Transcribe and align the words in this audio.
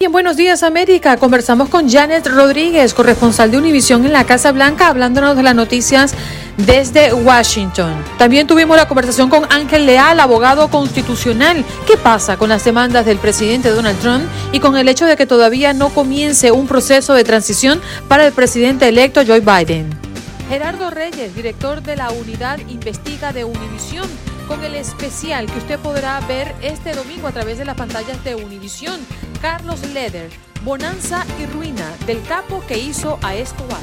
Bien, 0.00 0.10
buenos 0.10 0.36
días 0.36 0.64
América. 0.64 1.16
Conversamos 1.18 1.68
con 1.68 1.88
Janet 1.88 2.26
Rodríguez, 2.26 2.92
corresponsal 2.94 3.52
de 3.52 3.58
Univisión 3.58 4.04
en 4.04 4.12
la 4.12 4.24
Casa 4.24 4.50
Blanca, 4.50 4.88
hablándonos 4.88 5.36
de 5.36 5.44
las 5.44 5.54
noticias 5.54 6.14
desde 6.56 7.14
Washington. 7.14 7.94
También 8.18 8.48
tuvimos 8.48 8.76
la 8.76 8.88
conversación 8.88 9.30
con 9.30 9.46
Ángel 9.52 9.86
Leal, 9.86 10.18
abogado 10.18 10.68
constitucional. 10.68 11.64
¿Qué 11.86 11.96
pasa 11.96 12.36
con 12.36 12.48
las 12.48 12.64
demandas 12.64 13.06
del 13.06 13.18
presidente 13.18 13.70
Donald 13.70 14.00
Trump 14.00 14.24
y 14.50 14.58
con 14.58 14.76
el 14.76 14.88
hecho 14.88 15.06
de 15.06 15.16
que 15.16 15.26
todavía 15.26 15.72
no 15.72 15.90
comience 15.90 16.50
un 16.50 16.66
proceso 16.66 17.14
de 17.14 17.22
transición 17.22 17.80
para 18.08 18.26
el 18.26 18.32
presidente 18.32 18.88
electo 18.88 19.22
Joe 19.24 19.40
Biden? 19.40 19.88
Gerardo 20.48 20.90
Reyes, 20.90 21.36
director 21.36 21.82
de 21.82 21.94
la 21.94 22.10
Unidad 22.10 22.58
Investiga 22.68 23.32
de 23.32 23.44
Univisión 23.44 24.08
con 24.46 24.62
el 24.64 24.74
especial 24.74 25.46
que 25.46 25.58
usted 25.58 25.78
podrá 25.78 26.20
ver 26.20 26.54
este 26.62 26.92
domingo 26.92 27.28
a 27.28 27.32
través 27.32 27.58
de 27.58 27.64
las 27.64 27.76
pantallas 27.76 28.22
de 28.24 28.34
Univisión. 28.34 29.00
Carlos 29.40 29.80
Leder, 29.92 30.30
Bonanza 30.62 31.24
y 31.40 31.46
Ruina 31.46 31.90
del 32.06 32.22
capo 32.22 32.62
que 32.66 32.78
hizo 32.78 33.18
a 33.22 33.34
Escobar. 33.34 33.82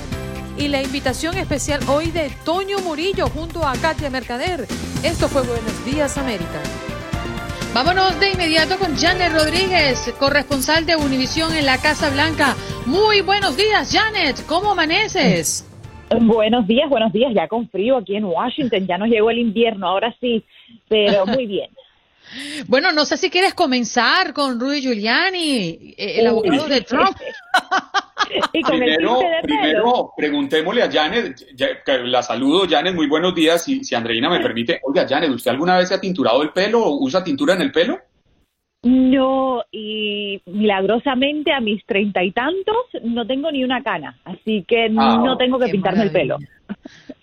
Y 0.58 0.68
la 0.68 0.81
invitación 0.81 1.38
especial 1.38 1.81
hoy 1.88 2.12
de 2.12 2.30
Toño 2.45 2.80
Murillo 2.80 3.28
junto 3.28 3.66
a 3.66 3.73
Katia 3.73 4.09
Mercader. 4.09 4.68
Esto 5.03 5.28
fue 5.28 5.42
Buenos 5.44 5.86
Días 5.86 6.18
América. 6.18 6.62
Vámonos 7.73 8.19
de 8.19 8.31
inmediato 8.31 8.78
con 8.78 8.97
Janet 8.97 9.31
Rodríguez, 9.31 10.14
corresponsal 10.19 10.85
de 10.85 10.97
Univisión 10.97 11.56
en 11.56 11.66
la 11.66 11.78
Casa 11.78 12.09
Blanca. 12.09 12.56
Muy 12.85 13.22
buenos 13.22 13.56
días, 13.56 13.91
Janet. 13.94 14.46
¿Cómo 14.46 14.72
amaneces? 14.72 15.66
Buenos 16.19 16.68
días, 16.68 16.90
buenos 16.90 17.14
días. 17.14 17.31
Ya 17.34 17.47
con 17.47 17.69
frío 17.69 17.96
aquí 17.96 18.18
en 18.18 18.25
Washington, 18.25 18.85
ya 18.85 18.97
nos 18.97 19.08
llegó 19.08 19.30
el 19.30 19.40
invierno, 19.40 19.88
ahora 19.88 20.14
sí, 20.19 20.44
pero 20.88 21.26
muy 21.26 21.46
bien. 21.46 21.70
Bueno, 22.68 22.94
no 22.94 23.04
sé 23.04 23.18
si 23.18 23.30
quieres 23.30 23.54
comenzar 23.54 24.32
con 24.32 24.58
Rudy 24.58 24.80
Giuliani, 24.82 25.94
eh, 25.98 26.20
el 26.20 26.28
abogado 26.28 26.66
de 26.70 26.80
Trump. 26.82 27.18
y 28.54 28.62
con 28.62 28.78
primero, 28.78 29.20
el 29.20 29.28
de 29.28 29.38
primero, 29.44 30.14
preguntémosle 30.16 30.84
a 30.84 30.90
Janet, 30.90 31.46
ya- 31.56 31.84
que 31.84 31.98
la 31.98 32.24
saludo, 32.24 32.66
Janet, 32.70 32.96
muy 32.96 33.08
buenos 33.08 33.36
días, 33.36 33.66
si, 33.66 33.84
si 33.84 33.96
Andreina 33.96 34.30
me 34.30 34.40
permite. 34.40 34.80
Oiga, 34.84 35.06
Janet, 35.09 35.30
¿usted 35.32 35.52
alguna 35.52 35.76
vez 35.78 35.90
se 35.90 35.96
ha 35.96 36.00
tinturado 36.00 36.42
el 36.42 36.52
pelo 36.52 36.82
o 36.86 37.03
usa 37.03 37.22
tintura 37.22 37.53
en 37.56 37.64
el 37.64 37.72
pelo? 37.74 38.00
No, 38.84 39.62
y 39.72 40.42
milagrosamente 40.46 41.52
a 41.52 41.59
mis 41.59 41.86
treinta 41.86 42.24
y 42.24 42.32
tantos 42.32 42.76
no 43.03 43.28
tengo 43.28 43.52
ni 43.52 43.64
una 43.66 43.84
cana, 43.84 44.18
así 44.24 44.64
que 44.68 44.86
Ah, 44.98 45.20
no 45.22 45.36
tengo 45.38 45.59
que 45.59 45.68
pintarme 45.68 46.03
el 46.03 46.12
pelo. 46.12 46.38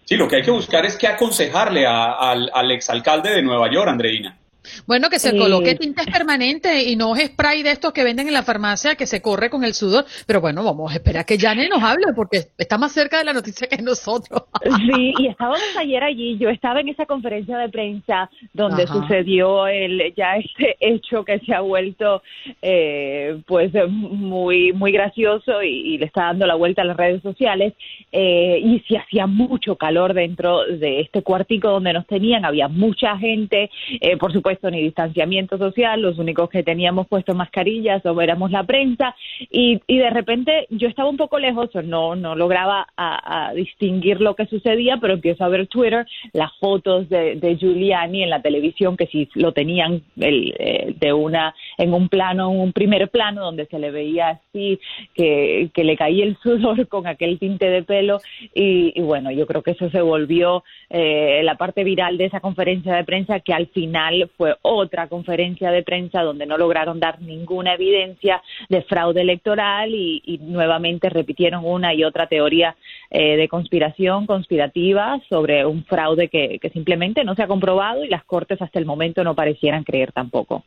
Sí, 0.08 0.16
lo 0.16 0.26
que 0.26 0.36
hay 0.36 0.42
que 0.42 0.50
buscar 0.50 0.86
es 0.86 0.96
qué 0.96 1.06
aconsejarle 1.06 1.86
a- 1.86 2.12
al, 2.14 2.50
al 2.54 2.70
exalcalde 2.70 3.28
de 3.30 3.42
Nueva 3.42 3.70
York, 3.70 3.90
Andreina. 3.90 4.37
Bueno, 4.86 5.08
que 5.10 5.18
se 5.18 5.30
Eh, 5.30 5.38
coloque 5.38 5.74
tintes 5.74 6.06
permanentes 6.06 6.86
y 6.86 6.96
no 6.96 7.14
spray 7.14 7.62
de 7.62 7.70
estos 7.70 7.92
que 7.92 8.02
venden 8.02 8.28
en 8.28 8.34
la 8.34 8.42
farmacia 8.42 8.96
que 8.96 9.06
se 9.06 9.20
corre 9.22 9.50
con 9.50 9.62
el 9.64 9.74
sudor. 9.74 10.04
Pero 10.26 10.40
bueno, 10.40 10.64
vamos 10.64 10.90
a 10.90 10.94
esperar 10.94 11.24
que 11.26 11.38
Janet 11.38 11.68
nos 11.70 11.82
hable 11.82 12.06
porque 12.16 12.44
está 12.56 12.78
más 12.78 12.92
cerca 12.92 13.18
de 13.18 13.24
la 13.24 13.32
noticia 13.32 13.68
que 13.68 13.82
nosotros. 13.82 14.42
Sí, 14.64 15.12
y 15.18 15.26
estábamos 15.28 15.60
ayer 15.78 16.02
allí, 16.02 16.36
yo 16.38 16.48
estaba 16.48 16.80
en 16.80 16.88
esa 16.88 17.06
conferencia 17.06 17.56
de 17.58 17.68
prensa 17.68 18.30
donde 18.52 18.84
Ajá. 18.84 18.94
sucedió 18.94 19.66
el 19.66 20.12
ya 20.16 20.36
este 20.36 20.76
hecho 20.80 21.24
que 21.24 21.38
se 21.40 21.54
ha 21.54 21.60
vuelto 21.60 22.22
eh, 22.62 23.40
pues 23.46 23.70
muy 23.88 24.72
muy 24.72 24.92
gracioso 24.92 25.62
y, 25.62 25.94
y 25.94 25.98
le 25.98 26.06
está 26.06 26.22
dando 26.24 26.46
la 26.46 26.54
vuelta 26.54 26.82
a 26.82 26.84
las 26.86 26.96
redes 26.96 27.22
sociales 27.22 27.74
eh, 28.12 28.60
y 28.64 28.80
si 28.88 28.96
hacía 28.96 29.26
mucho 29.26 29.76
calor 29.76 30.14
dentro 30.14 30.64
de 30.64 31.00
este 31.00 31.22
cuartico 31.22 31.68
donde 31.70 31.92
nos 31.92 32.06
tenían, 32.06 32.44
había 32.44 32.68
mucha 32.68 33.16
gente, 33.18 33.70
eh, 34.00 34.16
por 34.16 34.32
supuesto 34.32 34.57
ni 34.64 34.82
distanciamiento 34.82 35.58
social, 35.58 36.02
los 36.02 36.18
únicos 36.18 36.50
que 36.50 36.62
teníamos 36.62 37.06
puesto 37.06 37.34
mascarillas 37.34 38.04
o 38.04 38.20
éramos 38.20 38.50
la 38.50 38.64
prensa. 38.64 39.14
Y, 39.50 39.80
y 39.86 39.98
de 39.98 40.10
repente 40.10 40.66
yo 40.70 40.88
estaba 40.88 41.08
un 41.08 41.16
poco 41.16 41.38
lejos, 41.38 41.70
no, 41.84 42.16
no 42.16 42.34
lograba 42.34 42.86
a, 42.96 43.52
distinguir 43.54 44.20
lo 44.20 44.34
que 44.34 44.46
sucedía, 44.46 44.98
pero 45.00 45.14
empiezo 45.14 45.44
a 45.44 45.48
ver 45.48 45.66
Twitter, 45.66 46.06
las 46.32 46.50
fotos 46.58 47.08
de, 47.08 47.36
de 47.36 47.56
Giuliani 47.56 48.22
en 48.22 48.30
la 48.30 48.42
televisión, 48.42 48.96
que 48.96 49.06
sí 49.06 49.28
lo 49.34 49.52
tenían 49.52 50.02
el, 50.16 50.54
eh, 50.58 50.94
de 50.98 51.12
una, 51.12 51.54
en 51.76 51.94
un 51.94 52.08
plano, 52.08 52.50
en 52.50 52.60
un 52.60 52.72
primer 52.72 53.08
plano, 53.08 53.42
donde 53.44 53.66
se 53.66 53.78
le 53.78 53.90
veía 53.90 54.28
así, 54.28 54.80
que, 55.14 55.70
que 55.72 55.84
le 55.84 55.96
caía 55.96 56.24
el 56.24 56.36
sudor 56.42 56.88
con 56.88 57.06
aquel 57.06 57.38
tinte 57.38 57.66
de 57.70 57.82
pelo, 57.82 58.18
y, 58.54 58.92
y 58.94 59.02
bueno, 59.02 59.30
yo 59.30 59.46
creo 59.46 59.62
que 59.62 59.72
eso 59.72 59.90
se 59.90 60.00
volvió 60.00 60.64
eh, 60.90 61.40
la 61.44 61.56
parte 61.56 61.84
viral 61.84 62.18
de 62.18 62.26
esa 62.26 62.40
conferencia 62.40 62.94
de 62.94 63.04
prensa, 63.04 63.40
que 63.40 63.52
al 63.52 63.66
final 63.68 64.30
fue 64.36 64.47
otra 64.62 65.08
conferencia 65.08 65.70
de 65.70 65.82
prensa 65.82 66.22
donde 66.22 66.46
no 66.46 66.56
lograron 66.56 67.00
dar 67.00 67.20
ninguna 67.20 67.74
evidencia 67.74 68.42
de 68.68 68.82
fraude 68.82 69.22
electoral 69.22 69.94
y, 69.94 70.22
y 70.24 70.38
nuevamente 70.38 71.08
repitieron 71.08 71.64
una 71.64 71.94
y 71.94 72.04
otra 72.04 72.26
teoría 72.26 72.76
eh, 73.10 73.36
de 73.36 73.48
conspiración 73.48 74.26
conspirativa 74.26 75.20
sobre 75.28 75.64
un 75.64 75.84
fraude 75.84 76.28
que, 76.28 76.58
que 76.60 76.70
simplemente 76.70 77.24
no 77.24 77.34
se 77.34 77.42
ha 77.42 77.46
comprobado 77.46 78.04
y 78.04 78.08
las 78.08 78.24
cortes 78.24 78.60
hasta 78.60 78.78
el 78.78 78.84
momento 78.84 79.24
no 79.24 79.34
parecieran 79.34 79.84
creer 79.84 80.12
tampoco. 80.12 80.64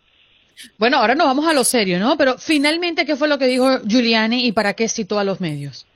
Bueno, 0.77 0.97
ahora 0.97 1.15
nos 1.15 1.27
vamos 1.27 1.47
a 1.47 1.53
lo 1.53 1.63
serio, 1.63 1.99
¿no? 1.99 2.17
Pero 2.17 2.37
finalmente, 2.37 3.05
¿qué 3.05 3.15
fue 3.15 3.27
lo 3.27 3.37
que 3.37 3.47
dijo 3.47 3.79
Giuliani 3.87 4.45
y 4.45 4.51
para 4.51 4.73
qué 4.73 4.87
citó 4.87 5.19
a 5.19 5.23
los 5.23 5.41
medios? 5.41 5.87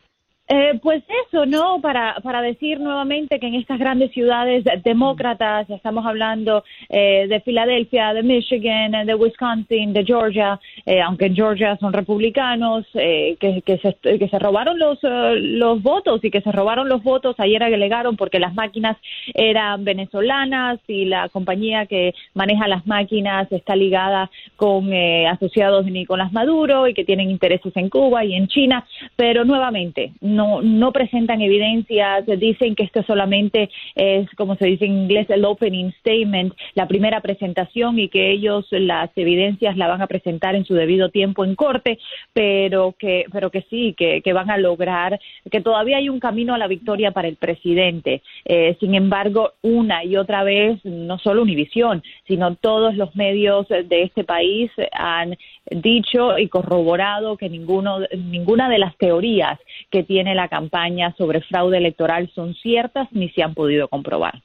Eh, 0.47 0.79
pues 0.83 1.03
eso, 1.27 1.47
¿no? 1.47 1.81
Para, 1.81 2.17
para 2.21 2.41
decir 2.41 2.79
nuevamente 2.79 3.39
que 3.39 3.47
en 3.47 3.55
estas 3.55 3.79
grandes 3.79 4.11
ciudades 4.11 4.63
demócratas, 4.83 5.67
estamos 5.71 6.05
hablando 6.05 6.63
eh, 6.89 7.25
de 7.27 7.41
Filadelfia, 7.41 8.13
de 8.13 8.21
Michigan, 8.21 9.07
de 9.07 9.15
Wisconsin, 9.15 9.91
de 9.91 10.05
Georgia, 10.05 10.59
eh, 10.85 11.01
aunque 11.01 11.25
en 11.25 11.35
Georgia 11.35 11.77
son 11.77 11.93
republicanos, 11.93 12.85
eh, 12.93 13.37
que, 13.39 13.63
que, 13.63 13.79
se, 13.79 13.95
que 14.19 14.29
se 14.29 14.37
robaron 14.37 14.77
los, 14.77 14.99
eh, 15.01 15.35
los 15.39 15.81
votos 15.81 16.23
y 16.23 16.29
que 16.29 16.41
se 16.41 16.51
robaron 16.51 16.89
los 16.89 17.01
votos, 17.01 17.35
ayer 17.39 17.63
alegaron 17.63 18.15
porque 18.15 18.39
las 18.39 18.53
máquinas 18.53 18.97
eran 19.33 19.83
venezolanas 19.83 20.79
y 20.87 21.05
la 21.05 21.29
compañía 21.29 21.87
que 21.87 22.13
maneja 22.35 22.67
las 22.67 22.85
máquinas 22.85 23.51
está 23.51 23.75
ligada 23.75 24.29
con 24.57 24.93
eh, 24.93 25.27
asociados 25.27 25.85
de 25.85 25.91
Nicolás 25.91 26.31
Maduro 26.31 26.87
y 26.87 26.93
que 26.93 27.03
tienen 27.03 27.31
intereses 27.31 27.75
en 27.75 27.89
Cuba 27.89 28.23
y 28.23 28.35
en 28.35 28.47
China, 28.47 28.85
pero 29.15 29.43
nuevamente 29.43 30.13
no, 30.35 30.61
no 30.61 30.91
presentan 30.91 31.41
evidencias, 31.41 32.25
dicen 32.37 32.75
que 32.75 32.83
esto 32.83 33.03
solamente 33.03 33.69
es, 33.95 34.29
como 34.35 34.55
se 34.55 34.65
dice 34.65 34.85
en 34.85 34.93
inglés, 34.93 35.29
el 35.29 35.45
opening 35.45 35.91
statement, 35.99 36.53
la 36.73 36.87
primera 36.87 37.21
presentación 37.21 37.99
y 37.99 38.09
que 38.09 38.31
ellos 38.31 38.65
las 38.71 39.09
evidencias 39.15 39.77
la 39.77 39.87
van 39.87 40.01
a 40.01 40.07
presentar 40.07 40.55
en 40.55 40.65
su 40.65 40.73
debido 40.73 41.09
tiempo 41.09 41.45
en 41.45 41.55
corte, 41.55 41.99
pero 42.33 42.95
que, 42.97 43.25
pero 43.31 43.49
que 43.49 43.65
sí, 43.69 43.95
que, 43.97 44.21
van 44.35 44.51
a 44.51 44.57
lograr, 44.57 45.17
que 45.49 45.61
todavía 45.61 45.97
hay 45.97 46.09
un 46.09 46.19
camino 46.19 46.53
a 46.53 46.57
la 46.57 46.67
victoria 46.67 47.11
para 47.11 47.29
el 47.29 47.37
presidente. 47.37 48.21
Eh, 48.43 48.75
sin 48.79 48.95
embargo, 48.95 49.53
una 49.61 50.03
y 50.03 50.17
otra 50.17 50.43
vez, 50.43 50.83
no 50.83 51.17
solo 51.19 51.41
Univisión, 51.41 52.03
sino 52.27 52.55
todos 52.55 52.95
los 52.95 53.15
medios 53.15 53.67
de 53.69 54.03
este 54.03 54.23
país 54.23 54.71
han 54.91 55.37
dicho 55.69 56.37
y 56.37 56.47
corroborado 56.47 57.37
que 57.37 57.49
ninguno, 57.49 57.99
ninguna 58.15 58.69
de 58.69 58.79
las 58.79 58.95
teorías 58.97 59.59
que 59.89 60.03
tiene 60.03 60.35
la 60.35 60.47
campaña 60.47 61.13
sobre 61.17 61.41
fraude 61.41 61.77
electoral 61.77 62.31
son 62.33 62.53
ciertas 62.55 63.07
ni 63.11 63.29
se 63.29 63.43
han 63.43 63.53
podido 63.53 63.87
comprobar. 63.87 64.41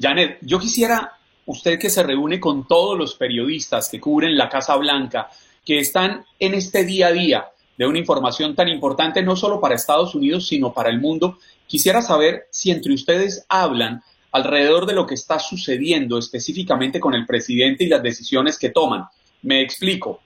Janet, 0.00 0.38
yo 0.42 0.58
quisiera, 0.58 1.12
usted 1.46 1.78
que 1.78 1.90
se 1.90 2.02
reúne 2.02 2.40
con 2.40 2.66
todos 2.66 2.98
los 2.98 3.14
periodistas 3.14 3.88
que 3.88 4.00
cubren 4.00 4.36
la 4.36 4.48
Casa 4.48 4.76
Blanca, 4.76 5.28
que 5.64 5.78
están 5.78 6.24
en 6.38 6.54
este 6.54 6.84
día 6.84 7.08
a 7.08 7.12
día 7.12 7.44
de 7.76 7.86
una 7.86 7.98
información 7.98 8.54
tan 8.54 8.68
importante 8.68 9.22
no 9.22 9.36
solo 9.36 9.60
para 9.60 9.74
Estados 9.74 10.14
Unidos, 10.14 10.48
sino 10.48 10.72
para 10.72 10.90
el 10.90 11.00
mundo, 11.00 11.38
quisiera 11.66 12.02
saber 12.02 12.46
si 12.50 12.70
entre 12.70 12.94
ustedes 12.94 13.44
hablan 13.48 14.02
alrededor 14.32 14.86
de 14.86 14.94
lo 14.94 15.06
que 15.06 15.14
está 15.14 15.38
sucediendo 15.38 16.18
específicamente 16.18 17.00
con 17.00 17.14
el 17.14 17.26
presidente 17.26 17.84
y 17.84 17.88
las 17.88 18.02
decisiones 18.02 18.58
que 18.58 18.70
toman. 18.70 19.04
Me 19.42 19.60
explico. 19.60 20.20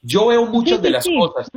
Yo 0.00 0.26
veo 0.26 0.46
muchas 0.46 0.82
de 0.82 0.90
las 0.90 1.06
cosas, 1.06 1.48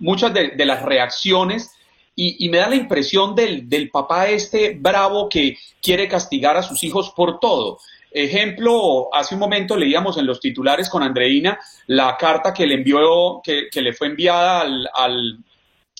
muchas 0.00 0.34
de, 0.34 0.64
las 0.64 0.82
reacciones 0.82 1.70
y, 2.16 2.48
me 2.48 2.58
da 2.58 2.68
la 2.68 2.74
impresión 2.74 3.36
del, 3.36 3.68
del 3.68 3.90
papá 3.90 4.28
este 4.28 4.74
bravo 4.74 5.28
que 5.28 5.56
quiere 5.80 6.08
castigar 6.08 6.56
a 6.56 6.62
sus 6.62 6.82
hijos 6.82 7.12
por 7.14 7.38
todo. 7.38 7.78
Ejemplo, 8.10 9.08
hace 9.12 9.34
un 9.34 9.40
momento 9.40 9.76
leíamos 9.76 10.16
en 10.16 10.26
los 10.26 10.40
titulares 10.40 10.88
con 10.88 11.02
Andreina 11.02 11.58
la 11.86 12.16
carta 12.16 12.54
que 12.54 12.66
le 12.66 12.74
envió, 12.74 13.42
que, 13.42 13.68
le 13.74 13.92
fue 13.92 14.08
enviada 14.08 14.62
al, 14.94 15.38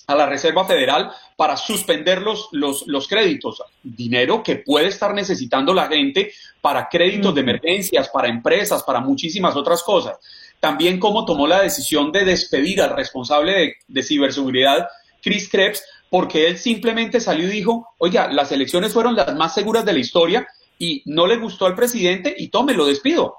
a 0.09 0.15
la 0.15 0.27
Reserva 0.27 0.65
Federal 0.65 1.11
para 1.37 1.57
suspender 1.57 2.23
los, 2.23 2.49
los, 2.53 3.09
créditos. 3.09 3.63
Dinero 3.83 4.43
que 4.43 4.57
puede 4.57 4.89
estar 4.89 5.15
necesitando 5.15 5.75
la 5.75 5.87
gente 5.87 6.33
para 6.63 6.89
créditos 6.89 7.35
de 7.35 7.43
emergencias, 7.43 8.09
para 8.09 8.29
empresas, 8.29 8.83
para 8.83 9.01
muchísimas 9.01 9.55
otras 9.55 9.83
cosas. 9.83 10.19
También 10.61 10.99
cómo 10.99 11.27
tomó 11.27 11.47
la 11.47 11.61
decisión 11.61 12.11
de 12.11 12.25
despedir 12.25 12.81
al 12.81 12.97
responsable 12.97 13.53
de, 13.53 13.75
de 13.87 14.03
ciberseguridad, 14.03 14.89
Chris 15.23 15.49
Krebs, 15.51 15.85
porque 16.09 16.49
él 16.49 16.57
simplemente 16.57 17.21
salió 17.21 17.47
y 17.47 17.53
dijo, 17.53 17.89
oiga, 17.99 18.33
las 18.33 18.51
elecciones 18.51 18.95
fueron 18.95 19.15
las 19.15 19.35
más 19.37 19.53
seguras 19.53 19.85
de 19.85 19.93
la 19.93 19.99
historia 19.99 20.49
y 20.79 21.03
no 21.05 21.27
le 21.27 21.37
gustó 21.37 21.67
al 21.67 21.75
presidente 21.75 22.35
y 22.37 22.49
tome, 22.49 22.73
lo 22.73 22.87
despido. 22.87 23.37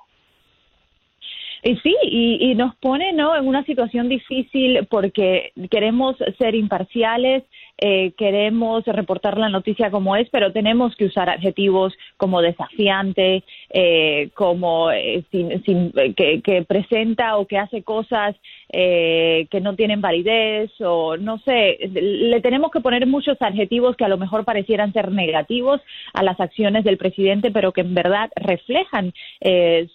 Y 1.63 1.75
sí, 1.77 1.95
y, 2.03 2.55
nos 2.55 2.75
pone 2.77 3.11
¿no? 3.13 3.35
en 3.35 3.47
una 3.47 3.63
situación 3.65 4.07
difícil 4.07 4.87
porque 4.89 5.51
queremos 5.69 6.15
ser 6.37 6.55
imparciales, 6.55 7.43
eh, 7.81 8.11
queremos 8.17 8.83
reportar 8.85 9.37
la 9.37 9.47
noticia 9.47 9.89
como 9.89 10.17
es, 10.17 10.29
pero 10.29 10.51
tenemos 10.51 10.95
que 10.97 11.05
usar 11.05 11.29
adjetivos 11.29 11.93
como 12.17 12.41
desafiante, 12.41 13.43
eh, 13.69 14.29
como 14.33 14.91
eh, 14.91 15.23
sin, 15.31 15.91
que, 16.15 16.41
que, 16.41 16.63
presenta 16.67 17.37
o 17.37 17.47
que 17.47 17.57
hace 17.57 17.83
cosas 17.83 18.35
que 18.71 19.61
no 19.61 19.75
tienen 19.75 19.99
validez 19.99 20.69
o 20.79 21.17
no 21.17 21.39
sé, 21.39 21.79
le 21.91 22.39
tenemos 22.39 22.69
que 22.69 22.81
poner 22.81 23.07
muchos 23.07 23.41
adjetivos 23.41 23.95
que 23.95 24.05
a 24.05 24.07
lo 24.07 24.19
mejor 24.19 24.45
parecieran 24.45 24.93
ser 24.93 25.11
negativos 25.11 25.81
a 26.13 26.21
las 26.21 26.39
acciones 26.39 26.83
del 26.83 26.97
presidente, 26.97 27.49
pero 27.49 27.71
que 27.71 27.81
en 27.81 27.95
verdad 27.95 28.29
reflejan 28.35 29.11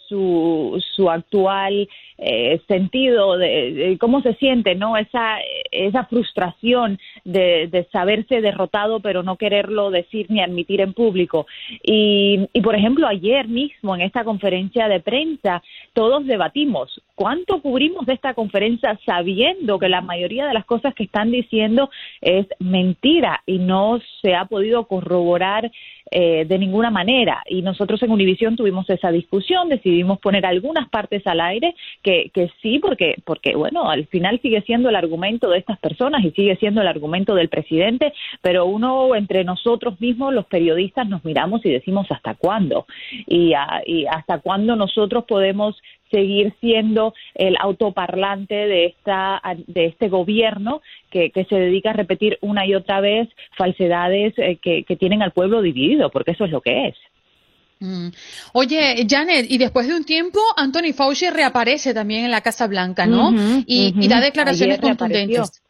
su, 0.08 0.82
su 0.96 1.08
actual 1.08 1.88
eh, 2.18 2.60
sentido 2.68 3.36
de, 3.38 3.96
cómo 4.00 4.22
se 4.22 4.34
siente, 4.34 4.74
¿no? 4.74 4.96
Esa, 4.96 5.38
esa 5.70 6.04
frustración 6.04 6.98
de, 7.24 7.68
de, 7.68 7.84
saberse 7.92 8.40
derrotado 8.40 9.00
pero 9.00 9.22
no 9.22 9.36
quererlo 9.36 9.90
decir 9.90 10.26
ni 10.28 10.40
admitir 10.40 10.80
en 10.80 10.92
público. 10.92 11.46
Y, 11.82 12.48
y, 12.52 12.60
por 12.60 12.74
ejemplo, 12.74 13.06
ayer 13.06 13.48
mismo 13.48 13.94
en 13.94 14.02
esta 14.02 14.24
conferencia 14.24 14.88
de 14.88 15.00
prensa 15.00 15.62
todos 15.92 16.26
debatimos 16.26 17.02
cuánto 17.14 17.60
cubrimos 17.60 18.06
de 18.06 18.14
esta 18.14 18.34
conferencia 18.34 18.98
sabiendo 19.06 19.78
que 19.78 19.88
la 19.88 20.00
mayoría 20.00 20.46
de 20.46 20.54
las 20.54 20.64
cosas 20.64 20.94
que 20.94 21.04
están 21.04 21.30
diciendo 21.30 21.90
es 22.20 22.46
mentira 22.58 23.42
y 23.46 23.58
no 23.58 24.00
se 24.20 24.34
ha 24.34 24.46
podido 24.46 24.86
corroborar 24.86 25.70
eh, 26.10 26.44
de 26.46 26.58
ninguna 26.58 26.90
manera. 26.90 27.42
Y 27.46 27.62
nosotros 27.62 28.02
en 28.02 28.10
Univisión 28.10 28.56
tuvimos 28.56 28.88
esa 28.90 29.10
discusión, 29.10 29.68
decidimos 29.68 30.18
poner 30.18 30.44
algunas 30.46 30.88
partes 30.88 31.26
al 31.26 31.40
aire 31.40 31.74
que, 32.04 32.30
que 32.32 32.50
sí, 32.62 32.78
porque, 32.78 33.16
porque, 33.24 33.56
bueno, 33.56 33.90
al 33.90 34.06
final 34.06 34.38
sigue 34.40 34.60
siendo 34.62 34.90
el 34.90 34.96
argumento 34.96 35.50
de 35.50 35.58
estas 35.58 35.78
personas 35.80 36.24
y 36.24 36.30
sigue 36.30 36.54
siendo 36.56 36.82
el 36.82 36.86
argumento 36.86 37.34
del 37.34 37.48
presidente, 37.48 38.12
pero 38.42 38.66
uno 38.66 39.16
entre 39.16 39.42
nosotros 39.42 40.00
mismos, 40.00 40.32
los 40.32 40.46
periodistas, 40.46 41.08
nos 41.08 41.24
miramos 41.24 41.64
y 41.64 41.70
decimos 41.70 42.06
hasta 42.10 42.34
cuándo. 42.34 42.86
Y, 43.26 43.54
y 43.86 44.06
hasta 44.06 44.38
cuándo 44.40 44.76
nosotros 44.76 45.24
podemos 45.24 45.80
seguir 46.10 46.54
siendo 46.60 47.14
el 47.34 47.56
autoparlante 47.58 48.54
de 48.54 48.86
esta 48.86 49.42
de 49.66 49.86
este 49.86 50.08
gobierno 50.08 50.80
que, 51.10 51.30
se 51.48 51.56
dedica 51.56 51.90
a 51.90 51.94
repetir 51.94 52.38
una 52.40 52.66
y 52.66 52.74
otra 52.74 53.00
vez 53.00 53.28
falsedades 53.56 54.34
eh, 54.36 54.58
que, 54.62 54.96
tienen 54.96 55.22
al 55.22 55.32
pueblo 55.32 55.62
dividido, 55.62 56.10
porque 56.10 56.32
eso 56.32 56.44
es 56.44 56.50
lo 56.50 56.60
que 56.60 56.88
es. 56.88 56.96
Mm. 57.84 58.08
Oye, 58.54 59.06
Janet, 59.08 59.46
y 59.50 59.58
después 59.58 59.86
de 59.86 59.94
un 59.94 60.04
tiempo, 60.04 60.40
Anthony 60.56 60.94
Fauci 60.94 61.28
reaparece 61.28 61.92
también 61.92 62.24
en 62.24 62.30
la 62.30 62.40
Casa 62.40 62.66
Blanca, 62.66 63.06
¿no? 63.06 63.30
y, 63.66 64.08
da 64.08 64.20
declaraciones 64.20 64.80
contundentes. 64.80 65.62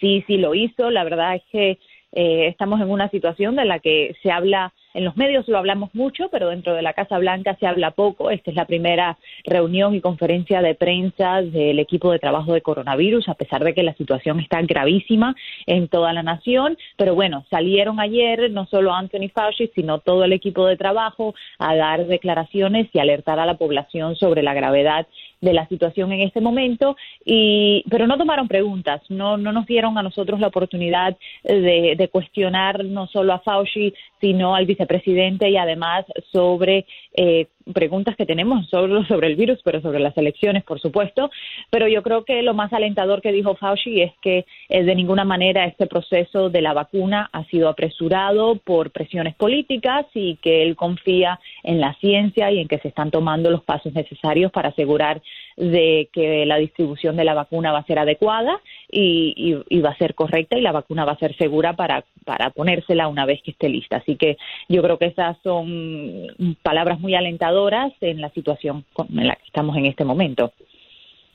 Sí, 0.00 0.24
sí, 0.26 0.36
lo 0.38 0.54
hizo. 0.54 0.90
La 0.90 1.04
verdad 1.04 1.36
es 1.36 1.42
que 1.52 1.78
eh, 2.12 2.48
estamos 2.48 2.80
en 2.80 2.90
una 2.90 3.10
situación 3.10 3.56
de 3.56 3.66
la 3.66 3.78
que 3.78 4.16
se 4.22 4.30
habla 4.30 4.72
en 4.94 5.04
los 5.04 5.16
medios 5.16 5.46
lo 5.48 5.58
hablamos 5.58 5.94
mucho, 5.94 6.28
pero 6.30 6.48
dentro 6.48 6.74
de 6.74 6.82
la 6.82 6.94
Casa 6.94 7.18
Blanca 7.18 7.56
se 7.60 7.66
habla 7.66 7.92
poco. 7.92 8.30
Esta 8.30 8.50
es 8.50 8.56
la 8.56 8.64
primera 8.64 9.18
reunión 9.44 9.94
y 9.94 10.00
conferencia 10.00 10.62
de 10.62 10.74
prensa 10.74 11.42
del 11.42 11.78
equipo 11.78 12.10
de 12.10 12.18
trabajo 12.18 12.52
de 12.52 12.62
coronavirus, 12.62 13.28
a 13.28 13.34
pesar 13.34 13.62
de 13.62 13.74
que 13.74 13.82
la 13.82 13.94
situación 13.94 14.40
está 14.40 14.60
gravísima 14.62 15.34
en 15.66 15.88
toda 15.88 16.12
la 16.12 16.22
nación. 16.22 16.76
Pero 16.96 17.14
bueno, 17.14 17.44
salieron 17.50 18.00
ayer 18.00 18.50
no 18.50 18.66
solo 18.66 18.92
Anthony 18.92 19.28
Fauci, 19.32 19.70
sino 19.74 20.00
todo 20.00 20.24
el 20.24 20.32
equipo 20.32 20.66
de 20.66 20.76
trabajo 20.76 21.34
a 21.58 21.74
dar 21.76 22.06
declaraciones 22.06 22.88
y 22.92 22.98
alertar 22.98 23.38
a 23.38 23.46
la 23.46 23.54
población 23.54 24.16
sobre 24.16 24.42
la 24.42 24.54
gravedad 24.54 25.06
de 25.40 25.52
la 25.52 25.66
situación 25.68 26.12
en 26.12 26.20
este 26.20 26.40
momento, 26.40 26.96
y, 27.24 27.84
pero 27.88 28.06
no 28.06 28.18
tomaron 28.18 28.48
preguntas, 28.48 29.02
no, 29.08 29.36
no 29.36 29.52
nos 29.52 29.66
dieron 29.66 29.96
a 29.98 30.02
nosotros 30.02 30.40
la 30.40 30.48
oportunidad 30.48 31.16
de, 31.44 31.94
de 31.96 32.08
cuestionar 32.08 32.84
no 32.84 33.06
solo 33.06 33.32
a 33.32 33.40
Fauci, 33.40 33.94
sino 34.20 34.54
al 34.54 34.66
vicepresidente 34.66 35.48
y 35.48 35.56
además 35.56 36.04
sobre 36.30 36.86
eh, 37.14 37.46
preguntas 37.72 38.16
que 38.16 38.26
tenemos 38.26 38.68
sobre, 38.68 39.04
sobre 39.06 39.28
el 39.28 39.36
virus, 39.36 39.60
pero 39.64 39.80
sobre 39.80 40.00
las 40.00 40.16
elecciones, 40.16 40.64
por 40.64 40.80
supuesto. 40.80 41.30
Pero 41.70 41.88
yo 41.88 42.02
creo 42.02 42.24
que 42.24 42.42
lo 42.42 42.54
más 42.54 42.72
alentador 42.72 43.20
que 43.22 43.32
dijo 43.32 43.54
Fauci 43.54 44.02
es 44.02 44.12
que 44.20 44.44
eh, 44.68 44.82
de 44.84 44.94
ninguna 44.94 45.24
manera 45.24 45.66
este 45.66 45.86
proceso 45.86 46.50
de 46.50 46.62
la 46.62 46.72
vacuna 46.72 47.28
ha 47.32 47.44
sido 47.44 47.68
apresurado 47.68 48.56
por 48.56 48.90
presiones 48.90 49.34
políticas 49.36 50.06
y 50.14 50.36
que 50.36 50.62
él 50.62 50.76
confía 50.76 51.40
en 51.62 51.80
la 51.80 51.94
ciencia 51.94 52.50
y 52.50 52.60
en 52.60 52.68
que 52.68 52.78
se 52.78 52.88
están 52.88 53.10
tomando 53.10 53.50
los 53.50 53.62
pasos 53.62 53.92
necesarios 53.94 54.52
para 54.52 54.70
asegurar 54.70 55.22
de 55.56 56.08
que 56.12 56.46
la 56.46 56.56
distribución 56.56 57.16
de 57.16 57.24
la 57.24 57.34
vacuna 57.34 57.72
va 57.72 57.80
a 57.80 57.86
ser 57.86 57.98
adecuada 57.98 58.60
y, 58.90 59.54
va 59.80 59.90
a 59.90 59.98
ser 59.98 60.14
correcta 60.14 60.56
y 60.56 60.62
la 60.62 60.72
vacuna 60.72 61.04
va 61.04 61.12
a 61.12 61.18
ser 61.18 61.36
segura 61.36 61.74
para, 61.74 62.04
para 62.24 62.50
ponérsela 62.50 63.08
una 63.08 63.26
vez 63.26 63.42
que 63.42 63.50
esté 63.50 63.68
lista. 63.68 63.96
Así 63.96 64.16
que 64.16 64.38
yo 64.68 64.82
creo 64.82 64.98
que 64.98 65.06
esas 65.06 65.36
son 65.42 66.28
palabras 66.62 66.98
muy 67.00 67.14
alentadoras 67.14 67.92
en 68.00 68.20
la 68.20 68.30
situación 68.30 68.84
en 68.98 69.26
la 69.26 69.36
que 69.36 69.46
estamos 69.46 69.76
en 69.76 69.86
este 69.86 70.04
momento. 70.04 70.52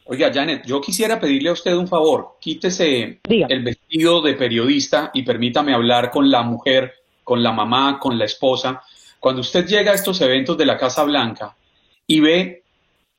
Oiga, 0.08 0.32
Janet, 0.32 0.66
yo 0.68 0.82
quisiera 0.82 1.20
pedirle 1.20 1.50
a 1.50 1.54
usted 1.54 1.75
un 1.75 1.88
favor. 1.88 2.36
Quítese 2.40 3.20
el 3.28 3.64
vestido 3.64 4.22
de 4.22 4.36
periodista 4.36 5.10
y 5.14 5.24
permítame 5.24 5.74
hablar 5.74 6.12
con 6.12 6.30
la 6.30 6.44
mujer, 6.44 6.94
con 7.24 7.42
la 7.42 7.52
mamá, 7.52 7.98
con 8.00 8.18
la 8.18 8.25
esposa. 8.25 8.84
Cuando 9.20 9.42
usted 9.42 9.66
llega 9.66 9.92
a 9.92 9.96
estos 9.96 10.22
eventos 10.22 10.58
de 10.58 10.66
la 10.68 10.78
Casa 10.78 11.04
Blanca 11.04 11.56
y 12.06 12.20
ve 12.20 12.65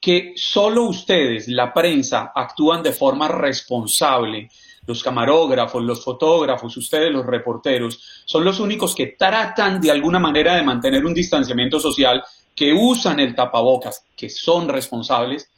que 0.00 0.34
solo 0.36 0.84
ustedes, 0.84 1.48
la 1.48 1.72
prensa, 1.72 2.32
actúan 2.34 2.82
de 2.82 2.92
forma 2.92 3.28
responsable, 3.28 4.48
los 4.86 5.02
camarógrafos, 5.02 5.82
los 5.82 6.04
fotógrafos, 6.04 6.76
ustedes 6.76 7.12
los 7.12 7.26
reporteros, 7.26 8.22
son 8.24 8.44
los 8.44 8.60
únicos 8.60 8.94
que 8.94 9.08
tratan 9.18 9.80
de 9.80 9.90
alguna 9.90 10.18
manera 10.18 10.54
de 10.54 10.62
mantener 10.62 11.04
un 11.04 11.14
distanciamiento 11.14 11.80
social, 11.80 12.22
que 12.54 12.72
usan 12.72 13.20
el 13.20 13.34
tapabocas, 13.34 14.06
que 14.16 14.30
son 14.30 14.68
responsables, 14.68 15.50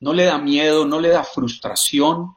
¿no 0.00 0.12
le 0.12 0.24
da 0.24 0.38
miedo, 0.38 0.84
no 0.84 1.00
le 1.00 1.08
da 1.08 1.24
frustración? 1.24 2.34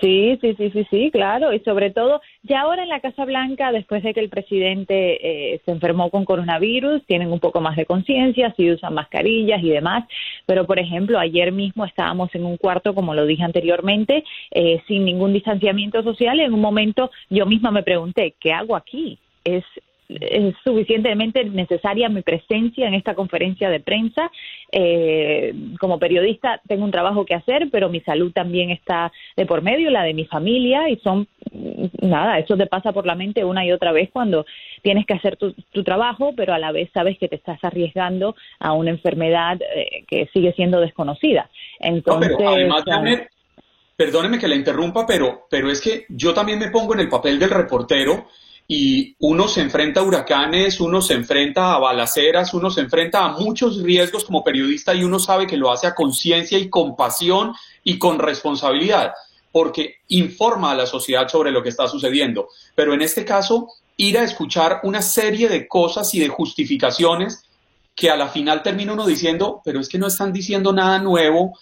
Sí, 0.00 0.38
sí, 0.42 0.54
sí, 0.58 0.70
sí, 0.70 0.86
sí, 0.90 1.10
claro. 1.10 1.54
Y 1.54 1.60
sobre 1.60 1.90
todo, 1.90 2.20
ya 2.42 2.60
ahora 2.60 2.82
en 2.82 2.90
la 2.90 3.00
Casa 3.00 3.24
Blanca, 3.24 3.72
después 3.72 4.02
de 4.02 4.12
que 4.12 4.20
el 4.20 4.28
presidente 4.28 5.54
eh, 5.54 5.60
se 5.64 5.70
enfermó 5.70 6.10
con 6.10 6.26
coronavirus, 6.26 7.02
tienen 7.06 7.32
un 7.32 7.40
poco 7.40 7.62
más 7.62 7.76
de 7.76 7.86
conciencia, 7.86 8.52
sí 8.56 8.70
usan 8.70 8.92
mascarillas 8.92 9.62
y 9.62 9.70
demás. 9.70 10.04
Pero, 10.44 10.66
por 10.66 10.78
ejemplo, 10.78 11.18
ayer 11.18 11.50
mismo 11.50 11.86
estábamos 11.86 12.34
en 12.34 12.44
un 12.44 12.58
cuarto, 12.58 12.94
como 12.94 13.14
lo 13.14 13.24
dije 13.24 13.42
anteriormente, 13.42 14.22
eh, 14.50 14.82
sin 14.86 15.06
ningún 15.06 15.32
distanciamiento 15.32 16.02
social. 16.02 16.38
Y 16.38 16.42
en 16.42 16.52
un 16.52 16.60
momento 16.60 17.10
yo 17.30 17.46
misma 17.46 17.70
me 17.70 17.82
pregunté, 17.82 18.34
¿qué 18.38 18.52
hago 18.52 18.76
aquí? 18.76 19.18
Es 19.44 19.64
es 20.20 20.54
suficientemente 20.64 21.44
necesaria 21.44 22.08
mi 22.08 22.22
presencia 22.22 22.88
en 22.88 22.94
esta 22.94 23.14
conferencia 23.14 23.70
de 23.70 23.80
prensa. 23.80 24.30
Eh, 24.72 25.54
como 25.78 25.98
periodista 25.98 26.60
tengo 26.66 26.84
un 26.84 26.90
trabajo 26.90 27.24
que 27.24 27.34
hacer, 27.34 27.68
pero 27.70 27.88
mi 27.88 28.00
salud 28.00 28.32
también 28.32 28.70
está 28.70 29.12
de 29.36 29.46
por 29.46 29.62
medio, 29.62 29.90
la 29.90 30.02
de 30.02 30.14
mi 30.14 30.24
familia, 30.26 30.88
y 30.88 30.96
son, 30.96 31.28
nada, 32.00 32.38
eso 32.38 32.56
te 32.56 32.66
pasa 32.66 32.92
por 32.92 33.06
la 33.06 33.14
mente 33.14 33.44
una 33.44 33.64
y 33.64 33.72
otra 33.72 33.92
vez 33.92 34.10
cuando 34.12 34.46
tienes 34.82 35.06
que 35.06 35.14
hacer 35.14 35.36
tu, 35.36 35.54
trabajo, 35.84 36.32
pero 36.36 36.52
a 36.52 36.58
la 36.58 36.72
vez 36.72 36.90
sabes 36.92 37.18
que 37.18 37.28
te 37.28 37.36
estás 37.36 37.58
arriesgando 37.62 38.36
a 38.58 38.72
una 38.72 38.90
enfermedad 38.90 39.58
eh, 39.74 40.04
que 40.06 40.28
sigue 40.32 40.52
siendo 40.52 40.80
desconocida. 40.80 41.48
Entonces, 41.78 42.36
además, 42.38 42.84
perdóneme 43.96 44.38
que 44.38 44.48
la 44.48 44.56
interrumpa, 44.56 45.06
pero, 45.06 45.46
pero 45.50 45.70
es 45.70 45.80
que 45.80 46.04
yo 46.08 46.34
también 46.34 46.58
me 46.58 46.70
pongo 46.70 46.94
en 46.94 47.00
el 47.00 47.08
papel 47.08 47.38
del 47.38 47.50
reportero 47.50 48.26
y 48.72 49.16
uno 49.18 49.48
se 49.48 49.62
enfrenta 49.62 49.98
a 49.98 50.04
huracanes, 50.04 50.78
uno 50.78 51.02
se 51.02 51.14
enfrenta 51.14 51.74
a 51.74 51.80
balaceras, 51.80 52.54
uno 52.54 52.70
se 52.70 52.82
enfrenta 52.82 53.24
a 53.24 53.32
muchos 53.32 53.82
riesgos 53.82 54.24
como 54.24 54.44
periodista 54.44 54.94
y 54.94 55.02
uno 55.02 55.18
sabe 55.18 55.48
que 55.48 55.56
lo 55.56 55.72
hace 55.72 55.88
a 55.88 55.94
conciencia 55.96 56.56
y 56.56 56.70
con 56.70 56.94
pasión 56.94 57.52
y 57.82 57.98
con 57.98 58.20
responsabilidad, 58.20 59.12
porque 59.50 59.96
informa 60.06 60.70
a 60.70 60.76
la 60.76 60.86
sociedad 60.86 61.26
sobre 61.26 61.50
lo 61.50 61.64
que 61.64 61.70
está 61.70 61.88
sucediendo. 61.88 62.46
Pero 62.76 62.94
en 62.94 63.02
este 63.02 63.24
caso, 63.24 63.66
ir 63.96 64.16
a 64.18 64.22
escuchar 64.22 64.82
una 64.84 65.02
serie 65.02 65.48
de 65.48 65.66
cosas 65.66 66.14
y 66.14 66.20
de 66.20 66.28
justificaciones 66.28 67.42
que 67.96 68.08
a 68.08 68.16
la 68.16 68.28
final 68.28 68.62
termina 68.62 68.92
uno 68.92 69.04
diciendo, 69.04 69.62
pero 69.64 69.80
es 69.80 69.88
que 69.88 69.98
no 69.98 70.06
están 70.06 70.32
diciendo 70.32 70.72
nada 70.72 71.00
nuevo, 71.00 71.58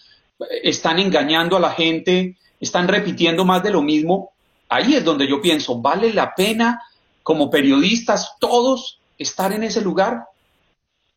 están 0.62 0.98
engañando 0.98 1.56
a 1.56 1.60
la 1.60 1.70
gente, 1.70 2.36
están 2.60 2.86
repitiendo 2.86 3.46
más 3.46 3.62
de 3.62 3.70
lo 3.70 3.80
mismo. 3.80 4.32
Ahí 4.68 4.94
es 4.94 5.02
donde 5.02 5.26
yo 5.26 5.40
pienso, 5.40 5.80
¿vale 5.80 6.12
la 6.12 6.34
pena 6.34 6.82
como 7.28 7.50
periodistas, 7.50 8.38
todos 8.40 8.98
estar 9.18 9.52
en 9.52 9.62
ese 9.62 9.82
lugar. 9.82 10.22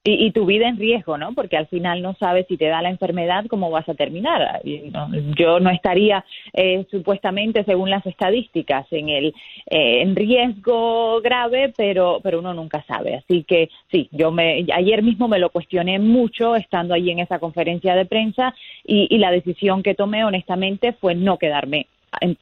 Y, 0.04 0.32
tu 0.32 0.46
vida 0.46 0.68
en 0.68 0.78
riesgo, 0.78 1.18
¿no? 1.18 1.34
Porque 1.34 1.56
al 1.56 1.68
final 1.68 2.02
no 2.02 2.16
sabes 2.16 2.48
si 2.50 2.58
te 2.58 2.66
da 2.66 2.82
la 2.82 2.90
enfermedad, 2.90 3.46
cómo 3.48 3.70
vas 3.70 3.88
a 3.88 3.94
terminar. 3.94 4.62
Yo 5.38 5.62
no 5.62 5.70
estaría 5.70 6.26
eh, 6.52 6.86
supuestamente, 6.92 7.64
según 7.64 7.90
las 7.90 8.06
estadísticas, 8.06 8.88
en 8.92 9.08
el 9.08 9.28
eh, 9.68 10.02
en 10.02 10.14
riesgo 10.18 11.22
grave, 11.22 11.72
pero 11.78 12.20
pero 12.22 12.40
uno 12.40 12.54
nunca 12.54 12.84
sabe. 12.90 13.16
Así 13.16 13.46
que 13.46 13.70
sí, 13.90 14.10
yo 14.12 14.32
me 14.32 14.66
ayer 14.74 15.04
mismo 15.04 15.30
me 15.30 15.40
lo 15.40 15.50
cuestioné 15.50 15.98
mucho 16.00 16.58
estando 16.58 16.94
allí 16.94 17.12
en 17.12 17.20
esa 17.20 17.40
conferencia 17.40 17.96
de 17.96 18.06
prensa 18.06 18.54
y, 18.84 19.08
y 19.10 19.18
la 19.18 19.32
decisión 19.32 19.82
que 19.82 19.96
tomé, 19.96 20.26
honestamente, 20.26 20.92
fue 20.92 21.16
no 21.16 21.38
quedarme 21.38 21.88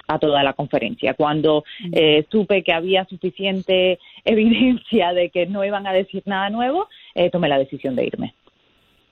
a 0.07 0.19
toda 0.19 0.43
la 0.43 0.53
conferencia. 0.53 1.13
Cuando 1.13 1.63
eh, 1.91 2.25
supe 2.31 2.63
que 2.63 2.73
había 2.73 3.05
suficiente 3.05 3.99
evidencia 4.25 5.13
de 5.13 5.29
que 5.29 5.45
no 5.45 5.63
iban 5.63 5.87
a 5.87 5.93
decir 5.93 6.23
nada 6.25 6.49
nuevo, 6.49 6.87
eh, 7.15 7.29
tomé 7.29 7.49
la 7.49 7.57
decisión 7.57 7.95
de 7.95 8.05
irme. 8.05 8.33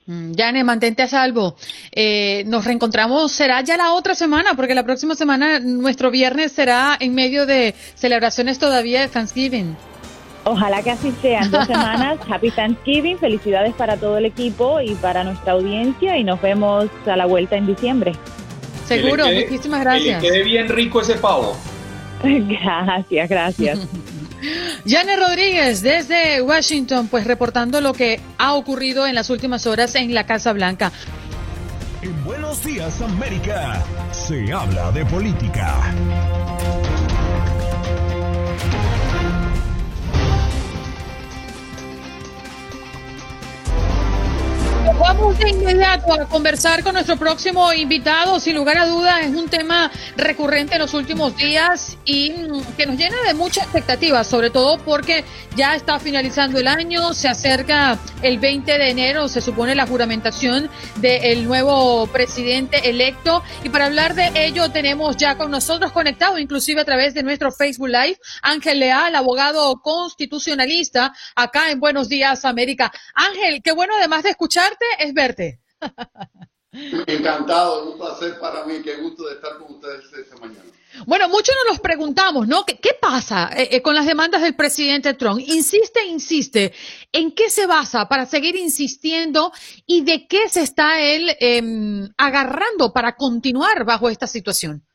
Yane, 0.07 0.63
mm, 0.63 0.65
mantente 0.65 1.03
a 1.03 1.07
salvo. 1.07 1.55
Eh, 1.91 2.43
nos 2.45 2.63
reencontramos, 2.63 3.31
será 3.31 3.61
ya 3.61 3.75
la 3.75 3.93
otra 3.93 4.15
semana, 4.15 4.53
porque 4.55 4.73
la 4.73 4.83
próxima 4.83 5.15
semana, 5.15 5.59
nuestro 5.59 6.11
viernes, 6.11 6.53
será 6.53 6.95
en 6.99 7.13
medio 7.13 7.45
de 7.45 7.73
celebraciones 7.95 8.57
todavía 8.57 9.01
de 9.01 9.09
Thanksgiving. 9.09 9.75
Ojalá 10.45 10.81
que 10.81 10.91
así 10.91 11.11
sean 11.21 11.51
dos 11.51 11.67
semanas. 11.67 12.19
Happy 12.29 12.51
Thanksgiving, 12.51 13.17
felicidades 13.17 13.73
para 13.73 13.97
todo 13.97 14.17
el 14.17 14.25
equipo 14.25 14.79
y 14.79 14.95
para 14.95 15.25
nuestra 15.25 15.53
audiencia 15.53 16.17
y 16.17 16.23
nos 16.23 16.41
vemos 16.41 16.87
a 17.05 17.17
la 17.17 17.25
vuelta 17.25 17.57
en 17.57 17.67
diciembre. 17.67 18.13
Seguro, 18.87 19.25
muchísimas 19.25 19.81
gracias. 19.81 20.21
Que 20.21 20.27
le 20.27 20.33
quede 20.33 20.43
bien 20.43 20.69
rico 20.69 21.01
ese 21.01 21.15
pavo. 21.15 21.57
Gracias, 22.23 23.29
gracias. 23.29 23.79
Yane 24.85 25.15
Rodríguez 25.15 25.81
desde 25.81 26.41
Washington, 26.41 27.07
pues 27.07 27.25
reportando 27.25 27.81
lo 27.81 27.93
que 27.93 28.19
ha 28.37 28.53
ocurrido 28.53 29.05
en 29.05 29.15
las 29.15 29.29
últimas 29.29 29.67
horas 29.67 29.95
en 29.95 30.13
la 30.13 30.25
Casa 30.25 30.53
Blanca. 30.53 30.91
En 32.01 32.23
Buenos 32.23 32.63
Días 32.63 33.01
América 33.01 33.83
se 34.11 34.51
habla 34.51 34.91
de 34.91 35.05
política. 35.05 35.75
Vamos 45.07 45.39
de 45.39 45.51
inmediato 45.51 46.11
a 46.11 46.25
conversar 46.25 46.83
con 46.83 46.91
nuestro 46.91 47.15
próximo 47.15 47.71
invitado. 47.71 48.41
Sin 48.41 48.57
lugar 48.57 48.77
a 48.77 48.85
dudas, 48.85 49.21
es 49.23 49.33
un 49.33 49.47
tema 49.47 49.89
recurrente 50.17 50.75
en 50.75 50.81
los 50.81 50.93
últimos 50.93 51.37
días 51.37 51.97
y 52.03 52.33
que 52.75 52.85
nos 52.85 52.97
llena 52.97 53.15
de 53.25 53.33
mucha 53.33 53.61
expectativa, 53.61 54.25
sobre 54.25 54.49
todo 54.49 54.77
porque 54.79 55.23
ya 55.55 55.75
está 55.75 55.97
finalizando 55.97 56.59
el 56.59 56.67
año, 56.67 57.13
se 57.13 57.29
acerca 57.29 57.97
el 58.21 58.37
20 58.37 58.69
de 58.69 58.89
enero, 58.89 59.29
se 59.29 59.39
supone 59.39 59.75
la 59.75 59.87
juramentación 59.87 60.69
del 60.97 61.45
nuevo 61.45 62.07
presidente 62.07 62.89
electo. 62.89 63.41
Y 63.63 63.69
para 63.69 63.85
hablar 63.85 64.13
de 64.13 64.29
ello, 64.35 64.71
tenemos 64.71 65.15
ya 65.15 65.37
con 65.37 65.51
nosotros 65.51 65.93
conectado, 65.93 66.37
inclusive 66.37 66.81
a 66.81 66.85
través 66.85 67.13
de 67.13 67.23
nuestro 67.23 67.53
Facebook 67.53 67.87
Live, 67.87 68.19
Ángel 68.41 68.81
Leal, 68.81 69.15
abogado 69.15 69.81
constitucionalista, 69.81 71.13
acá 71.33 71.71
en 71.71 71.79
Buenos 71.79 72.09
Días, 72.09 72.43
América. 72.43 72.91
Ángel, 73.13 73.61
qué 73.63 73.71
bueno 73.71 73.93
además 73.97 74.23
de 74.23 74.31
escucharte 74.31 74.85
es 74.99 75.13
verte. 75.13 75.61
Encantado, 77.07 77.91
un 77.91 77.97
placer 77.97 78.39
para 78.39 78.65
mí, 78.65 78.81
qué 78.83 78.95
gusto 78.97 79.27
de 79.27 79.35
estar 79.35 79.57
con 79.57 79.75
ustedes 79.75 80.05
esta 80.13 80.35
mañana. 80.37 80.69
Bueno, 81.05 81.29
muchos 81.29 81.55
nos 81.55 81.73
los 81.73 81.79
preguntamos, 81.79 82.47
¿no? 82.47 82.65
¿Qué, 82.65 82.97
pasa 82.99 83.49
eh, 83.55 83.69
eh, 83.71 83.81
con 83.81 83.95
las 83.95 84.05
demandas 84.05 84.41
del 84.41 84.55
presidente 84.55 85.13
Trump? 85.13 85.39
Insiste, 85.39 86.05
insiste. 86.05 86.73
¿En 87.11 87.33
qué 87.33 87.49
se 87.49 87.67
basa 87.67 88.07
para 88.07 88.25
seguir 88.25 88.55
insistiendo 88.55 89.51
y 89.85 90.03
de 90.03 90.27
qué 90.27 90.49
se 90.49 90.61
está 90.61 91.01
él 91.01 91.35
em, 91.39 92.09
agarrando 92.17 92.93
para 92.93 93.15
continuar 93.15 93.85
bajo 93.85 94.09
esta 94.09 94.27
situación? 94.27 94.85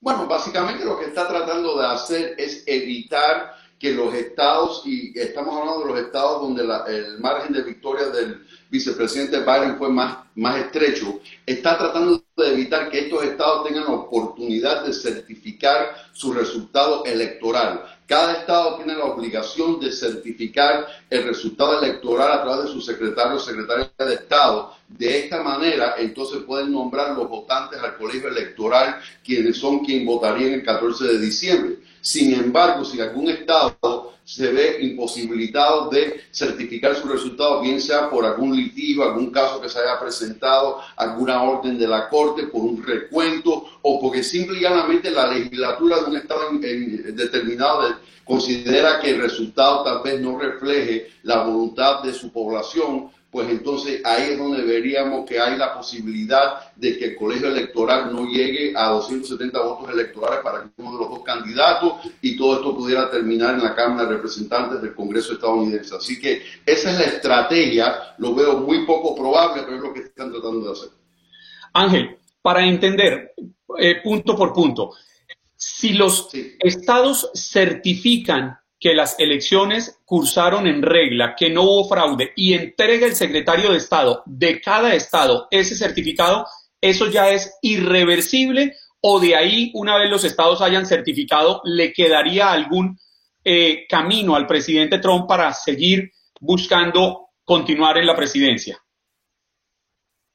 Bueno, 0.00 0.26
básicamente 0.26 0.84
lo 0.84 0.98
que 0.98 1.06
está 1.06 1.28
tratando 1.28 1.78
de 1.78 1.86
hacer 1.86 2.34
es 2.36 2.64
evitar 2.66 3.54
que 3.82 3.92
los 3.92 4.14
estados, 4.14 4.82
y 4.86 5.12
estamos 5.18 5.56
hablando 5.56 5.80
de 5.80 5.92
los 5.92 6.00
estados 6.02 6.40
donde 6.40 6.62
el 6.62 7.18
margen 7.18 7.52
de 7.52 7.64
victoria 7.64 8.10
del 8.10 8.46
vicepresidente 8.70 9.40
Biden 9.40 9.76
fue 9.76 9.88
más, 9.88 10.18
más 10.36 10.56
estrecho, 10.58 11.18
está 11.44 11.76
tratando 11.76 12.22
de 12.36 12.52
evitar 12.52 12.88
que 12.88 13.00
estos 13.00 13.24
estados 13.24 13.66
tengan 13.66 13.82
la 13.82 13.94
oportunidad 13.94 14.84
de 14.84 14.92
certificar 14.92 15.96
su 16.12 16.32
resultado 16.32 17.04
electoral. 17.04 17.82
Cada 18.06 18.34
estado 18.34 18.76
tiene 18.76 18.94
la 18.94 19.06
obligación 19.06 19.80
de 19.80 19.90
certificar 19.90 20.86
el 21.10 21.24
resultado 21.24 21.82
electoral 21.82 22.30
a 22.30 22.42
través 22.44 22.66
de 22.66 22.72
su 22.74 22.80
secretario 22.80 23.34
o 23.34 23.40
secretaria 23.40 23.90
de 23.98 24.14
Estado. 24.14 24.76
De 24.86 25.24
esta 25.24 25.42
manera, 25.42 25.96
entonces 25.98 26.44
pueden 26.46 26.70
nombrar 26.70 27.16
los 27.16 27.28
votantes 27.28 27.80
al 27.80 27.96
colegio 27.96 28.28
electoral, 28.28 29.00
quienes 29.24 29.56
son 29.56 29.80
quien 29.84 30.06
votarían 30.06 30.52
el 30.52 30.62
14 30.62 31.04
de 31.04 31.18
diciembre. 31.18 31.78
Sin 32.02 32.34
embargo, 32.34 32.84
si 32.84 33.00
algún 33.00 33.28
Estado 33.28 34.12
se 34.24 34.50
ve 34.50 34.78
imposibilitado 34.80 35.88
de 35.88 36.24
certificar 36.32 36.96
su 36.96 37.06
resultado, 37.06 37.60
bien 37.60 37.80
sea 37.80 38.10
por 38.10 38.24
algún 38.24 38.56
litigio, 38.56 39.04
algún 39.04 39.30
caso 39.30 39.60
que 39.60 39.68
se 39.68 39.78
haya 39.78 40.00
presentado, 40.00 40.80
alguna 40.96 41.42
orden 41.42 41.78
de 41.78 41.86
la 41.86 42.08
Corte, 42.08 42.48
por 42.48 42.62
un 42.62 42.82
recuento 42.82 43.64
o 43.82 44.00
porque 44.00 44.24
simple 44.24 44.58
y 44.58 44.62
llanamente 44.62 45.12
la 45.12 45.28
legislatura 45.28 46.00
de 46.00 46.10
un 46.10 46.16
Estado 46.16 46.40
determinado 46.52 47.96
considera 48.24 49.00
que 49.00 49.10
el 49.10 49.22
resultado 49.22 49.84
tal 49.84 50.02
vez 50.02 50.20
no 50.20 50.36
refleje 50.38 51.12
la 51.22 51.44
voluntad 51.44 52.02
de 52.02 52.12
su 52.12 52.32
población, 52.32 53.10
pues 53.32 53.48
entonces 53.48 54.02
ahí 54.04 54.32
es 54.32 54.38
donde 54.38 54.62
veríamos 54.62 55.24
que 55.24 55.40
hay 55.40 55.56
la 55.56 55.72
posibilidad 55.72 56.70
de 56.76 56.98
que 56.98 57.06
el 57.06 57.16
colegio 57.16 57.48
electoral 57.48 58.12
no 58.12 58.26
llegue 58.26 58.74
a 58.76 58.88
270 58.88 59.58
votos 59.58 59.88
electorales 59.88 60.40
para 60.44 60.70
uno 60.76 60.92
de 60.92 60.98
los 60.98 61.08
dos 61.08 61.22
candidatos 61.22 61.94
y 62.20 62.36
todo 62.36 62.56
esto 62.56 62.76
pudiera 62.76 63.10
terminar 63.10 63.54
en 63.54 63.62
la 63.62 63.74
Cámara 63.74 64.04
de 64.04 64.16
Representantes 64.16 64.82
del 64.82 64.94
Congreso 64.94 65.32
estadounidense. 65.32 65.96
Así 65.96 66.20
que 66.20 66.42
esa 66.66 66.90
es 66.92 66.98
la 66.98 67.04
estrategia, 67.06 68.14
lo 68.18 68.34
veo 68.34 68.58
muy 68.58 68.84
poco 68.84 69.14
probable, 69.14 69.62
pero 69.62 69.76
es 69.76 69.82
lo 69.82 69.94
que 69.94 70.00
están 70.00 70.30
tratando 70.30 70.66
de 70.66 70.72
hacer. 70.72 70.90
Ángel, 71.72 72.18
para 72.42 72.66
entender 72.66 73.32
eh, 73.78 74.02
punto 74.04 74.36
por 74.36 74.52
punto, 74.52 74.90
si 75.56 75.94
los 75.94 76.28
estados 76.60 77.30
certifican 77.34 78.58
que 78.82 78.94
las 78.94 79.14
elecciones 79.20 80.00
cursaron 80.04 80.66
en 80.66 80.82
regla, 80.82 81.36
que 81.38 81.48
no 81.48 81.62
hubo 81.62 81.88
fraude 81.88 82.32
y 82.34 82.54
entrega 82.54 83.06
el 83.06 83.14
secretario 83.14 83.70
de 83.70 83.76
Estado 83.76 84.24
de 84.26 84.60
cada 84.60 84.92
estado 84.92 85.46
ese 85.52 85.76
certificado, 85.76 86.46
¿eso 86.80 87.06
ya 87.06 87.30
es 87.30 87.56
irreversible 87.62 88.74
o 89.00 89.20
de 89.20 89.36
ahí, 89.36 89.70
una 89.74 89.96
vez 89.96 90.10
los 90.10 90.24
estados 90.24 90.60
hayan 90.60 90.84
certificado, 90.84 91.60
le 91.62 91.92
quedaría 91.92 92.50
algún 92.50 92.98
eh, 93.44 93.86
camino 93.88 94.34
al 94.34 94.48
presidente 94.48 94.98
Trump 94.98 95.28
para 95.28 95.52
seguir 95.52 96.10
buscando 96.40 97.28
continuar 97.44 97.98
en 97.98 98.06
la 98.06 98.16
presidencia? 98.16 98.82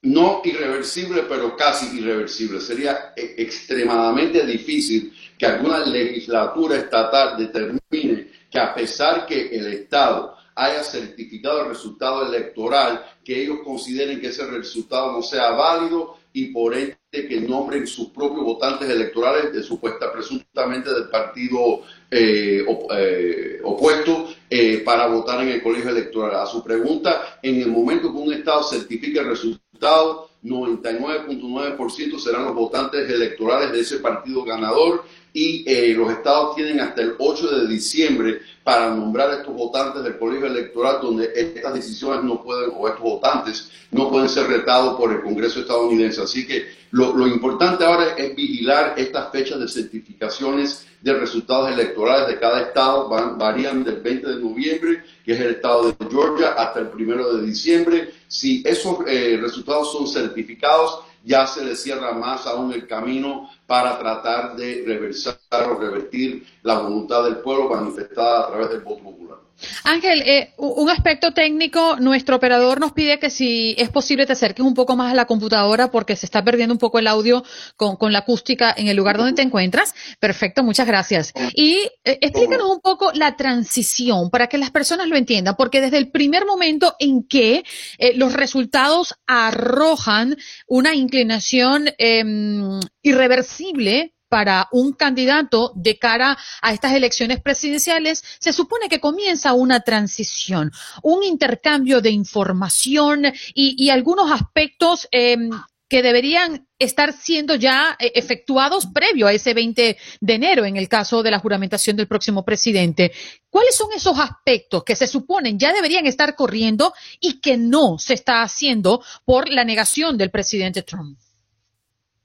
No 0.04 0.42
irreversible, 0.46 1.24
pero 1.28 1.58
casi 1.58 1.98
irreversible. 1.98 2.62
Sería 2.62 3.14
e, 3.14 3.36
extremadamente 3.42 4.46
difícil 4.46 5.14
que 5.38 5.46
alguna 5.46 5.86
legislatura 5.86 6.78
estatal 6.78 7.38
determine 7.38 8.17
que 8.50 8.60
a 8.60 8.74
pesar 8.74 9.26
que 9.26 9.50
el 9.56 9.68
Estado 9.68 10.36
haya 10.58 10.84
certificado 10.84 11.62
el 11.62 11.70
resultado 11.70 12.26
electoral, 12.28 13.06
que 13.24 13.44
ellos 13.44 13.60
consideren 13.64 14.20
que 14.20 14.28
ese 14.28 14.46
resultado 14.48 15.12
no 15.12 15.22
sea 15.22 15.52
válido 15.52 16.18
y 16.34 16.48
por 16.48 16.76
ende 16.76 16.98
que 17.12 17.42
nombren 17.42 17.86
sus 17.86 18.10
propios 18.10 18.44
votantes 18.44 18.90
electorales 18.90 19.54
de 19.54 19.62
supuesta 19.62 20.12
presuntamente 20.12 20.92
del 20.92 21.10
partido 21.10 21.82
eh, 22.10 22.66
eh, 22.92 23.60
opuesto 23.64 24.30
eh, 24.50 24.80
para 24.84 25.08
votar 25.08 25.42
en 25.42 25.50
el 25.50 25.64
colegio 25.64 25.92
electoral. 25.92 26.42
A 26.42 26.46
su 26.48 26.64
pregunta, 26.64 27.40
en 27.42 27.62
el 27.62 27.68
momento 27.70 28.12
que 28.12 28.18
un 28.18 28.34
Estado 28.34 28.64
certifique 28.64 29.20
el 29.20 29.28
resultado, 29.28 30.30
99.9% 30.44 32.20
serán 32.20 32.46
los 32.46 32.56
votantes 32.56 33.10
electorales 33.10 33.72
de 33.72 33.82
ese 33.82 34.00
partido 34.00 34.44
ganador 34.44 35.04
y 35.40 35.94
los 35.94 36.12
estados 36.12 36.56
tienen 36.56 36.80
hasta 36.80 37.04
el 37.04 37.14
8 37.20 37.60
de 37.60 37.68
diciembre 37.68 38.42
para 38.64 38.90
nombrar 38.90 39.30
a 39.30 39.36
estos 39.36 39.54
votantes 39.54 40.04
del 40.04 40.18
colegio 40.18 40.48
electoral 40.48 40.98
donde 41.00 41.32
estas 41.36 41.76
decisiones 41.76 42.24
no 42.24 42.42
pueden, 42.42 42.72
o 42.76 42.88
estos 42.88 43.04
votantes 43.04 43.72
no 43.92 44.10
pueden 44.10 44.30
ser 44.30 44.48
retados 44.48 44.98
por 44.98 45.12
el 45.14 45.22
Congreso 45.22 45.60
estadounidense. 45.60 46.24
Así 46.24 46.48
que 46.48 46.66
lo, 46.90 47.28
importante 47.28 47.86
ahora 47.86 48.16
es 48.18 48.36
vigilar 48.36 48.96
estas 48.98 49.32
fechas 49.32 49.60
de 49.60 49.68
certificaciones 49.68 50.88
de 51.02 51.14
resultados 51.14 51.72
electorales 51.72 52.28
de 52.30 52.40
cada 52.40 52.62
estado 52.62 53.08
van, 53.08 53.38
varían 53.38 53.84
del 53.84 54.02
20 54.02 54.28
de 54.28 54.42
noviembre, 54.42 55.04
que 55.24 55.34
es 55.34 55.40
el 55.40 55.52
estado 55.52 55.92
de 55.92 55.96
Georgia, 56.10 56.54
hasta 56.54 56.80
el 56.80 56.88
primero 56.88 57.36
de 57.36 57.46
diciembre. 57.46 58.12
Si 58.28 58.64
esos 58.66 58.98
eh, 59.06 59.38
resultados 59.40 59.92
son 59.92 60.08
certificados, 60.08 61.04
ya 61.24 61.46
se 61.48 61.64
le 61.64 61.76
cierra 61.76 62.14
más 62.14 62.46
aún 62.48 62.72
el 62.74 62.88
camino 62.88 63.50
para 63.66 63.98
tratar 63.98 64.56
de 64.56 64.84
reversar 64.86 65.38
o 65.70 65.80
revertir 65.80 66.46
la 66.64 66.80
voluntad 66.80 67.24
del 67.24 67.38
pueblo 67.38 67.70
manifestada 67.70 68.46
a 68.46 68.48
través 68.48 68.70
del 68.70 68.82
voto 68.82 69.04
popular. 69.04 69.47
Ángel, 69.84 70.22
eh, 70.22 70.54
un 70.58 70.90
aspecto 70.90 71.34
técnico, 71.34 71.98
nuestro 72.00 72.36
operador 72.36 72.80
nos 72.80 72.92
pide 72.94 73.20
que 73.20 73.30
si 73.30 73.76
es 73.78 73.90
posible 73.90 74.26
te 74.26 74.34
acerques 74.34 74.66
un 74.66 74.74
poco 74.74 74.96
más 74.96 75.12
a 75.12 75.16
la 75.16 75.26
computadora 75.26 75.90
porque 75.90 76.16
se 76.16 76.26
está 76.26 76.44
perdiendo 76.44 76.74
un 76.74 76.80
poco 76.80 77.00
el 77.00 77.08
audio 77.08 77.44
con, 77.76 77.98
la 78.12 78.20
acústica 78.20 78.74
en 78.76 78.88
el 78.88 78.98
lugar 78.98 79.18
donde 79.18 79.34
te 79.34 79.42
encuentras. 79.42 79.94
Perfecto, 80.20 80.64
muchas 80.64 80.88
gracias. 80.88 81.34
Y 81.54 81.90
eh, 82.04 82.20
explícanos 82.22 82.70
un 82.70 82.82
poco 82.82 83.12
la 83.14 83.36
transición 83.36 84.30
para 84.30 84.48
que 84.48 84.58
las 84.58 84.72
personas 84.72 85.08
lo 85.08 85.18
entiendan, 85.18 85.56
porque 85.58 85.82
desde 85.82 85.98
el 85.98 86.12
primer 86.12 86.46
momento 86.46 86.96
en 87.00 87.24
que 87.24 87.64
eh, 87.98 88.14
los 88.16 88.34
resultados 88.34 89.16
arrojan 89.26 90.38
una 90.68 90.94
inclinación 90.94 91.90
em, 91.98 92.80
irreversible 93.02 94.14
para 94.30 94.68
un 94.72 94.94
candidato 94.94 95.72
de 95.76 95.98
cara 95.98 96.38
a 96.62 96.74
estas 96.74 96.94
elecciones 96.94 97.42
presidenciales, 97.42 98.24
se 98.40 98.54
supone 98.54 98.90
que 98.90 99.00
comienza 99.00 99.54
una 99.54 99.82
transición, 99.82 100.72
un 101.04 101.24
intercambio 101.24 102.02
de 102.02 102.12
información 102.12 103.26
y, 103.54 103.90
algunos 103.90 104.32
aspectos 104.32 105.08
em, 105.12 105.50
que 105.90 106.02
deberían 106.02 106.68
estar 106.80 107.14
siendo 107.14 107.56
ya 107.56 107.96
eh, 108.00 108.12
efectuados 108.16 108.88
previo 108.88 109.28
a 109.28 109.34
ese 109.34 109.54
20 109.54 109.98
de 110.20 110.34
enero 110.34 110.66
en 110.66 110.78
el 110.78 110.90
caso 110.90 111.24
de 111.24 111.32
la 111.32 111.40
juramentación 111.40 111.96
del 111.96 112.08
próximo 112.08 112.44
presidente. 112.44 113.12
¿Cuáles 113.50 113.76
son 113.76 113.90
esos 113.96 114.20
aspectos 114.20 114.84
que 114.84 114.96
se 114.96 115.08
suponen 115.08 115.58
ya 115.58 115.74
deberían 115.74 116.06
estar 116.06 116.36
corriendo 116.36 116.94
y 117.20 117.40
que 117.40 117.58
no 117.58 117.98
se 117.98 118.14
está 118.14 118.42
haciendo 118.42 119.02
por 119.26 119.50
la 119.50 119.64
negación 119.64 120.18
del 120.18 120.30
presidente 120.30 120.84
Trump? 120.84 121.18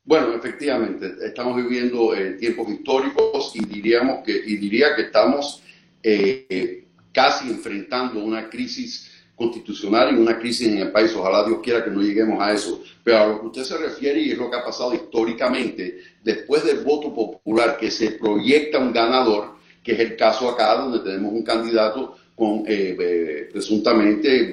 Bueno, 0.04 0.34
efectivamente, 0.34 1.14
estamos 1.24 1.56
viviendo 1.56 2.12
eh, 2.12 2.32
tiempos 2.32 2.68
históricos 2.68 3.52
y 3.54 3.64
diríamos 3.64 4.24
que 4.24 4.32
y 4.32 4.56
diría 4.56 4.96
que 4.96 5.02
estamos 5.02 5.62
eh, 6.02 6.86
casi 7.12 7.48
enfrentando 7.48 8.18
una 8.18 8.50
crisis 8.50 9.12
constitucional 9.36 10.12
y 10.12 10.20
una 10.20 10.40
crisis 10.40 10.66
en 10.66 10.78
el 10.78 10.90
país. 10.90 11.14
Ojalá 11.14 11.46
Dios 11.46 11.60
quiera 11.62 11.84
que 11.84 11.90
no 11.92 12.02
lleguemos 12.02 12.42
a 12.42 12.52
eso. 12.52 12.82
Pero 13.04 13.18
a 13.18 13.26
lo 13.28 13.40
que 13.40 13.46
usted 13.46 13.62
se 13.62 13.78
refiere 13.78 14.20
y 14.20 14.32
es 14.32 14.38
lo 14.38 14.50
que 14.50 14.56
ha 14.56 14.64
pasado 14.64 14.92
históricamente, 14.92 16.00
después 16.24 16.64
del 16.64 16.80
voto 16.80 17.14
popular 17.14 17.76
que 17.76 17.90
se 17.90 18.10
proyecta 18.12 18.78
un 18.78 18.92
ganador, 18.92 19.54
que 19.84 19.92
es 19.92 20.00
el 20.00 20.16
caso 20.16 20.50
acá 20.50 20.74
donde 20.74 20.98
tenemos 20.98 21.32
un 21.32 21.44
candidato 21.44 22.16
con 22.34 22.64
eh, 22.66 23.48
presuntamente 23.52 24.50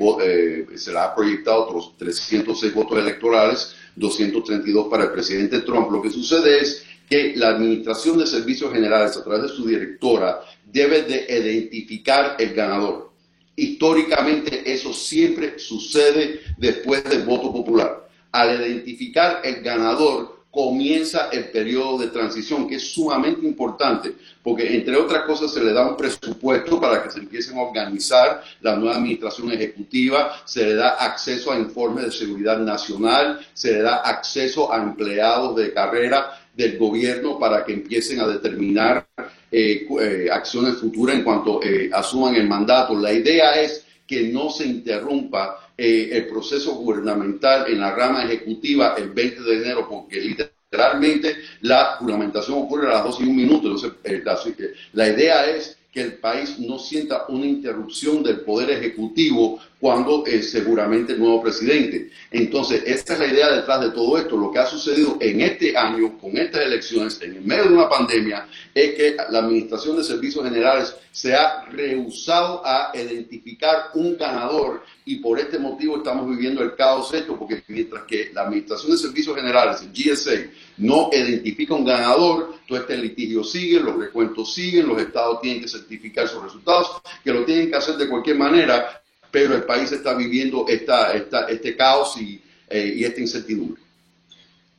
se 0.76 0.91
le 0.91 1.00
ha 1.00 1.15
proyectado 1.15 1.63
otros 1.63 1.97
306 1.97 2.74
votos 2.74 3.00
electorales 3.00 3.76
232 3.95 4.88
para 4.88 5.06
el 5.06 5.12
presidente 5.12 5.62
Trump. 5.62 5.91
Lo 5.91 6.02
que 6.02 6.10
sucede 6.10 6.60
es 6.60 6.86
que 7.10 7.34
la 7.36 7.49
Administración 7.49 8.17
de 8.19 8.28
Servicios 8.28 8.71
Generales, 8.71 9.17
a 9.17 9.23
través 9.23 9.43
de 9.43 9.49
su 9.49 9.65
directora, 9.65 10.41
debe 10.65 11.04
de 11.04 11.25
identificar 11.30 12.36
el 12.39 12.54
ganador. 12.54 13.10
Históricamente 13.56 14.71
eso 14.71 14.93
siempre 14.93 15.60
sucede 15.60 16.41
después 16.58 17.04
del 17.04 17.23
voto 17.23 17.52
popular. 17.52 18.08
Al 18.32 18.65
identificar 18.65 19.41
el 19.43 19.62
ganador, 19.62 20.38
comienza 20.52 21.30
el 21.32 21.52
periodo 21.52 22.00
de 22.00 22.08
transición, 22.08 22.68
que 22.68 22.76
es 22.76 22.92
sumamente 22.92 23.46
importante, 23.46 24.14
porque 24.42 24.76
entre 24.76 24.96
otras 24.98 25.24
cosas 25.24 25.54
se 25.54 25.64
le 25.64 25.74
da 25.74 25.88
un 25.88 25.96
presupuesto 25.96 26.82
para 26.82 27.04
que 27.04 27.12
se 27.12 27.20
empiecen 27.20 27.58
a 27.58 27.62
organizar 27.62 28.42
la 28.62 28.76
nueva 28.76 28.96
administración 28.96 29.52
ejecutiva, 29.52 30.42
se 30.46 30.66
le 30.66 30.76
da 30.76 30.90
acceso 30.90 31.52
a 31.52 31.60
informes 31.60 32.06
de 32.06 32.12
seguridad 32.12 32.58
nacional, 32.58 33.40
se 33.54 33.74
le 33.74 33.82
da 33.82 33.98
acceso 33.98 34.74
a 34.74 34.78
empleados 34.78 35.56
de 35.56 35.72
carrera 35.72 36.40
del 36.56 36.78
gobierno 36.78 37.38
para 37.38 37.64
que 37.64 37.74
empiecen 37.74 38.20
a 38.20 38.28
determinar 38.28 39.08
eh, 39.52 39.88
eh, 40.02 40.30
acciones 40.32 40.76
futuras 40.78 41.16
en 41.16 41.24
cuanto 41.24 41.62
eh, 41.64 41.90
asuman 41.94 42.36
el 42.36 42.48
mandato. 42.48 42.96
La 42.96 43.14
idea 43.14 43.54
es 43.62 43.86
que 44.06 44.30
no 44.30 44.50
se 44.50 44.66
interrumpa 44.66 45.59
eh, 45.82 46.10
el 46.12 46.28
proceso 46.28 46.76
gubernamental 46.76 47.72
en 47.72 47.80
la 47.80 47.96
rama 47.96 48.26
ejecutiva 48.26 48.96
el 48.98 49.12
20 49.12 49.42
de 49.44 49.56
enero, 49.56 49.88
porque 49.89 50.20
literalmente 50.20 51.38
la 51.62 51.96
juramentación 51.98 52.58
ocurre 52.58 52.88
a 52.88 52.96
las 52.96 53.04
12 53.06 53.24
y 53.24 53.28
un 53.28 53.36
minuto. 53.38 53.68
Entonces, 53.68 53.94
eh, 54.04 54.74
la 54.92 55.08
idea 55.08 55.50
es 55.50 55.78
que 55.94 56.02
el 56.02 56.13
país 56.15 56.60
no 56.60 56.78
sienta 56.80 57.26
una 57.30 57.46
interrupción 57.46 58.22
del 58.24 58.42
poder 58.42 58.72
ejecutivo 58.72 59.60
cuando 59.80 60.26
eh, 60.26 60.44
seguramente 60.44 61.13
el 61.13 61.20
nuevo 61.20 61.42
presidente. 61.42 62.10
Entonces, 62.32 62.84
esta 62.86 63.13
es 63.13 63.20
la 63.20 63.28
idea 63.28 63.50
detrás 63.52 63.82
de 63.82 63.92
todo 63.92 64.18
esto. 64.18 64.36
Lo 64.36 64.52
que 64.52 64.60
ha 64.60 64.65
sucedido 64.65 65.18
en 65.20 65.42
este 65.42 65.76
año, 65.78 66.18
con 66.18 66.38
estas 66.38 66.65
elecciones, 66.65 67.22
en 67.22 67.38
el 67.38 67.42
medio 67.42 67.63
de 67.63 67.74
una 67.76 67.89
pandemia, 67.89 68.48
es 68.74 68.94
que 68.96 69.15
la 69.30 69.39
Administración 69.39 69.98
de 69.98 70.04
Servicios 70.04 70.44
Generales 70.44 70.96
se 71.12 71.34
ha 71.34 71.65
rehusado 71.65 72.62
a 72.65 72.92
identificar 72.94 73.89
un 73.94 74.18
ganador 74.18 74.84
y 75.06 75.18
por 75.18 75.39
este 75.39 75.58
motivo 75.58 75.98
estamos 75.98 76.30
viviendo 76.30 76.62
el 76.62 76.76
caos 76.76 77.13
esto, 77.13 77.38
porque 77.38 77.63
mientras 77.68 78.04
que 78.04 78.32
la 78.34 78.44
Administración 78.44 78.92
de 78.92 78.98
Servicios 78.98 79.36
Generales, 79.36 79.82
el 79.82 79.92
GSA, 79.92 80.52
no 80.78 81.10
identifica 81.12 81.74
un 81.74 81.86
ganador, 81.86 82.56
todo 82.68 82.78
este 82.78 82.98
litigio 82.98 83.44
sigue, 83.44 83.80
los 83.80 83.98
recuentos 83.98 84.54
siguen, 84.54 84.88
los 84.88 85.02
estados 85.02 85.42
tienen 85.42 85.62
que 85.62 85.68
certificar 85.68 86.28
sus 86.28 86.44
resultados, 86.44 87.02
que 87.24 87.34
lo 87.34 87.44
tienen 87.44 87.70
que 87.70 87.76
hacer 87.76 87.96
de 87.98 88.08
cualquier 88.08 88.38
manera, 88.38 88.99
pero 89.32 89.56
el 89.56 89.63
país 89.63 89.92
está 89.92 90.13
viviendo 90.13 90.65
esta, 90.68 91.13
este 91.13 91.76
caos 91.76 92.20
y, 92.20 92.42
eh, 92.70 92.94
y 92.98 93.04
esta 93.04 93.22
incertidumbre. 93.22 93.82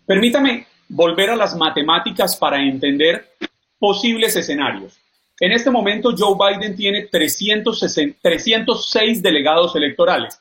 Permítame 0.06 0.66
volver 0.88 1.30
a 1.30 1.36
las 1.36 1.56
matemáticas 1.56 2.36
para 2.36 2.60
entender 2.60 3.34
posibles 3.78 4.36
escenarios. 4.36 5.00
En 5.40 5.50
este 5.52 5.70
momento 5.70 6.14
Joe 6.16 6.36
Biden 6.36 6.76
tiene 6.76 7.06
306 7.06 9.22
delegados 9.22 9.74
electorales. 9.74 10.38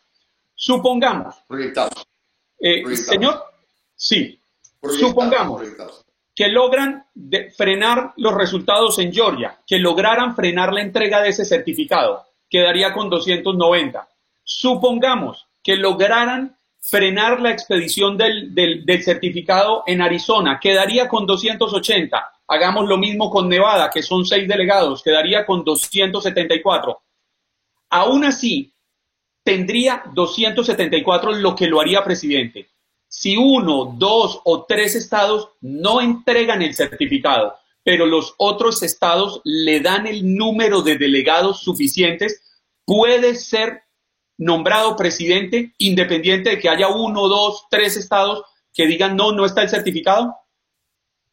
Supongamos. 0.53 1.35
Eh, 2.59 2.95
señor, 2.97 3.41
sí. 3.95 4.37
Supongamos 4.99 5.63
que 6.35 6.49
logran 6.49 7.05
frenar 7.55 8.11
los 8.17 8.33
resultados 8.33 8.99
en 8.99 9.13
Georgia, 9.13 9.57
que 9.65 9.79
lograran 9.79 10.35
frenar 10.35 10.73
la 10.73 10.81
entrega 10.81 11.21
de 11.21 11.29
ese 11.29 11.45
certificado, 11.45 12.25
quedaría 12.49 12.93
con 12.93 13.09
290. 13.09 14.07
Supongamos 14.43 15.47
que 15.63 15.75
lograran 15.75 16.57
frenar 16.81 17.39
la 17.41 17.51
expedición 17.51 18.17
del, 18.17 18.85
certificado 19.03 19.83
en 19.85 20.01
Arizona, 20.01 20.59
quedaría 20.59 21.07
con 21.07 21.25
280 21.25 22.33
Hagamos 22.51 22.89
lo 22.89 22.97
mismo 22.97 23.29
con 23.29 23.47
Nevada, 23.47 23.91
que 23.93 24.01
son 24.01 24.25
seis 24.25 24.47
delegados, 24.47 25.03
quedaría 25.03 25.45
con 25.45 25.63
274. 25.63 26.99
Aún 27.91 28.25
así, 28.25 28.73
tendría 29.43 30.01
274 30.15 31.33
lo 31.33 31.55
que 31.55 31.67
lo 31.67 31.79
haría 31.79 32.03
presidente. 32.03 32.69
si 33.07 33.37
uno, 33.37 33.93
dos 33.97 34.41
o 34.45 34.65
tres 34.65 34.95
estados 34.95 35.49
no 35.61 36.01
entregan 36.01 36.63
el 36.63 36.73
certificado, 36.73 37.55
pero 37.89 38.05
los 38.05 38.35
otros 38.37 38.83
estados 38.83 39.41
le 39.43 39.79
dan 39.79 40.05
el 40.05 40.35
número 40.35 40.83
de 40.83 40.99
delegados 40.99 41.63
suficientes, 41.63 42.39
puede 42.85 43.33
ser 43.33 43.81
nombrado 44.37 44.95
presidente 44.95 45.73
independiente 45.79 46.51
de 46.51 46.59
que 46.59 46.69
haya 46.69 46.89
uno, 46.89 47.27
dos, 47.27 47.65
tres 47.71 47.97
estados 47.97 48.43
que 48.75 48.85
digan 48.85 49.15
no, 49.15 49.31
no 49.31 49.43
está 49.43 49.63
el 49.63 49.69
certificado? 49.69 50.35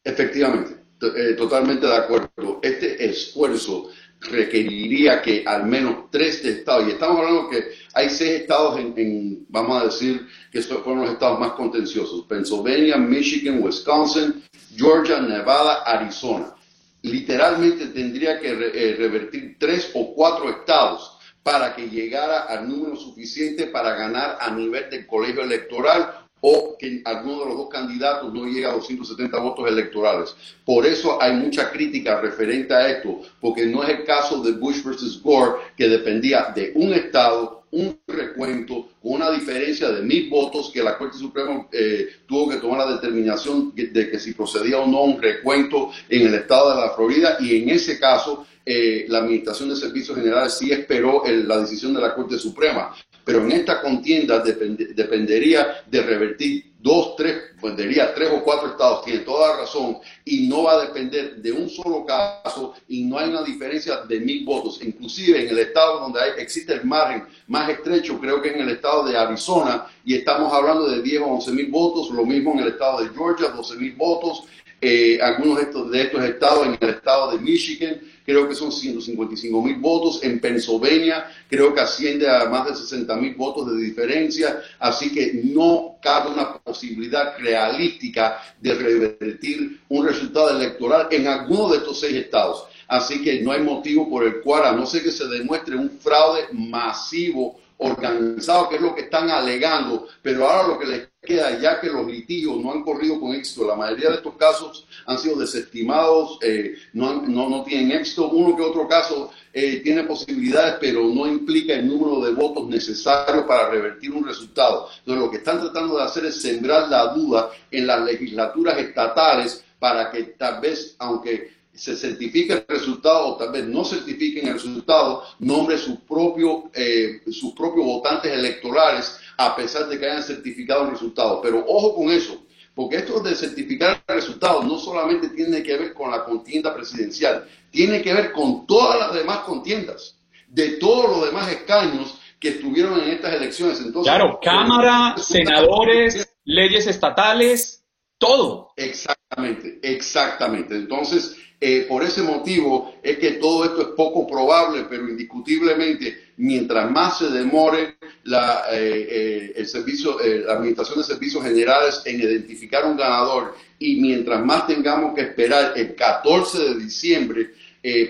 Efectivamente, 0.03 0.83
eh, 1.15 1.35
totalmente 1.37 1.85
de 1.85 1.95
acuerdo. 1.95 2.59
Este 2.63 3.05
esfuerzo 3.05 3.91
requeriría 4.19 5.21
que 5.21 5.43
al 5.45 5.67
menos 5.67 6.09
tres 6.09 6.43
estados, 6.43 6.87
y 6.87 6.93
estamos 6.93 7.19
hablando 7.19 7.51
que 7.51 7.65
hay 7.93 8.09
seis 8.09 8.41
estados 8.41 8.79
en, 8.79 9.45
vamos 9.47 9.79
a 9.79 9.85
decir, 9.85 10.27
que 10.65 10.75
fueron 10.75 11.03
los 11.03 11.11
estados 11.11 11.39
más 11.39 11.51
contenciosos, 11.51 12.25
Pennsylvania, 12.25 12.97
Michigan, 12.97 13.61
Wisconsin, 13.61 14.43
Georgia, 14.75 15.19
Nevada, 15.19 15.83
Arizona. 15.83 16.55
Literalmente 17.03 17.87
tendría 17.87 18.39
que 18.39 18.49
eh, 18.49 18.95
revertir 18.97 19.57
tres 19.59 19.91
o 19.93 20.13
cuatro 20.13 20.49
estados 20.49 21.17
para 21.43 21.75
que 21.75 21.89
llegara 21.89 22.39
al 22.43 22.67
número 22.67 22.95
suficiente 22.95 23.67
para 23.67 23.95
ganar 23.95 24.37
a 24.41 24.49
nivel 24.51 24.89
del 24.89 25.05
colegio 25.05 25.43
electoral 25.43 26.27
o 26.41 26.75
que 26.77 27.01
alguno 27.05 27.39
de 27.39 27.45
los 27.45 27.57
dos 27.57 27.69
candidatos 27.69 28.33
no 28.33 28.45
llegue 28.45 28.65
a 28.65 28.73
270 28.73 29.39
votos 29.39 29.67
electorales. 29.67 30.35
Por 30.65 30.85
eso 30.85 31.21
hay 31.21 31.33
mucha 31.33 31.71
crítica 31.71 32.19
referente 32.19 32.73
a 32.73 32.89
esto, 32.89 33.21
porque 33.39 33.65
no 33.65 33.83
es 33.83 33.89
el 33.89 34.03
caso 34.05 34.41
de 34.41 34.51
Bush 34.51 34.83
versus 34.83 35.21
Gore, 35.21 35.61
que 35.75 35.87
dependía 35.87 36.51
de 36.55 36.73
un 36.75 36.93
Estado, 36.93 37.56
un 37.77 37.99
recuento, 38.07 38.89
con 39.01 39.13
una 39.13 39.29
diferencia 39.29 39.89
de 39.89 40.01
mil 40.01 40.29
votos, 40.29 40.71
que 40.73 40.81
la 40.81 40.97
Corte 40.97 41.17
Suprema 41.17 41.67
eh, 41.71 42.07
tuvo 42.27 42.49
que 42.49 42.57
tomar 42.57 42.79
la 42.79 42.93
determinación 42.95 43.73
de 43.75 44.09
que 44.09 44.19
si 44.19 44.33
procedía 44.33 44.79
o 44.79 44.87
no 44.87 45.03
un 45.03 45.21
recuento 45.21 45.91
en 46.09 46.27
el 46.27 46.33
Estado 46.33 46.71
de 46.71 46.81
la 46.81 46.89
Florida, 46.89 47.37
y 47.39 47.61
en 47.61 47.69
ese 47.69 47.99
caso 47.99 48.45
eh, 48.65 49.05
la 49.07 49.19
Administración 49.19 49.69
de 49.69 49.75
Servicios 49.75 50.17
Generales 50.17 50.53
sí 50.53 50.71
esperó 50.71 51.23
la 51.25 51.59
decisión 51.59 51.93
de 51.93 52.01
la 52.01 52.15
Corte 52.15 52.37
Suprema. 52.39 52.93
Pero 53.23 53.43
en 53.43 53.51
esta 53.51 53.81
contienda 53.81 54.39
dependería 54.39 55.83
de 55.85 56.01
revertir 56.01 56.73
dos, 56.87 57.15
tres, 57.17 57.35
dependería 57.55 58.15
tres 58.15 58.29
o 58.33 58.43
cuatro 58.43 58.69
estados, 58.69 59.03
tiene 59.03 59.19
toda 59.19 59.49
la 59.49 59.57
razón, 59.61 59.97
y 60.23 60.47
no 60.47 60.63
va 60.63 60.73
a 60.73 60.85
depender 60.85 61.35
de 61.35 61.51
un 61.51 61.69
solo 61.69 62.05
caso 62.05 62.73
y 62.87 63.03
no 63.03 63.19
hay 63.19 63.29
una 63.29 63.43
diferencia 63.43 63.97
de 63.97 64.19
mil 64.19 64.45
votos. 64.45 64.79
Inclusive 64.81 65.43
en 65.43 65.49
el 65.49 65.59
estado 65.59 65.99
donde 65.99 66.21
hay, 66.21 66.31
existe 66.37 66.73
el 66.73 66.85
margen 66.85 67.25
más 67.47 67.69
estrecho, 67.69 68.19
creo 68.19 68.41
que 68.41 68.49
en 68.49 68.61
el 68.61 68.69
estado 68.69 69.05
de 69.05 69.17
Arizona, 69.17 69.85
y 70.05 70.15
estamos 70.15 70.51
hablando 70.53 70.89
de 70.89 71.01
10 71.01 71.21
o 71.21 71.25
11 71.25 71.51
mil 71.51 71.67
votos, 71.67 72.09
lo 72.09 72.25
mismo 72.25 72.53
en 72.53 72.59
el 72.59 72.69
estado 72.69 73.03
de 73.03 73.09
Georgia, 73.09 73.49
12 73.49 73.75
mil 73.75 73.93
votos, 73.95 74.43
eh, 74.79 75.19
algunos 75.21 75.57
de 75.57 75.63
estos, 75.63 75.91
de 75.91 76.01
estos 76.03 76.23
estados 76.23 76.67
en 76.67 76.77
el 76.79 76.89
estado 76.89 77.31
de 77.31 77.39
Michigan, 77.39 77.99
creo 78.27 78.49
que 78.49 78.55
son 78.55 78.73
155 78.73 79.61
mil 79.61 79.77
votos. 79.77 80.21
En 80.21 80.41
Pennsylvania 80.41 81.25
creo 81.49 81.73
que 81.73 81.79
asciende 81.79 82.29
a 82.29 82.49
más 82.49 82.67
de 82.67 82.75
60 82.75 83.15
mil 83.15 83.35
votos 83.35 83.71
de 83.71 83.81
diferencia. 83.81 84.61
Así 84.79 85.13
que 85.13 85.41
no 85.45 85.95
cabe 86.01 86.31
una 86.31 86.57
posibilidad 86.57 87.37
realística 87.39 88.37
de 88.59 88.73
revertir 88.73 89.79
un 89.87 90.05
resultado 90.05 90.49
electoral 90.49 91.07
en 91.09 91.25
alguno 91.25 91.69
de 91.69 91.77
estos 91.77 92.01
seis 92.01 92.15
estados. 92.15 92.65
Así 92.89 93.23
que 93.23 93.41
no 93.41 93.53
hay 93.53 93.61
motivo 93.61 94.09
por 94.09 94.25
el 94.25 94.41
cual, 94.41 94.65
a 94.65 94.71
no 94.73 94.85
ser 94.85 95.03
que 95.03 95.11
se 95.11 95.27
demuestre 95.27 95.77
un 95.77 95.89
fraude 95.89 96.47
masivo 96.51 97.57
organizado, 97.79 98.69
que 98.69 98.75
es 98.75 98.81
lo 98.81 98.95
que 98.95 99.01
están 99.01 99.29
alegando, 99.29 100.07
pero 100.21 100.47
ahora 100.47 100.67
lo 100.67 100.79
que 100.79 100.85
les 100.85 101.09
queda, 101.21 101.59
ya 101.59 101.79
que 101.79 101.87
los 101.87 102.07
litigios 102.07 102.57
no 102.57 102.71
han 102.71 102.83
corrido 102.83 103.19
con 103.19 103.33
éxito, 103.33 103.67
la 103.67 103.75
mayoría 103.75 104.09
de 104.09 104.15
estos 104.15 104.35
casos 104.35 104.87
han 105.05 105.19
sido 105.19 105.37
desestimados, 105.37 106.39
eh, 106.41 106.75
no, 106.93 107.21
no, 107.21 107.49
no, 107.49 107.63
tienen 107.63 107.91
éxito, 107.91 108.29
uno 108.29 108.55
que 108.55 108.63
otro 108.63 108.87
caso 108.87 109.31
eh, 109.53 109.81
tiene 109.83 110.03
posibilidades, 110.03 110.77
pero 110.79 111.03
no 111.03 111.27
implica 111.27 111.73
el 111.73 111.87
número 111.87 112.25
de 112.25 112.33
votos 112.33 112.67
necesarios 112.67 113.45
para 113.45 113.69
revertir 113.69 114.11
un 114.11 114.25
resultado. 114.25 114.89
Entonces 114.99 115.23
lo 115.23 115.29
que 115.29 115.37
están 115.37 115.59
tratando 115.59 115.97
de 115.97 116.03
hacer 116.03 116.25
es 116.25 116.41
sembrar 116.41 116.89
la 116.89 117.13
duda 117.13 117.51
en 117.69 117.85
las 117.85 118.01
legislaturas 118.01 118.77
estatales 118.77 119.63
para 119.79 120.09
que 120.09 120.23
tal 120.23 120.59
vez, 120.61 120.95
aunque 120.97 121.56
se 121.77 121.95
certifique 121.95 122.53
el 122.53 122.65
resultado 122.67 123.27
o 123.27 123.37
tal 123.37 123.51
vez 123.51 123.65
no 123.65 123.85
certifiquen 123.85 124.47
el 124.47 124.53
resultado, 124.55 125.23
nombre 125.39 125.77
sus 125.77 125.99
propios, 125.99 126.63
eh, 126.73 127.21
sus 127.31 127.53
propios 127.53 127.85
votantes 127.85 128.31
electorales 128.31 129.19
a 129.37 129.55
pesar 129.55 129.87
de 129.87 129.99
que 129.99 130.05
hayan 130.05 130.23
certificado 130.23 130.85
el 130.85 130.91
resultado. 130.91 131.39
Pero 131.41 131.63
ojo 131.67 131.95
con 131.95 132.09
eso, 132.09 132.43
porque 132.73 132.97
esto 132.97 133.19
de 133.19 133.35
certificar 133.35 134.03
el 134.07 134.15
resultado 134.15 134.63
no 134.63 134.77
solamente 134.77 135.29
tiene 135.29 135.61
que 135.61 135.77
ver 135.77 135.93
con 135.93 136.09
la 136.11 136.23
contienda 136.23 136.73
presidencial, 136.73 137.47
tiene 137.69 138.01
que 138.01 138.13
ver 138.13 138.31
con 138.31 138.65
todas 138.65 138.99
las 138.99 139.13
demás 139.13 139.39
contiendas, 139.39 140.17
de 140.47 140.71
todos 140.77 141.09
los 141.09 141.25
demás 141.25 141.51
escaños 141.51 142.19
que 142.39 142.49
estuvieron 142.49 142.99
en 143.01 143.09
estas 143.09 143.33
elecciones. 143.33 143.79
Entonces, 143.81 144.11
claro, 144.11 144.39
Cámara, 144.41 145.15
senadores, 145.17 146.27
leyes 146.43 146.87
estatales, 146.87 147.76
todo. 148.17 148.73
Exactamente, 148.75 149.79
exactamente. 149.81 150.75
Entonces, 150.75 151.37
eh, 151.59 151.87
por 151.89 152.03
ese 152.03 152.21
motivo 152.21 152.93
es 153.01 153.17
que 153.17 153.31
todo 153.31 153.65
esto 153.65 153.81
es 153.81 153.87
poco 153.95 154.27
probable, 154.27 154.85
pero 154.87 155.09
indiscutiblemente, 155.09 156.33
mientras 156.37 156.91
más 156.91 157.17
se 157.17 157.31
demore 157.31 157.97
la, 158.25 158.65
eh, 158.71 159.07
eh, 159.09 159.53
el 159.55 159.67
servicio, 159.67 160.17
la 160.19 160.53
Administración 160.53 160.99
de 160.99 161.03
Servicios 161.03 161.43
Generales 161.43 162.01
en 162.05 162.19
identificar 162.19 162.85
un 162.85 162.95
ganador 162.95 163.55
y 163.79 163.99
mientras 163.99 164.45
más 164.45 164.67
tengamos 164.67 165.15
que 165.15 165.21
esperar 165.21 165.73
el 165.75 165.95
14 165.95 166.59
de 166.59 166.75
diciembre 166.75 167.53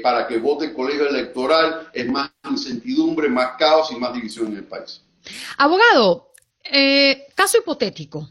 para 0.01 0.25
que 0.25 0.39
vote 0.39 0.65
el 0.65 0.73
colegio 0.73 1.07
electoral, 1.07 1.89
es 1.93 2.07
más 2.07 2.31
incertidumbre, 2.49 3.29
más 3.29 3.57
caos 3.59 3.91
y 3.91 3.95
más 3.95 4.11
división 4.11 4.47
en 4.47 4.57
el 4.57 4.63
país. 4.63 5.01
Abogado, 5.55 6.31
caso 7.35 7.59
hipotético. 7.59 8.27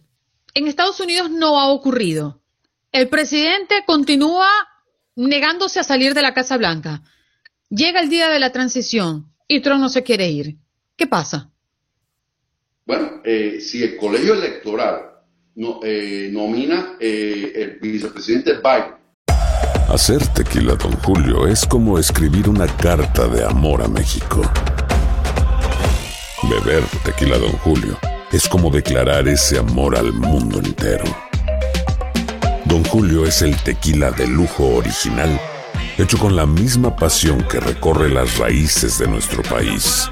En 0.56 0.66
Estados 0.66 1.00
Unidos 1.00 1.30
no 1.30 1.60
ha 1.60 1.68
ocurrido. 1.68 2.40
El 2.90 3.10
presidente 3.10 3.84
continúa 3.86 4.48
negándose 5.14 5.80
a 5.80 5.84
salir 5.84 6.14
de 6.14 6.22
la 6.22 6.32
Casa 6.32 6.56
Blanca. 6.56 7.02
Llega 7.68 8.00
el 8.00 8.08
día 8.08 8.30
de 8.30 8.40
la 8.40 8.52
transición 8.52 9.34
y 9.46 9.60
Trump 9.60 9.82
no 9.82 9.90
se 9.90 10.02
quiere 10.02 10.30
ir. 10.30 10.56
¿Qué 10.96 11.06
pasa? 11.06 11.50
Bueno, 12.86 13.20
eh, 13.22 13.60
si 13.60 13.82
el 13.82 13.98
colegio 13.98 14.32
electoral 14.32 15.02
no, 15.56 15.80
eh, 15.82 16.30
nomina 16.32 16.96
eh, 17.00 17.52
el 17.54 17.78
vicepresidente 17.78 18.54
Biden. 18.54 18.94
Hacer 19.90 20.26
tequila, 20.28 20.74
don 20.76 20.92
Julio, 21.02 21.46
es 21.46 21.66
como 21.66 21.98
escribir 21.98 22.48
una 22.48 22.66
carta 22.66 23.28
de 23.28 23.44
amor 23.44 23.82
a 23.82 23.88
México. 23.88 24.40
Beber 26.48 26.82
tequila, 27.04 27.36
don 27.36 27.52
Julio, 27.58 27.98
es 28.36 28.50
como 28.50 28.68
declarar 28.68 29.26
ese 29.28 29.58
amor 29.58 29.96
al 29.96 30.12
mundo 30.12 30.58
entero. 30.58 31.04
Don 32.66 32.84
Julio 32.84 33.24
es 33.24 33.40
el 33.40 33.56
tequila 33.62 34.10
de 34.10 34.26
lujo 34.26 34.74
original, 34.74 35.40
hecho 35.96 36.18
con 36.18 36.36
la 36.36 36.44
misma 36.44 36.94
pasión 36.94 37.42
que 37.50 37.60
recorre 37.60 38.10
las 38.10 38.36
raíces 38.36 38.98
de 38.98 39.08
nuestro 39.08 39.42
país. 39.42 40.10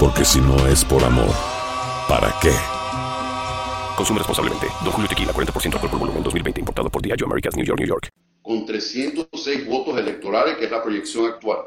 Porque 0.00 0.24
si 0.24 0.40
no 0.40 0.66
es 0.68 0.86
por 0.86 1.04
amor, 1.04 1.34
¿para 2.08 2.34
qué? 2.40 2.52
Consume 3.94 4.20
responsablemente. 4.20 4.66
Don 4.82 4.92
Julio 4.92 5.10
Tequila, 5.10 5.34
40% 5.34 5.74
alcohol 5.74 5.90
por 5.90 6.00
volumen, 6.00 6.22
2020. 6.22 6.60
Importado 6.60 6.88
por 6.88 7.02
Diageo 7.02 7.26
Americas, 7.26 7.54
New 7.56 7.66
York, 7.66 7.78
New 7.78 7.88
York. 7.88 8.08
Con 8.40 8.64
306 8.64 9.66
votos 9.66 9.98
electorales, 9.98 10.56
que 10.56 10.64
es 10.64 10.70
la 10.70 10.82
proyección 10.82 11.26
actual. 11.26 11.58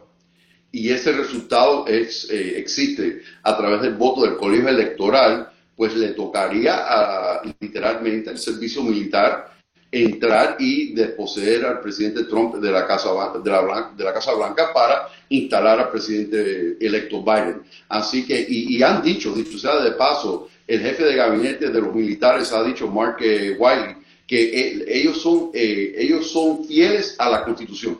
Y 0.71 0.89
ese 0.89 1.12
resultado 1.12 1.86
es, 1.86 2.28
eh, 2.32 2.58
existe 2.58 3.21
a 3.43 3.56
través 3.56 3.84
del 3.84 3.93
voto 3.93 4.24
del 4.24 4.38
colegio 4.38 4.69
electoral, 4.69 5.50
pues 5.82 5.96
le 5.96 6.10
tocaría 6.10 6.76
a, 6.78 7.41
literalmente 7.60 8.30
al 8.30 8.38
servicio 8.38 8.84
militar 8.84 9.52
entrar 9.91 10.58
y 10.60 10.94
desposeer 10.94 11.65
al 11.65 11.80
presidente 11.80 12.26
Trump 12.26 12.58
de 12.58 12.72
la 12.72 12.86
Casa, 12.86 13.10
de 13.44 13.50
la, 13.50 13.91
de 13.98 14.04
la 14.04 14.13
Casa 14.13 14.32
Blanca 14.36 14.72
para 14.72 15.08
instalar 15.30 15.80
al 15.80 15.89
presidente 15.89 16.78
electo 16.80 17.24
Biden. 17.24 17.63
Así 17.89 18.28
que, 18.28 18.46
y, 18.48 18.84
han 18.84 19.02
dicho, 19.02 19.34
dicho 19.34 19.58
sea 19.58 19.82
de 19.82 19.94
paso, 19.94 20.50
el 20.67 20.82
jefe 20.82 21.04
de 21.04 21.15
gabinete 21.15 21.72
de 21.72 21.82
los 21.82 21.96
militares 21.96 22.54
ha 22.54 22.62
dicho, 22.63 22.88
Mark 22.88 23.17
eh, 23.22 23.58
Wiley, 23.58 23.96
que 24.28 24.84
ellos, 24.88 25.20
son, 25.20 25.50
eh, 25.52 25.96
ellos 25.98 26.30
son 26.30 26.63
fieles 26.63 27.15
a 27.17 27.28
la 27.28 27.44
Constitución. 27.44 27.98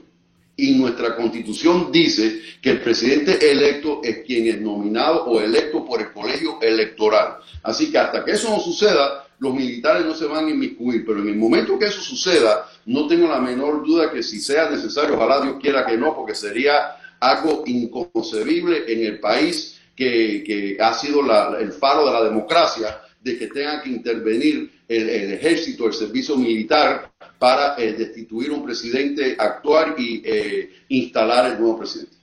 Y 0.62 0.76
nuestra 0.76 1.15
Constitución 1.15 1.91
dice 1.91 2.39
que 2.62 2.69
el 2.69 2.82
presidente 2.82 3.50
electo 3.52 4.00
es 4.04 4.19
quien 4.19 4.45
es 4.45 4.62
nominado 4.62 5.26
o 5.26 5.41
electo 5.41 5.84
por 5.84 6.00
el 6.00 6.12
colegio 6.12 6.62
electoral. 6.62 7.38
Así 7.63 7.91
que 7.91 7.97
hasta 7.97 8.24
que 8.24 8.34
eso 8.34 8.47
no 8.52 8.60
suceda, 8.60 9.26
los 9.39 9.56
militares 9.56 10.06
no 10.06 10.13
se 10.13 10.26
van 10.26 10.45
a 10.45 10.50
inmiscuir, 10.52 11.04
pero 11.04 11.19
en 11.19 11.30
el 11.30 11.36
momento 11.36 11.80
que 11.80 11.86
eso 11.86 12.00
suceda, 12.00 12.67
no 12.86 13.08
tengo 13.08 13.28
la 13.28 13.39
menor 13.39 13.84
duda 13.84 14.12
que 14.12 14.21
si 14.21 14.39
sea 14.39 14.69
necesario, 14.69 15.15
ojalá 15.15 15.41
Dios 15.41 15.56
quiera 15.60 15.84
que 15.84 15.97
no, 15.97 16.15
porque 16.15 16.36
sería 16.36 16.95
algo 17.19 17.63
inconcebible 17.65 18.84
en 18.88 19.04
el 19.04 19.19
país 19.19 19.82
que, 19.95 20.78
ha 20.80 20.93
sido 20.93 21.21
el 21.58 21.71
faro 21.71 22.06
de 22.06 22.12
la 22.12 22.24
democracia, 22.24 23.02
de 23.19 23.36
que 23.36 23.47
tenga 23.47 23.82
que 23.82 23.89
intervenir 23.89 24.81
el, 24.97 25.34
ejército, 25.34 25.88
el 25.88 25.93
servicio 25.93 26.36
militar 26.36 27.12
para 27.39 27.75
eh, 27.77 27.93
destituir 27.93 28.51
un 28.51 28.63
presidente, 28.63 29.36
actuar 29.38 29.95
y 29.97 30.21
eh, 30.23 30.69
instalar 30.89 31.51
el 31.51 31.60
nuevo 31.60 31.80
presidente. 31.80 32.15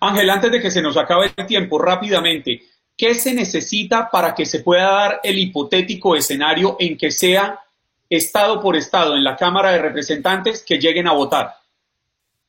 Ángel, 0.00 0.30
antes 0.30 0.52
de 0.52 0.60
que 0.60 0.70
se 0.70 0.82
nos 0.82 0.96
acabe 0.96 1.32
el 1.36 1.46
tiempo, 1.46 1.78
rápidamente, 1.78 2.62
¿qué 2.96 3.14
se 3.14 3.34
necesita 3.34 4.08
para 4.10 4.34
que 4.34 4.46
se 4.46 4.60
pueda 4.60 4.90
dar 4.90 5.20
el 5.22 5.38
hipotético 5.38 6.14
escenario 6.14 6.76
en 6.78 6.96
que 6.96 7.10
sea 7.10 7.60
estado 8.08 8.60
por 8.60 8.76
estado 8.76 9.16
en 9.16 9.24
la 9.24 9.36
Cámara 9.36 9.72
de 9.72 9.78
Representantes 9.78 10.64
que 10.66 10.78
lleguen 10.78 11.08
a 11.08 11.12
votar 11.12 11.54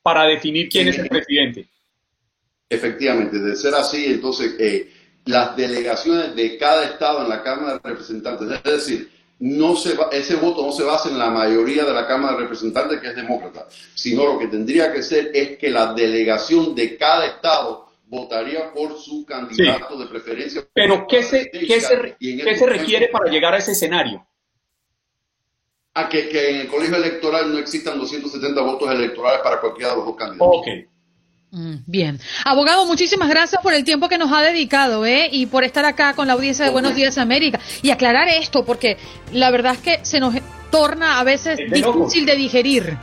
para 0.01 0.25
definir 0.25 0.69
quién 0.69 0.88
es 0.89 0.99
el 0.99 1.09
presidente? 1.09 1.67
Efectivamente, 2.69 3.39
de 3.39 3.55
ser 3.55 3.73
así, 3.73 4.05
entonces 4.05 4.55
eh, 4.59 4.91
las 5.25 5.55
delegaciones 5.55 6.35
de 6.35 6.57
cada 6.57 6.83
estado 6.85 7.23
en 7.23 7.29
la 7.29 7.41
Cámara 7.41 7.73
de 7.73 7.89
Representantes, 7.89 8.59
es 8.63 8.71
decir, 8.71 9.14
no 9.39 9.75
se 9.75 9.97
ese 10.13 10.35
voto 10.35 10.65
no 10.65 10.71
se 10.71 10.83
basa 10.83 11.09
en 11.09 11.19
la 11.19 11.29
mayoría 11.29 11.83
de 11.83 11.93
la 11.93 12.07
Cámara 12.07 12.35
de 12.35 12.43
Representantes 12.43 13.01
que 13.01 13.07
es 13.07 13.15
demócrata, 13.15 13.67
sino 13.93 14.25
lo 14.25 14.39
que 14.39 14.47
tendría 14.47 14.93
que 14.93 15.03
ser 15.03 15.31
es 15.33 15.57
que 15.57 15.69
la 15.69 15.93
delegación 15.93 16.73
de 16.73 16.97
cada 16.97 17.25
estado 17.25 17.89
votaría 18.07 18.71
por 18.71 18.97
su 18.97 19.25
candidato 19.25 19.97
de 19.97 20.05
preferencia. 20.07 20.65
Pero 20.73 21.05
¿qué 21.07 21.23
se, 21.23 21.49
¿qué 21.51 21.81
se, 21.81 22.15
¿qué 22.19 22.55
se 22.55 22.65
requiere 22.65 23.09
para 23.09 23.29
llegar 23.29 23.53
a 23.53 23.57
ese 23.57 23.71
escenario? 23.71 24.25
A 25.95 26.09
que, 26.09 26.29
que, 26.29 26.49
en 26.49 26.55
el 26.61 26.67
colegio 26.67 26.97
electoral 26.97 27.51
no 27.51 27.57
existan 27.57 27.97
270 27.97 28.61
votos 28.61 28.91
electorales 28.91 29.39
para 29.41 29.59
cualquiera 29.59 29.91
de 29.91 29.97
los 29.97 30.05
dos 30.05 30.15
candidatos. 30.15 30.65
Mm, 31.55 31.75
bien. 31.87 32.19
Abogado, 32.43 32.85
muchísimas 32.85 33.29
gracias 33.29 33.61
por 33.61 33.73
el 33.73 33.85
tiempo 33.85 34.09
que 34.09 34.17
nos 34.17 34.29
ha 34.33 34.41
dedicado 34.41 35.05
¿eh? 35.05 35.29
y 35.31 35.45
por 35.45 35.63
estar 35.63 35.85
acá 35.85 36.13
con 36.13 36.27
la 36.27 36.33
audiencia 36.33 36.65
de 36.65 36.71
Buenos 36.71 36.95
Días 36.95 37.17
América 37.17 37.61
y 37.81 37.91
aclarar 37.91 38.27
esto, 38.27 38.65
porque 38.65 38.97
la 39.31 39.51
verdad 39.51 39.71
es 39.75 39.79
que 39.79 39.99
se 40.05 40.19
nos 40.19 40.35
torna 40.69 41.17
a 41.17 41.23
veces 41.23 41.57
difícil 41.57 42.25
de 42.25 42.35
digerir. 42.35 42.97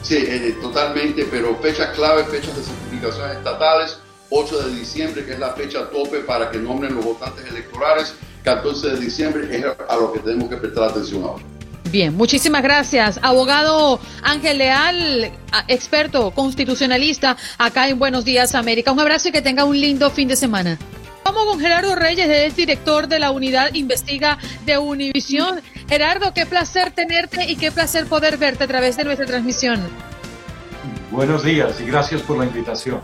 Sí, 0.00 0.16
eh, 0.16 0.56
totalmente, 0.62 1.26
pero 1.30 1.54
fechas 1.56 1.90
clave, 1.94 2.24
fechas 2.24 2.56
de 2.56 2.62
certificaciones 2.62 3.36
estatales, 3.36 3.98
8 4.30 4.62
de 4.62 4.76
diciembre, 4.76 5.26
que 5.26 5.34
es 5.34 5.38
la 5.38 5.52
fecha 5.52 5.90
tope 5.90 6.20
para 6.20 6.50
que 6.50 6.56
nombren 6.56 6.94
los 6.94 7.04
votantes 7.04 7.44
electorales, 7.46 8.14
14 8.44 8.92
de 8.92 8.98
diciembre 8.98 9.46
es 9.54 9.62
a 9.62 9.96
lo 9.96 10.10
que 10.10 10.20
tenemos 10.20 10.48
que 10.48 10.56
prestar 10.56 10.84
atención 10.84 11.22
ahora. 11.24 11.44
Bien, 11.90 12.16
muchísimas 12.16 12.62
gracias. 12.62 13.18
Abogado 13.20 13.98
Ángel 14.22 14.58
Leal, 14.58 15.32
experto 15.66 16.30
constitucionalista, 16.30 17.36
acá 17.58 17.88
en 17.88 17.98
Buenos 17.98 18.24
Días 18.24 18.54
América. 18.54 18.92
Un 18.92 19.00
abrazo 19.00 19.28
y 19.28 19.32
que 19.32 19.42
tenga 19.42 19.64
un 19.64 19.78
lindo 19.78 20.08
fin 20.10 20.28
de 20.28 20.36
semana. 20.36 20.78
Vamos 21.24 21.44
con 21.46 21.58
Gerardo 21.60 21.96
Reyes, 21.96 22.28
es 22.28 22.54
director 22.54 23.08
de 23.08 23.18
la 23.18 23.32
unidad 23.32 23.74
Investiga 23.74 24.38
de 24.64 24.78
Univisión. 24.78 25.60
Gerardo, 25.88 26.32
qué 26.32 26.46
placer 26.46 26.92
tenerte 26.92 27.50
y 27.50 27.56
qué 27.56 27.72
placer 27.72 28.06
poder 28.06 28.36
verte 28.36 28.64
a 28.64 28.66
través 28.68 28.96
de 28.96 29.04
nuestra 29.04 29.26
transmisión. 29.26 29.80
Buenos 31.10 31.44
días 31.44 31.80
y 31.80 31.86
gracias 31.86 32.22
por 32.22 32.38
la 32.38 32.44
invitación. 32.44 33.00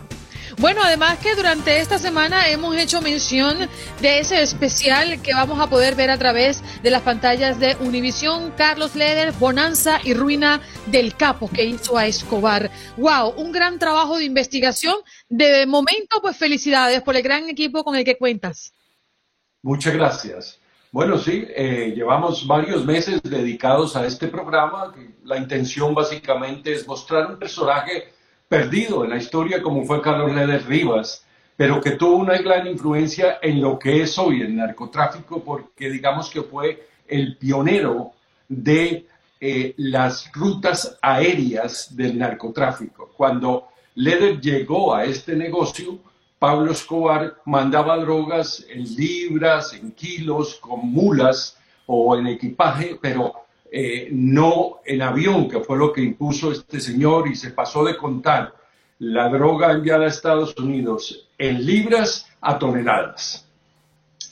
Bueno, 0.59 0.81
además 0.83 1.19
que 1.19 1.35
durante 1.35 1.79
esta 1.79 1.99
semana 1.99 2.49
hemos 2.49 2.75
hecho 2.75 2.99
mención 2.99 3.69
de 4.01 4.19
ese 4.19 4.41
especial 4.41 5.21
que 5.21 5.31
vamos 5.35 5.59
a 5.59 5.69
poder 5.69 5.93
ver 5.93 6.09
a 6.09 6.17
través 6.17 6.63
de 6.81 6.89
las 6.89 7.03
pantallas 7.03 7.59
de 7.59 7.77
Univisión, 7.79 8.51
Carlos 8.57 8.95
Leder, 8.95 9.33
Bonanza 9.33 9.99
y 10.03 10.15
Ruina 10.15 10.59
del 10.87 11.15
Capo 11.15 11.47
que 11.47 11.63
hizo 11.63 11.95
a 11.95 12.07
Escobar. 12.07 12.71
¡Wow! 12.97 13.35
Un 13.37 13.51
gran 13.51 13.77
trabajo 13.77 14.17
de 14.17 14.25
investigación. 14.25 14.95
De 15.29 15.67
momento, 15.67 16.21
pues 16.23 16.35
felicidades 16.35 17.03
por 17.03 17.15
el 17.15 17.21
gran 17.21 17.47
equipo 17.49 17.83
con 17.83 17.95
el 17.95 18.03
que 18.03 18.17
cuentas. 18.17 18.73
Muchas 19.61 19.93
gracias. 19.93 20.59
Bueno, 20.91 21.19
sí, 21.19 21.45
eh, 21.49 21.93
llevamos 21.95 22.47
varios 22.47 22.83
meses 22.83 23.21
dedicados 23.21 23.95
a 23.95 24.07
este 24.07 24.27
programa. 24.27 24.91
La 25.23 25.37
intención 25.37 25.93
básicamente 25.93 26.73
es 26.73 26.87
mostrar 26.87 27.29
un 27.29 27.37
personaje 27.37 28.16
perdido 28.47 29.03
en 29.03 29.11
la 29.11 29.17
historia 29.17 29.61
como 29.61 29.85
fue 29.85 30.01
Carlos 30.01 30.33
Leder 30.33 30.65
Rivas, 30.67 31.25
pero 31.55 31.81
que 31.81 31.91
tuvo 31.91 32.17
una 32.17 32.37
gran 32.37 32.67
influencia 32.67 33.39
en 33.41 33.61
lo 33.61 33.79
que 33.79 34.03
es 34.03 34.17
hoy 34.17 34.41
el 34.41 34.55
narcotráfico, 34.55 35.43
porque 35.43 35.89
digamos 35.89 36.29
que 36.29 36.43
fue 36.43 36.87
el 37.07 37.37
pionero 37.37 38.11
de 38.47 39.07
eh, 39.39 39.73
las 39.77 40.31
rutas 40.33 40.97
aéreas 41.01 41.95
del 41.95 42.17
narcotráfico. 42.17 43.11
Cuando 43.15 43.69
Leder 43.95 44.39
llegó 44.39 44.93
a 44.93 45.05
este 45.05 45.35
negocio, 45.35 45.99
Pablo 46.39 46.71
Escobar 46.71 47.37
mandaba 47.45 47.97
drogas 47.97 48.65
en 48.69 48.83
libras, 48.95 49.73
en 49.73 49.91
kilos, 49.91 50.55
con 50.55 50.91
mulas 50.91 51.57
o 51.87 52.15
en 52.15 52.27
equipaje, 52.27 52.99
pero 53.01 53.33
eh, 53.71 54.07
no 54.11 54.79
en 54.85 55.01
avión, 55.01 55.49
que 55.49 55.59
fue 55.59 55.77
lo 55.77 55.91
que 55.91 56.01
impuso 56.01 56.51
este 56.51 56.79
señor 56.79 57.27
y 57.27 57.35
se 57.35 57.51
pasó 57.51 57.83
de 57.83 57.97
contar 57.97 58.53
la 58.99 59.29
droga 59.29 59.71
enviada 59.71 60.05
a 60.05 60.07
Estados 60.07 60.55
Unidos 60.57 61.27
en 61.37 61.65
libras 61.65 62.27
a 62.41 62.57
toneladas. 62.57 63.45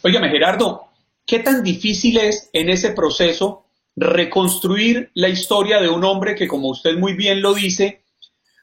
Óigame, 0.02 0.30
Gerardo, 0.30 0.86
¿qué 1.26 1.40
tan 1.40 1.64
difícil 1.64 2.18
es 2.18 2.50
en 2.54 2.70
ese 2.70 2.92
proceso 2.92 3.66
reconstruir 3.96 5.12
la 5.14 5.30
historia 5.30 5.80
de 5.80 5.90
un 5.90 6.04
hombre 6.04 6.36
que, 6.36 6.48
como 6.48 6.70
usted 6.70 6.98
muy 6.98 7.14
bien 7.14 7.42
lo 7.42 7.54
dice, 7.54 8.04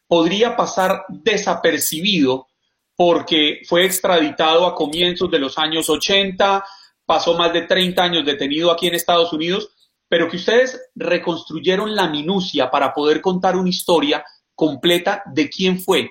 podría 0.07 0.57
pasar 0.57 1.05
desapercibido 1.09 2.49
porque 2.97 3.63
fue 3.67 3.85
extraditado 3.85 4.67
a 4.67 4.75
comienzos 4.75 5.31
de 5.31 5.39
los 5.39 5.59
años 5.59 5.89
80, 5.89 6.65
pasó 7.07 7.35
más 7.35 7.53
de 7.53 7.63
30 7.63 8.03
años 8.03 8.25
detenido 8.25 8.71
aquí 8.71 8.89
en 8.89 8.95
Estados 8.95 9.33
Unidos 9.33 9.71
pero 10.13 10.29
que 10.29 10.37
ustedes 10.37 10.79
reconstruyeron 10.95 11.97
la 11.97 12.07
minucia 12.07 12.71
para 12.71 12.93
poder 12.93 13.23
contar 13.23 13.57
una 13.57 13.71
historia 13.71 14.23
completa 14.55 15.23
de 15.25 15.49
quién 15.49 15.81
fue. 15.81 16.11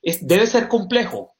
Es, 0.00 0.26
debe 0.26 0.46
ser 0.46 0.66
complejo. 0.66 1.34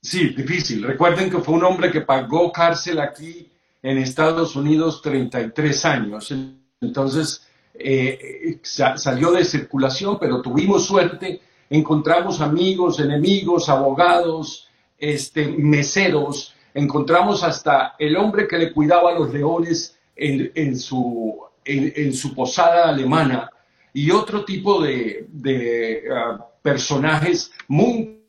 Sí, 0.00 0.28
difícil. 0.28 0.84
Recuerden 0.84 1.28
que 1.28 1.38
fue 1.38 1.54
un 1.54 1.64
hombre 1.64 1.90
que 1.90 2.02
pagó 2.02 2.52
cárcel 2.52 3.00
aquí 3.00 3.50
en 3.82 3.98
Estados 3.98 4.54
Unidos 4.54 5.02
33 5.02 5.84
años. 5.84 6.32
Entonces, 6.80 7.44
eh, 7.74 8.60
salió 8.62 9.32
de 9.32 9.44
circulación, 9.44 10.20
pero 10.20 10.42
tuvimos 10.42 10.86
suerte. 10.86 11.40
Encontramos 11.68 12.40
amigos, 12.40 13.00
enemigos, 13.00 13.68
abogados, 13.68 14.68
este, 14.96 15.48
meseros. 15.48 16.54
Encontramos 16.72 17.42
hasta 17.42 17.96
el 17.98 18.16
hombre 18.16 18.46
que 18.46 18.58
le 18.58 18.72
cuidaba 18.72 19.10
a 19.10 19.18
los 19.18 19.34
leones 19.34 19.98
en, 20.22 20.78
su, 20.78 21.40
en, 21.64 22.14
su 22.14 22.34
posada 22.34 22.88
alemana 22.88 23.50
y 23.92 24.10
otro 24.10 24.44
tipo 24.44 24.80
de, 24.82 25.26
de 25.28 26.04
ah, 26.14 26.46
personajes 26.62 27.52
muy... 27.68 28.20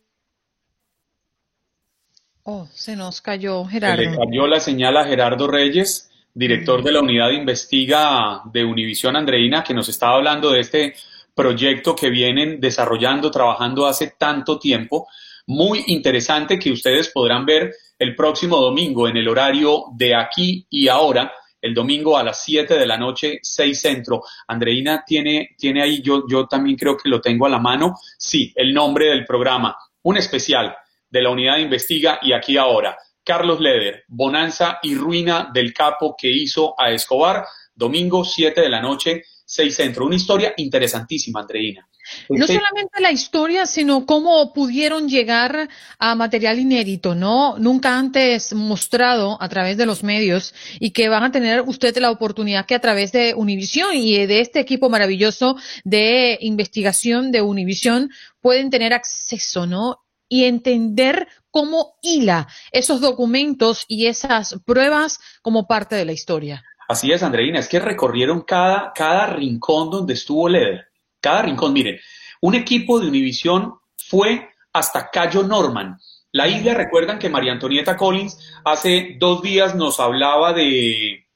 Oh, 2.43 2.67
se 2.73 2.95
nos 2.95 3.21
cayó 3.21 3.63
Gerardo. 3.65 4.01
le 4.01 4.17
cayó 4.17 4.47
la 4.47 4.59
señal 4.59 4.97
a 4.97 5.05
Gerardo 5.05 5.47
Reyes, 5.47 6.11
director 6.33 6.83
de 6.83 6.91
la 6.91 6.99
unidad 6.99 7.29
de 7.29 7.35
investiga 7.35 8.41
de 8.51 8.65
Univisión 8.65 9.15
Andreina, 9.15 9.63
que 9.63 9.73
nos 9.73 9.87
estaba 9.87 10.15
hablando 10.15 10.51
de 10.51 10.59
este 10.59 10.95
proyecto 11.33 11.95
que 11.95 12.09
vienen 12.09 12.59
desarrollando, 12.59 13.31
trabajando 13.31 13.85
hace 13.85 14.15
tanto 14.17 14.59
tiempo. 14.59 15.07
Muy 15.47 15.83
interesante 15.87 16.59
que 16.59 16.71
ustedes 16.71 17.09
podrán 17.09 17.45
ver 17.45 17.71
el 17.97 18.15
próximo 18.15 18.57
domingo 18.57 19.07
en 19.07 19.15
el 19.15 19.27
horario 19.29 19.85
de 19.93 20.15
aquí 20.15 20.65
y 20.69 20.89
ahora 20.89 21.31
el 21.63 21.73
domingo 21.73 22.17
a 22.17 22.23
las 22.23 22.43
7 22.43 22.77
de 22.77 22.85
la 22.85 22.97
noche, 22.97 23.39
6 23.41 23.79
centro. 23.79 24.21
Andreina 24.47 25.03
tiene, 25.05 25.55
tiene 25.57 25.81
ahí, 25.81 26.01
yo, 26.01 26.25
yo 26.29 26.45
también 26.45 26.75
creo 26.75 26.97
que 26.97 27.07
lo 27.07 27.21
tengo 27.21 27.45
a 27.45 27.49
la 27.49 27.57
mano, 27.57 27.95
sí, 28.17 28.51
el 28.55 28.73
nombre 28.73 29.07
del 29.07 29.25
programa, 29.25 29.77
un 30.01 30.17
especial 30.17 30.75
de 31.09 31.21
la 31.21 31.29
unidad 31.29 31.55
de 31.55 31.61
investiga 31.61 32.19
y 32.21 32.33
aquí 32.33 32.57
ahora. 32.57 32.97
Carlos 33.23 33.61
Leder, 33.61 34.03
Bonanza 34.09 34.79
y 34.83 34.95
Ruina 34.95 35.49
del 35.53 35.73
Capo 35.73 36.15
que 36.17 36.29
hizo 36.29 36.75
a 36.77 36.91
Escobar, 36.91 37.45
domingo 37.73 38.25
7 38.25 38.59
de 38.59 38.69
la 38.69 38.81
noche, 38.81 39.23
6 39.45 39.75
centro. 39.75 40.05
Una 40.05 40.15
historia 40.15 40.53
interesantísima, 40.57 41.41
Andreina. 41.41 41.87
No 42.29 42.47
solamente 42.47 43.01
la 43.01 43.11
historia, 43.11 43.65
sino 43.65 44.05
cómo 44.05 44.51
pudieron 44.53 45.07
llegar 45.07 45.69
a 45.99 46.15
material 46.15 46.59
inédito, 46.59 47.15
¿no? 47.15 47.57
Nunca 47.57 47.97
antes 47.97 48.53
mostrado 48.53 49.41
a 49.41 49.47
través 49.47 49.77
de 49.77 49.85
los 49.85 50.03
medios 50.03 50.53
y 50.79 50.91
que 50.91 51.07
van 51.07 51.23
a 51.23 51.31
tener 51.31 51.61
usted 51.61 51.95
la 51.97 52.11
oportunidad 52.11 52.65
que 52.65 52.75
a 52.75 52.81
través 52.81 53.11
de 53.13 53.33
Univisión 53.35 53.95
y 53.95 54.25
de 54.25 54.41
este 54.41 54.59
equipo 54.59 54.89
maravilloso 54.89 55.55
de 55.85 56.37
investigación 56.41 57.31
de 57.31 57.41
Univisión 57.41 58.11
pueden 58.41 58.69
tener 58.69 58.93
acceso, 58.93 59.65
¿no? 59.65 59.99
Y 60.27 60.45
entender 60.45 61.27
cómo 61.51 61.99
hila 62.01 62.47
esos 62.71 62.99
documentos 62.99 63.85
y 63.87 64.07
esas 64.07 64.55
pruebas 64.65 65.19
como 65.41 65.67
parte 65.67 65.95
de 65.95 66.05
la 66.05 66.11
historia. 66.11 66.63
Así 66.87 67.11
es, 67.11 67.23
Andreina, 67.23 67.59
es 67.59 67.67
que 67.67 67.79
recorrieron 67.79 68.41
cada, 68.41 68.91
cada 68.93 69.27
rincón 69.27 69.89
donde 69.89 70.13
estuvo 70.13 70.49
Leder 70.49 70.93
cada 71.23 71.41
rincón. 71.41 71.73
Miren, 71.73 71.99
un 72.41 72.53
equipo 72.53 72.99
de 72.99 73.07
Univisión 73.07 73.75
fue 73.95 74.49
hasta 74.73 75.09
Cayo 75.09 75.43
Norman 75.43 75.97
La 76.31 76.47
isla, 76.47 76.73
recuerdan 76.73 77.17
que 77.17 77.29
María 77.29 77.53
Antonieta 77.53 77.95
Collins 77.95 78.37
hace 78.65 79.15
dos 79.19 79.41
días 79.41 79.75
nos 79.75 79.99
hablaba 79.99 80.51
de, 80.51 81.27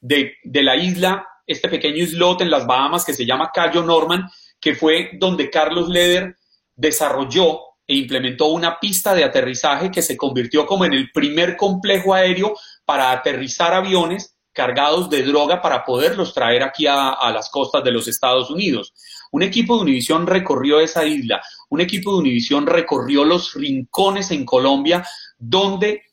de, 0.00 0.34
de 0.42 0.62
la 0.62 0.76
isla, 0.76 1.26
este 1.46 1.68
pequeño 1.68 1.96
islote 1.96 2.44
en 2.44 2.50
las 2.50 2.66
Bahamas 2.66 3.04
que 3.04 3.12
se 3.12 3.26
llama 3.26 3.50
Cayo 3.52 3.82
Norman, 3.82 4.28
que 4.60 4.74
fue 4.74 5.10
donde 5.14 5.50
Carlos 5.50 5.88
Leder 5.88 6.36
desarrolló 6.74 7.60
e 7.86 7.96
implementó 7.96 8.46
una 8.46 8.80
pista 8.80 9.14
de 9.14 9.24
aterrizaje 9.24 9.90
que 9.90 10.02
se 10.02 10.16
convirtió 10.16 10.64
como 10.64 10.84
en 10.84 10.94
el 10.94 11.10
primer 11.12 11.56
complejo 11.56 12.14
aéreo 12.14 12.54
para 12.84 13.10
aterrizar 13.10 13.74
aviones 13.74 14.35
cargados 14.56 15.10
de 15.10 15.22
droga 15.22 15.60
para 15.60 15.84
poderlos 15.84 16.32
traer 16.32 16.62
aquí 16.62 16.86
a, 16.86 17.30
las 17.30 17.50
costas 17.50 17.84
de 17.84 17.92
los 17.92 18.08
Estados 18.08 18.50
Unidos. 18.50 18.94
Un 19.30 19.42
equipo 19.42 19.76
de 19.76 19.82
Univisión 19.82 20.26
recorrió 20.26 20.80
esa 20.80 21.04
isla, 21.04 21.42
un 21.68 21.82
equipo 21.82 22.12
de 22.12 22.20
Univisión 22.20 22.66
recorrió 22.66 23.22
los 23.22 23.52
rincones 23.52 24.30
en 24.30 24.46
Colombia 24.46 25.06
donde 25.38 26.04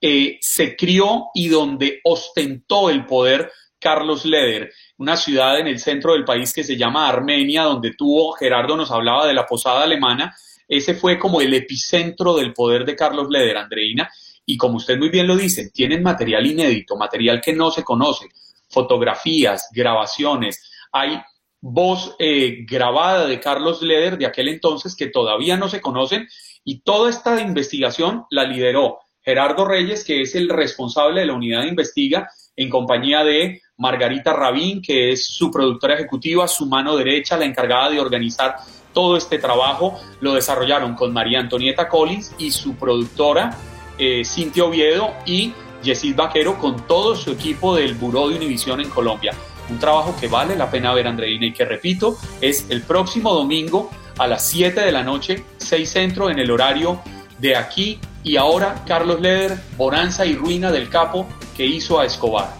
eh, 0.00 0.38
se 0.40 0.76
crió 0.76 1.26
y 1.34 1.48
donde 1.48 2.00
ostentó 2.04 2.88
el 2.88 3.04
poder 3.04 3.52
Carlos 3.78 4.24
Leder, 4.24 4.72
una 4.96 5.16
ciudad 5.16 5.58
en 5.58 5.66
el 5.66 5.78
centro 5.78 6.14
del 6.14 6.24
país 6.24 6.54
que 6.54 6.64
se 6.64 6.76
llama 6.76 7.06
Armenia, 7.06 7.64
donde 7.64 7.92
tuvo, 7.92 8.32
Gerardo 8.32 8.76
nos 8.76 8.90
hablaba 8.90 9.26
de 9.26 9.34
la 9.34 9.46
posada 9.46 9.82
alemana, 9.82 10.34
ese 10.66 10.94
fue 10.94 11.18
como 11.18 11.40
el 11.40 11.52
epicentro 11.52 12.34
del 12.34 12.54
poder 12.54 12.84
de 12.86 12.96
Carlos 12.96 13.28
Leder, 13.28 13.58
Andreina, 13.58 14.10
y 14.50 14.56
como 14.56 14.78
usted 14.78 14.98
muy 14.98 15.10
bien 15.10 15.28
lo 15.28 15.36
dice, 15.36 15.70
tienen 15.70 16.02
material 16.02 16.44
inédito, 16.44 16.96
material 16.96 17.40
que 17.40 17.52
no 17.52 17.70
se 17.70 17.84
conoce, 17.84 18.26
fotografías, 18.68 19.68
grabaciones, 19.72 20.68
hay 20.90 21.20
voz 21.60 22.16
eh, 22.18 22.64
grabada 22.68 23.28
de 23.28 23.38
Carlos 23.38 23.80
Leder 23.80 24.18
de 24.18 24.26
aquel 24.26 24.48
entonces 24.48 24.96
que 24.96 25.06
todavía 25.06 25.56
no 25.56 25.68
se 25.68 25.80
conocen 25.80 26.26
y 26.64 26.80
toda 26.80 27.10
esta 27.10 27.40
investigación 27.40 28.24
la 28.30 28.42
lideró 28.42 28.98
Gerardo 29.22 29.64
Reyes, 29.64 30.02
que 30.02 30.22
es 30.22 30.34
el 30.34 30.48
responsable 30.48 31.20
de 31.20 31.26
la 31.26 31.34
unidad 31.34 31.62
de 31.62 31.68
investiga 31.68 32.28
en 32.56 32.68
compañía 32.68 33.22
de 33.22 33.62
Margarita 33.76 34.32
Rabín, 34.32 34.82
que 34.82 35.12
es 35.12 35.26
su 35.26 35.48
productora 35.52 35.94
ejecutiva, 35.94 36.48
su 36.48 36.66
mano 36.66 36.96
derecha, 36.96 37.36
la 37.36 37.44
encargada 37.44 37.90
de 37.90 38.00
organizar 38.00 38.56
todo 38.92 39.16
este 39.16 39.38
trabajo. 39.38 40.00
Lo 40.20 40.34
desarrollaron 40.34 40.96
con 40.96 41.12
María 41.12 41.38
Antonieta 41.38 41.88
Collins 41.88 42.34
y 42.36 42.50
su 42.50 42.74
productora 42.74 43.56
eh, 44.00 44.24
Cintia 44.24 44.64
Oviedo 44.64 45.12
y 45.26 45.52
Yesid 45.82 46.16
Vaquero 46.16 46.58
con 46.58 46.86
todo 46.86 47.14
su 47.14 47.30
equipo 47.30 47.76
del 47.76 47.94
Buró 47.94 48.28
de 48.28 48.36
Univisión 48.36 48.80
en 48.80 48.88
Colombia. 48.88 49.32
Un 49.68 49.78
trabajo 49.78 50.16
que 50.18 50.26
vale 50.26 50.56
la 50.56 50.70
pena 50.70 50.92
ver, 50.92 51.06
Andreina, 51.06 51.46
y 51.46 51.52
que 51.52 51.64
repito, 51.64 52.18
es 52.40 52.66
el 52.70 52.82
próximo 52.82 53.32
domingo 53.32 53.90
a 54.18 54.26
las 54.26 54.48
7 54.48 54.80
de 54.80 54.90
la 54.90 55.04
noche, 55.04 55.44
6 55.58 55.88
centro 55.88 56.30
en 56.30 56.38
el 56.38 56.50
horario 56.50 57.00
de 57.38 57.56
aquí 57.56 58.00
y 58.24 58.36
ahora 58.36 58.84
Carlos 58.86 59.20
Leder, 59.20 59.56
Bonanza 59.76 60.26
y 60.26 60.34
Ruina 60.34 60.70
del 60.70 60.88
Capo 60.88 61.28
que 61.56 61.66
hizo 61.66 62.00
a 62.00 62.06
Escobar. 62.06 62.50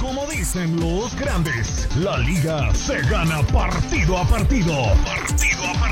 Como 0.00 0.26
dicen 0.26 0.78
los 0.78 1.14
grandes, 1.16 1.88
la 1.96 2.18
liga 2.18 2.74
se 2.74 3.00
gana 3.02 3.42
partido 3.46 4.18
a 4.18 4.24
partido. 4.26 4.74
Partido 5.04 5.64
a 5.64 5.80
partido. 5.80 5.91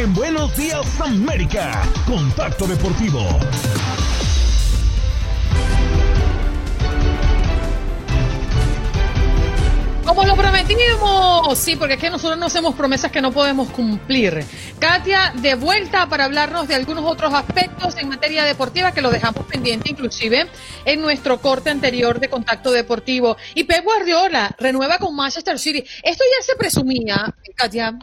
En 0.00 0.14
Buenos 0.14 0.56
Días 0.56 0.98
América, 0.98 1.82
Contacto 2.06 2.66
Deportivo. 2.66 3.20
Como 10.06 10.24
lo 10.24 10.34
prometimos, 10.36 11.58
sí, 11.58 11.76
porque 11.76 11.94
es 11.94 12.00
que 12.00 12.08
nosotros 12.08 12.38
no 12.38 12.46
hacemos 12.46 12.74
promesas 12.76 13.12
que 13.12 13.20
no 13.20 13.30
podemos 13.30 13.68
cumplir. 13.68 14.42
Katia, 14.78 15.34
de 15.36 15.54
vuelta 15.54 16.08
para 16.08 16.24
hablarnos 16.24 16.66
de 16.66 16.76
algunos 16.76 17.04
otros 17.04 17.34
aspectos 17.34 17.98
en 17.98 18.08
materia 18.08 18.44
deportiva 18.44 18.92
que 18.92 19.02
lo 19.02 19.10
dejamos 19.10 19.44
pendiente 19.44 19.90
inclusive 19.90 20.46
en 20.86 21.02
nuestro 21.02 21.42
corte 21.42 21.68
anterior 21.68 22.18
de 22.18 22.30
Contacto 22.30 22.72
Deportivo. 22.72 23.36
Y 23.54 23.64
Pep 23.64 23.84
Guardiola 23.84 24.50
renueva 24.58 24.96
con 24.96 25.14
Manchester 25.14 25.58
City. 25.58 25.84
Esto 26.02 26.24
ya 26.24 26.42
se 26.42 26.56
presumía, 26.56 27.34
Katia. 27.54 27.98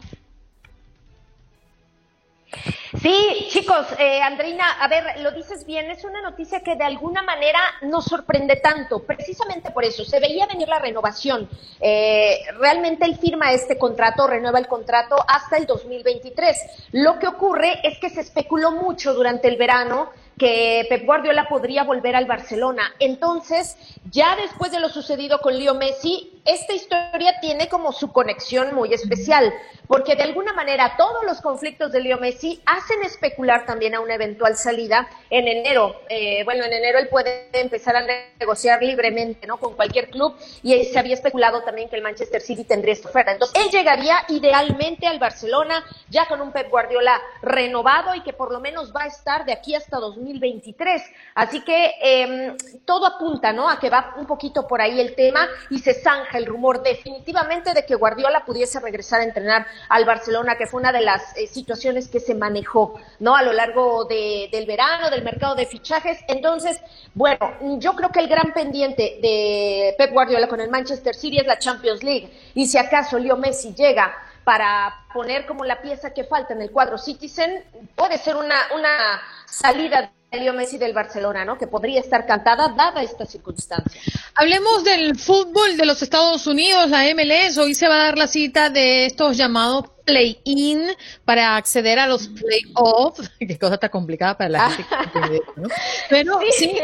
Sí, 3.02 3.46
chicos, 3.50 3.86
eh, 3.98 4.20
Andreina, 4.22 4.72
a 4.80 4.88
ver, 4.88 5.20
lo 5.20 5.30
dices 5.32 5.66
bien, 5.66 5.90
es 5.90 6.04
una 6.04 6.22
noticia 6.22 6.60
que 6.60 6.76
de 6.76 6.84
alguna 6.84 7.22
manera 7.22 7.60
nos 7.82 8.06
sorprende 8.06 8.56
tanto, 8.56 9.04
precisamente 9.04 9.70
por 9.70 9.84
eso, 9.84 10.04
se 10.04 10.18
veía 10.18 10.46
venir 10.46 10.68
la 10.68 10.78
renovación. 10.78 11.48
Eh, 11.80 12.40
realmente 12.58 13.04
él 13.04 13.18
firma 13.18 13.52
este 13.52 13.76
contrato, 13.76 14.26
renueva 14.26 14.58
el 14.58 14.66
contrato 14.66 15.16
hasta 15.28 15.58
el 15.58 15.66
2023. 15.66 16.88
Lo 16.92 17.18
que 17.18 17.28
ocurre 17.28 17.80
es 17.82 17.98
que 17.98 18.08
se 18.08 18.22
especuló 18.22 18.72
mucho 18.72 19.12
durante 19.12 19.48
el 19.48 19.56
verano 19.56 20.10
que 20.38 20.86
Pep 20.88 21.04
Guardiola 21.04 21.48
podría 21.48 21.84
volver 21.84 22.16
al 22.16 22.26
Barcelona. 22.26 22.94
Entonces, 22.98 23.76
ya 24.10 24.36
después 24.36 24.70
de 24.70 24.80
lo 24.80 24.88
sucedido 24.88 25.40
con 25.40 25.58
Leo 25.58 25.74
Messi, 25.74 26.40
esta 26.44 26.72
historia 26.72 27.40
tiene 27.40 27.68
como 27.68 27.92
su 27.92 28.10
conexión 28.10 28.74
muy 28.74 28.94
especial, 28.94 29.52
porque 29.86 30.16
de 30.16 30.22
alguna 30.22 30.54
manera 30.54 30.94
todos 30.96 31.24
los 31.26 31.42
conflictos 31.42 31.92
de 31.92 32.00
Leo 32.00 32.18
Messi 32.18 32.62
hacen 32.64 33.02
especular 33.02 33.66
también 33.66 33.94
a 33.94 34.00
una 34.00 34.14
eventual 34.14 34.56
salida 34.56 35.08
en 35.28 35.46
enero. 35.46 36.00
Eh, 36.08 36.44
bueno, 36.44 36.64
en 36.64 36.72
enero 36.72 36.98
él 36.98 37.08
puede 37.08 37.50
empezar 37.52 37.96
a 37.96 38.06
negociar 38.38 38.82
libremente, 38.82 39.46
¿no? 39.46 39.58
Con 39.58 39.74
cualquier 39.74 40.08
club 40.08 40.36
y 40.62 40.84
se 40.84 40.98
había 40.98 41.14
especulado 41.14 41.62
también 41.62 41.88
que 41.88 41.96
el 41.96 42.02
Manchester 42.02 42.40
City 42.40 42.64
tendría 42.64 42.94
esta 42.94 43.08
oferta. 43.08 43.32
Entonces, 43.32 43.62
él 43.62 43.70
llegaría 43.70 44.24
idealmente 44.28 45.06
al 45.06 45.18
Barcelona 45.18 45.84
ya 46.08 46.26
con 46.26 46.40
un 46.40 46.52
Pep 46.52 46.70
Guardiola 46.70 47.20
renovado 47.42 48.14
y 48.14 48.22
que 48.22 48.32
por 48.32 48.52
lo 48.52 48.60
menos 48.60 48.94
va 48.94 49.02
a 49.02 49.06
estar 49.06 49.44
de 49.44 49.52
aquí 49.52 49.74
hasta 49.74 49.98
2023. 50.28 51.02
Así 51.34 51.60
que 51.60 51.92
eh, 52.02 52.56
todo 52.84 53.06
apunta, 53.06 53.52
¿no? 53.52 53.68
A 53.68 53.78
que 53.78 53.90
va 53.90 54.14
un 54.18 54.26
poquito 54.26 54.66
por 54.66 54.80
ahí 54.80 55.00
el 55.00 55.14
tema 55.14 55.48
y 55.70 55.78
se 55.78 55.94
zanja 55.94 56.38
el 56.38 56.46
rumor 56.46 56.82
definitivamente 56.82 57.72
de 57.72 57.84
que 57.84 57.94
Guardiola 57.94 58.44
pudiese 58.44 58.80
regresar 58.80 59.20
a 59.20 59.24
entrenar 59.24 59.66
al 59.88 60.04
Barcelona, 60.04 60.56
que 60.56 60.66
fue 60.66 60.80
una 60.80 60.92
de 60.92 61.00
las 61.00 61.36
eh, 61.36 61.46
situaciones 61.46 62.08
que 62.08 62.20
se 62.20 62.34
manejó, 62.34 63.00
¿no? 63.18 63.36
A 63.36 63.42
lo 63.42 63.52
largo 63.52 64.04
del 64.04 64.66
verano, 64.66 65.10
del 65.10 65.24
mercado 65.24 65.54
de 65.54 65.66
fichajes. 65.66 66.18
Entonces, 66.28 66.80
bueno, 67.14 67.38
yo 67.78 67.94
creo 67.94 68.10
que 68.10 68.20
el 68.20 68.28
gran 68.28 68.52
pendiente 68.52 69.18
de 69.22 69.94
Pep 69.98 70.12
Guardiola 70.12 70.48
con 70.48 70.60
el 70.60 70.70
Manchester 70.70 71.14
City 71.14 71.38
es 71.38 71.46
la 71.46 71.58
Champions 71.58 72.02
League. 72.02 72.30
Y 72.54 72.66
si 72.66 72.78
acaso 72.78 73.18
Leo 73.18 73.36
Messi 73.36 73.74
llega 73.74 74.14
para 74.48 75.04
poner 75.12 75.44
como 75.44 75.62
la 75.66 75.82
pieza 75.82 76.14
que 76.14 76.24
falta 76.24 76.54
en 76.54 76.62
el 76.62 76.70
cuadro 76.70 76.96
Citizen, 76.96 77.62
puede 77.94 78.16
ser 78.16 78.34
una, 78.34 78.56
una 78.74 79.20
salida 79.44 80.10
Leo 80.30 80.52
Messi 80.52 80.76
del 80.76 80.92
Barcelona, 80.92 81.44
¿no? 81.44 81.56
Que 81.56 81.66
podría 81.66 82.00
estar 82.00 82.26
cantada 82.26 82.68
dada 82.76 83.02
esta 83.02 83.24
circunstancia. 83.24 84.00
Hablemos 84.34 84.84
del 84.84 85.18
fútbol 85.18 85.76
de 85.76 85.86
los 85.86 86.02
Estados 86.02 86.46
Unidos, 86.46 86.90
la 86.90 87.04
MLS. 87.14 87.56
Hoy 87.56 87.74
se 87.74 87.88
va 87.88 87.94
a 87.94 88.04
dar 88.04 88.18
la 88.18 88.26
cita 88.26 88.68
de 88.68 89.06
estos 89.06 89.38
llamados 89.38 89.86
play-in 90.04 90.82
para 91.24 91.56
acceder 91.56 91.98
a 91.98 92.06
los 92.06 92.28
play-offs. 92.28 93.30
Qué 93.38 93.58
cosa 93.58 93.78
tan 93.78 93.88
complicada 93.88 94.36
para 94.36 94.50
la 94.50 94.70
gente. 94.70 95.40
¿no? 95.56 95.68
Pero 96.10 96.40
sí, 96.50 96.76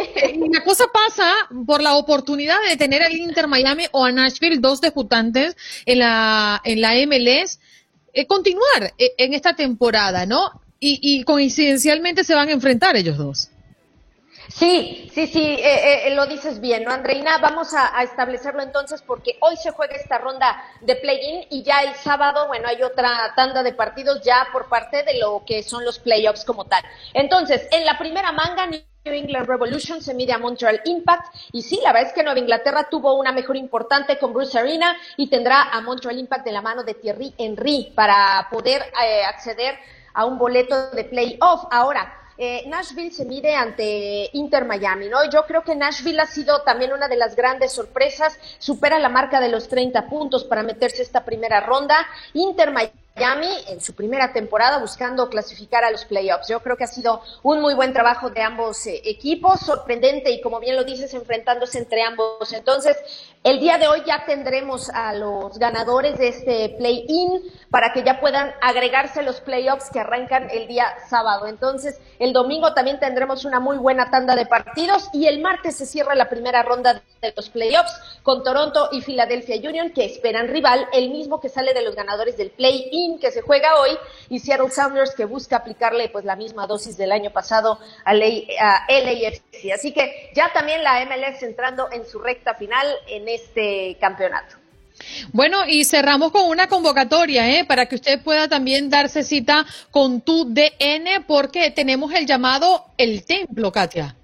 la 0.50 0.64
cosa 0.64 0.86
pasa 0.90 1.30
por 1.66 1.82
la 1.82 1.96
oportunidad 1.96 2.56
de 2.66 2.78
tener 2.78 3.02
al 3.02 3.14
Inter 3.14 3.46
Miami 3.46 3.84
o 3.92 4.06
a 4.06 4.12
Nashville, 4.12 4.58
dos 4.58 4.80
debutantes 4.80 5.54
en 5.84 5.98
la, 5.98 6.62
en 6.64 6.80
la 6.80 6.94
MLS, 7.06 7.60
eh, 8.14 8.26
continuar 8.26 8.94
eh, 8.96 9.14
en 9.18 9.34
esta 9.34 9.54
temporada, 9.54 10.24
¿no? 10.24 10.63
Y, 10.80 11.24
coincidencialmente 11.24 12.24
se 12.24 12.34
van 12.34 12.48
a 12.48 12.52
enfrentar 12.52 12.96
ellos 12.96 13.16
dos. 13.16 13.50
Sí, 14.48 15.10
sí, 15.12 15.26
sí, 15.26 15.42
eh, 15.42 16.06
eh, 16.06 16.14
lo 16.14 16.26
dices 16.26 16.60
bien, 16.60 16.84
¿no, 16.84 16.90
Andreina? 16.90 17.38
Vamos 17.38 17.72
a, 17.72 18.02
establecerlo 18.02 18.62
entonces 18.62 19.02
porque 19.02 19.38
hoy 19.40 19.56
se 19.56 19.70
juega 19.70 19.96
esta 19.96 20.18
ronda 20.18 20.62
de 20.82 20.96
play-in 20.96 21.46
y 21.50 21.62
ya 21.62 21.82
el 21.82 21.94
sábado, 21.94 22.46
bueno, 22.46 22.68
hay 22.68 22.82
otra 22.82 23.32
tanda 23.34 23.62
de 23.62 23.72
partidos 23.72 24.20
ya 24.22 24.48
por 24.52 24.68
parte 24.68 25.02
de 25.02 25.18
lo 25.18 25.44
que 25.46 25.62
son 25.62 25.84
los 25.84 25.98
playoffs 25.98 26.44
como 26.44 26.66
tal. 26.66 26.84
Entonces, 27.14 27.66
en 27.72 27.86
la 27.86 27.98
primera 27.98 28.32
manga, 28.32 28.66
New 28.66 28.82
England 29.04 29.46
Revolution 29.46 30.00
se 30.00 30.14
mide 30.14 30.32
a 30.32 30.38
Montreal 30.38 30.80
Impact 30.84 31.34
y 31.52 31.62
sí, 31.62 31.80
la 31.82 31.92
verdad 31.92 32.08
es 32.08 32.14
que 32.14 32.22
Nueva 32.22 32.38
Inglaterra 32.38 32.88
tuvo 32.90 33.14
una 33.14 33.32
mejor 33.32 33.56
importante 33.56 34.18
con 34.18 34.32
Bruce 34.32 34.58
Arena 34.58 34.96
y 35.16 35.28
tendrá 35.28 35.62
a 35.62 35.80
Montreal 35.80 36.18
Impact 36.18 36.44
de 36.44 36.52
la 36.52 36.62
mano 36.62 36.84
de 36.84 36.94
Thierry 36.94 37.34
Henry 37.36 37.92
para 37.94 38.46
poder 38.50 38.82
eh, 39.02 39.24
acceder 39.24 39.78
a 40.14 40.24
un 40.24 40.38
boleto 40.38 40.90
de 40.90 41.04
playoff. 41.04 41.66
Ahora, 41.70 42.12
eh, 42.36 42.64
Nashville 42.66 43.12
se 43.12 43.24
mide 43.24 43.54
ante 43.54 44.30
Inter 44.32 44.64
Miami, 44.64 45.08
¿no? 45.08 45.28
Yo 45.30 45.46
creo 45.46 45.62
que 45.62 45.76
Nashville 45.76 46.20
ha 46.20 46.26
sido 46.26 46.62
también 46.62 46.92
una 46.92 47.06
de 47.06 47.16
las 47.16 47.36
grandes 47.36 47.72
sorpresas, 47.72 48.36
supera 48.58 48.98
la 48.98 49.08
marca 49.08 49.40
de 49.40 49.48
los 49.48 49.68
30 49.68 50.08
puntos 50.08 50.44
para 50.44 50.62
meterse 50.64 51.02
esta 51.02 51.24
primera 51.24 51.60
ronda. 51.60 52.06
Inter 52.32 52.72
Miami 52.72 53.48
en 53.68 53.80
su 53.80 53.94
primera 53.94 54.32
temporada 54.32 54.78
buscando 54.78 55.30
clasificar 55.30 55.84
a 55.84 55.92
los 55.92 56.04
playoffs. 56.04 56.48
Yo 56.48 56.58
creo 56.58 56.76
que 56.76 56.82
ha 56.82 56.88
sido 56.88 57.22
un 57.44 57.60
muy 57.60 57.74
buen 57.74 57.92
trabajo 57.92 58.30
de 58.30 58.42
ambos 58.42 58.84
eh, 58.88 59.00
equipos, 59.04 59.60
sorprendente 59.60 60.32
y 60.32 60.40
como 60.40 60.58
bien 60.58 60.74
lo 60.74 60.82
dices, 60.82 61.14
enfrentándose 61.14 61.78
entre 61.78 62.02
ambos. 62.02 62.52
Entonces, 62.52 62.96
El 63.44 63.60
día 63.60 63.76
de 63.76 63.88
hoy 63.88 64.02
ya 64.06 64.24
tendremos 64.24 64.88
a 64.88 65.12
los 65.12 65.58
ganadores 65.58 66.16
de 66.16 66.28
este 66.28 66.70
play-in 66.78 67.42
para 67.68 67.92
que 67.92 68.02
ya 68.02 68.18
puedan 68.18 68.54
agregarse 68.62 69.22
los 69.22 69.42
playoffs 69.42 69.90
que 69.90 70.00
arrancan 70.00 70.48
el 70.50 70.66
día 70.66 70.86
sábado. 71.10 71.46
Entonces, 71.46 72.00
el 72.18 72.32
domingo 72.32 72.72
también 72.72 72.98
tendremos 73.00 73.44
una 73.44 73.60
muy 73.60 73.76
buena 73.76 74.10
tanda 74.10 74.34
de 74.34 74.46
partidos 74.46 75.10
y 75.12 75.26
el 75.26 75.42
martes 75.42 75.76
se 75.76 75.84
cierra 75.84 76.14
la 76.14 76.30
primera 76.30 76.62
ronda 76.62 77.02
de 77.20 77.34
los 77.36 77.50
playoffs 77.50 77.92
con 78.22 78.42
Toronto 78.42 78.88
y 78.92 79.02
Philadelphia 79.02 79.56
Union 79.56 79.90
que 79.90 80.06
esperan 80.06 80.48
rival, 80.48 80.88
el 80.94 81.10
mismo 81.10 81.38
que 81.38 81.50
sale 81.50 81.74
de 81.74 81.82
los 81.82 81.94
ganadores 81.94 82.38
del 82.38 82.48
play-in 82.48 83.18
que 83.18 83.30
se 83.30 83.42
juega 83.42 83.78
hoy 83.78 83.90
y 84.30 84.38
Seattle 84.38 84.70
Sounders 84.70 85.14
que 85.14 85.26
busca 85.26 85.56
aplicarle 85.56 86.08
pues 86.08 86.24
la 86.24 86.34
misma 86.34 86.66
dosis 86.66 86.96
del 86.96 87.12
año 87.12 87.30
pasado 87.30 87.78
a, 88.06 88.14
LAFC. 88.14 89.70
Así 89.74 89.92
que 89.92 90.30
ya 90.34 90.50
también 90.54 90.82
la 90.82 91.04
MLS 91.04 91.42
entrando 91.42 91.88
en 91.92 92.06
su 92.06 92.18
recta 92.20 92.54
final 92.54 92.86
en 93.06 93.33
este 93.34 93.96
campeonato. 94.00 94.56
Bueno, 95.32 95.66
y 95.66 95.84
cerramos 95.84 96.30
con 96.30 96.48
una 96.48 96.68
convocatoria, 96.68 97.50
¿eh? 97.50 97.64
Para 97.64 97.86
que 97.86 97.96
usted 97.96 98.22
pueda 98.22 98.48
también 98.48 98.90
darse 98.90 99.22
cita 99.22 99.66
con 99.90 100.20
tu 100.20 100.46
DN, 100.52 101.24
porque 101.26 101.70
tenemos 101.70 102.12
el 102.12 102.26
llamado 102.26 102.86
El 102.96 103.24
Templo, 103.24 103.72
Katia. 103.72 104.14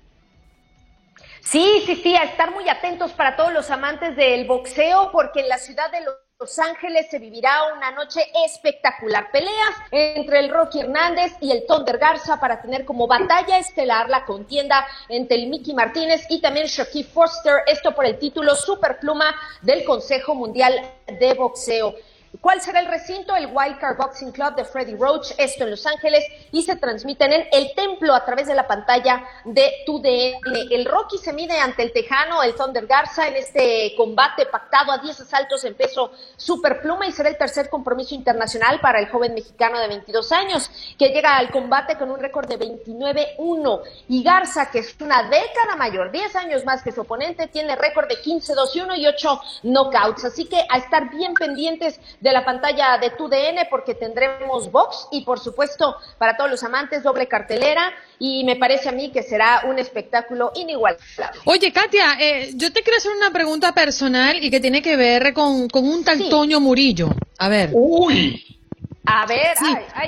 Sí, 1.43 1.83
sí, 1.85 1.97
sí, 1.97 2.15
a 2.15 2.23
estar 2.23 2.53
muy 2.53 2.69
atentos 2.69 3.11
para 3.13 3.35
todos 3.35 3.53
los 3.53 3.71
amantes 3.71 4.15
del 4.15 4.47
boxeo, 4.47 5.11
porque 5.11 5.41
en 5.41 5.49
la 5.49 5.59
ciudad 5.59 5.91
de 5.91 6.03
Los 6.03 6.15
Ángeles 6.59 7.09
se 7.11 7.19
vivirá 7.19 7.75
una 7.77 7.91
noche 7.91 8.23
espectacular. 8.47 9.31
Peleas 9.31 9.75
entre 9.91 10.39
el 10.39 10.49
Rocky 10.49 10.81
Hernández 10.81 11.35
y 11.43 11.53
el 11.53 11.67
Thunder 11.67 11.99
Garza 11.99 12.41
para 12.41 12.63
tener 12.63 12.87
como 12.87 13.07
batalla 13.07 13.59
estelar 13.59 14.09
la 14.09 14.25
contienda 14.25 14.87
entre 15.11 15.37
el 15.37 15.49
Mickey 15.49 15.75
Martínez 15.75 16.25
y 16.31 16.41
también 16.41 16.67
Shaquille 16.67 17.11
Foster, 17.11 17.57
esto 17.67 17.95
por 17.95 18.07
el 18.07 18.19
título 18.19 18.55
Superpluma 18.55 19.35
del 19.61 19.85
Consejo 19.85 20.35
Mundial 20.35 20.81
de 21.07 21.35
Boxeo. 21.35 21.95
¿Cuál 22.41 22.61
será 22.61 22.79
el 22.79 22.87
recinto? 22.87 23.35
El 23.35 23.51
Wildcard 23.53 23.97
Boxing 23.97 24.31
Club 24.31 24.55
de 24.55 24.65
Freddie 24.65 24.97
Roach, 24.97 25.33
esto 25.37 25.65
en 25.65 25.71
Los 25.71 25.85
Ángeles, 25.85 26.25
y 26.53 26.63
se 26.63 26.77
transmiten 26.77 27.33
en 27.33 27.49
El 27.51 27.75
Templo 27.75 28.15
a 28.15 28.25
través 28.25 28.47
de 28.47 28.55
la 28.55 28.69
pantalla 28.69 29.25
de 29.45 29.73
TUDN. 29.85 30.71
El 30.71 30.85
Rocky 30.85 31.19
se 31.19 31.33
mide 31.33 31.59
ante 31.59 31.83
el 31.83 31.93
Tejano, 31.93 32.41
el 32.45 32.55
Thunder 32.55 32.87
Garza, 32.87 33.27
en 33.27 33.35
este 33.35 33.95
combate 33.97 34.47
pactado 34.47 34.93
a 34.93 34.99
10 34.99 35.21
asaltos 35.21 35.65
en 35.65 35.75
peso 35.75 36.13
superpluma 36.37 37.05
y 37.09 37.13
será 37.13 37.31
el 37.31 37.37
tercer 37.37 37.69
compromiso 37.69 38.15
internacional 38.15 38.79
para 38.81 39.01
el 39.01 39.09
joven 39.09 39.35
mexicano 39.35 39.81
de 39.81 39.89
22 39.89 40.31
años, 40.31 40.71
que 40.97 41.09
llega 41.09 41.37
al 41.37 41.51
combate 41.51 41.99
con 41.99 42.13
un 42.13 42.21
récord 42.21 42.49
de 42.49 42.61
29-1. 42.61 43.83
Y 44.09 44.23
Garza, 44.23 44.71
que 44.71 44.79
es 44.79 44.97
una 45.01 45.25
década 45.25 45.75
mayor, 45.77 46.13
10 46.13 46.37
años 46.37 46.65
más 46.65 46.85
que 46.85 46.93
su 46.93 47.01
oponente, 47.01 47.49
tiene 47.49 47.75
récord 47.75 48.07
de 48.07 48.23
15-2-1 48.23 48.99
y 48.99 49.09
8 49.09 49.41
knockouts. 49.65 50.25
Así 50.27 50.45
que 50.45 50.65
a 50.69 50.79
estar 50.79 51.11
bien 51.11 51.35
pendientes 51.35 51.99
de 52.21 52.33
la 52.33 52.45
pantalla 52.45 52.99
de 52.99 53.11
tu 53.11 53.29
DN 53.29 53.67
porque 53.71 53.95
tendremos 53.95 54.71
box 54.71 55.09
y 55.11 55.23
por 55.25 55.41
supuesto 55.41 55.97
para 56.19 56.37
todos 56.37 56.51
los 56.51 56.63
amantes 56.63 57.03
doble 57.03 57.27
cartelera 57.27 57.93
y 58.19 58.45
me 58.45 58.57
parece 58.57 58.89
a 58.89 58.93
mí 58.93 59.11
que 59.11 59.23
será 59.23 59.63
un 59.67 59.79
espectáculo 59.79 60.53
inigualable. 60.55 61.05
Oye, 61.47 61.73
Katia, 61.73 62.17
eh, 62.21 62.51
yo 62.55 62.73
te 62.73 62.83
quiero 62.83 62.99
hacer 62.99 63.13
una 63.17 63.31
pregunta 63.31 63.73
personal 63.73 64.43
y 64.43 64.51
que 64.51 64.61
tiene 64.61 64.83
que 64.83 64.97
ver 64.97 65.33
con, 65.33 65.69
un 65.73 66.05
tal 66.05 66.29
Toño 66.29 66.61
Murillo. 66.61 67.09
A 67.39 67.49
ver. 67.49 67.71
Uy. 67.73 68.60
A 69.07 69.27
ver, 69.27 69.57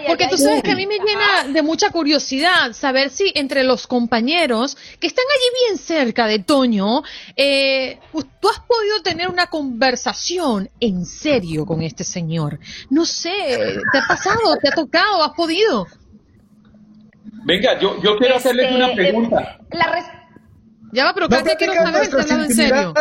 porque 0.06 0.28
tú 0.28 0.36
sabes 0.36 0.62
que 0.62 0.72
a 0.72 0.76
mí 0.76 0.86
me 0.86 0.98
llena 0.98 1.48
de 1.48 1.62
mucha 1.62 1.90
curiosidad 1.90 2.72
saber 2.72 3.08
si 3.08 3.32
entre 3.34 3.64
los 3.64 3.86
compañeros 3.86 4.76
que 5.00 5.06
están 5.06 5.24
allí 5.34 5.66
bien 5.66 5.78
cerca 5.78 6.26
de 6.26 6.40
Toño, 6.40 7.02
eh, 7.34 7.98
tú 8.12 8.48
has 8.50 8.60
podido 8.60 9.02
tener 9.02 9.28
una 9.28 9.46
conversación 9.46 10.68
en 10.78 11.06
serio 11.06 11.64
con 11.64 11.82
este 11.82 12.04
señor. 12.04 12.58
No 12.90 13.06
sé, 13.06 13.30
¿te 13.92 13.98
ha 13.98 14.06
pasado? 14.06 14.56
¿Te 14.60 14.68
ha 14.68 14.72
tocado? 14.72 15.24
¿Has 15.24 15.32
podido? 15.32 15.86
Venga, 17.44 17.78
yo, 17.80 18.00
yo 18.02 18.16
quiero 18.18 18.36
hacerles 18.36 18.72
una 18.72 18.88
este, 18.88 18.96
pregunta. 18.96 19.58
Ya 20.92 21.06
va, 21.06 21.14
pero 21.14 21.28
Katia, 21.28 21.56
quiero 21.56 21.72
saber 21.72 22.06
si 22.06 22.12
hablando 22.12 22.44
en 22.44 22.54
serio. 22.54 22.94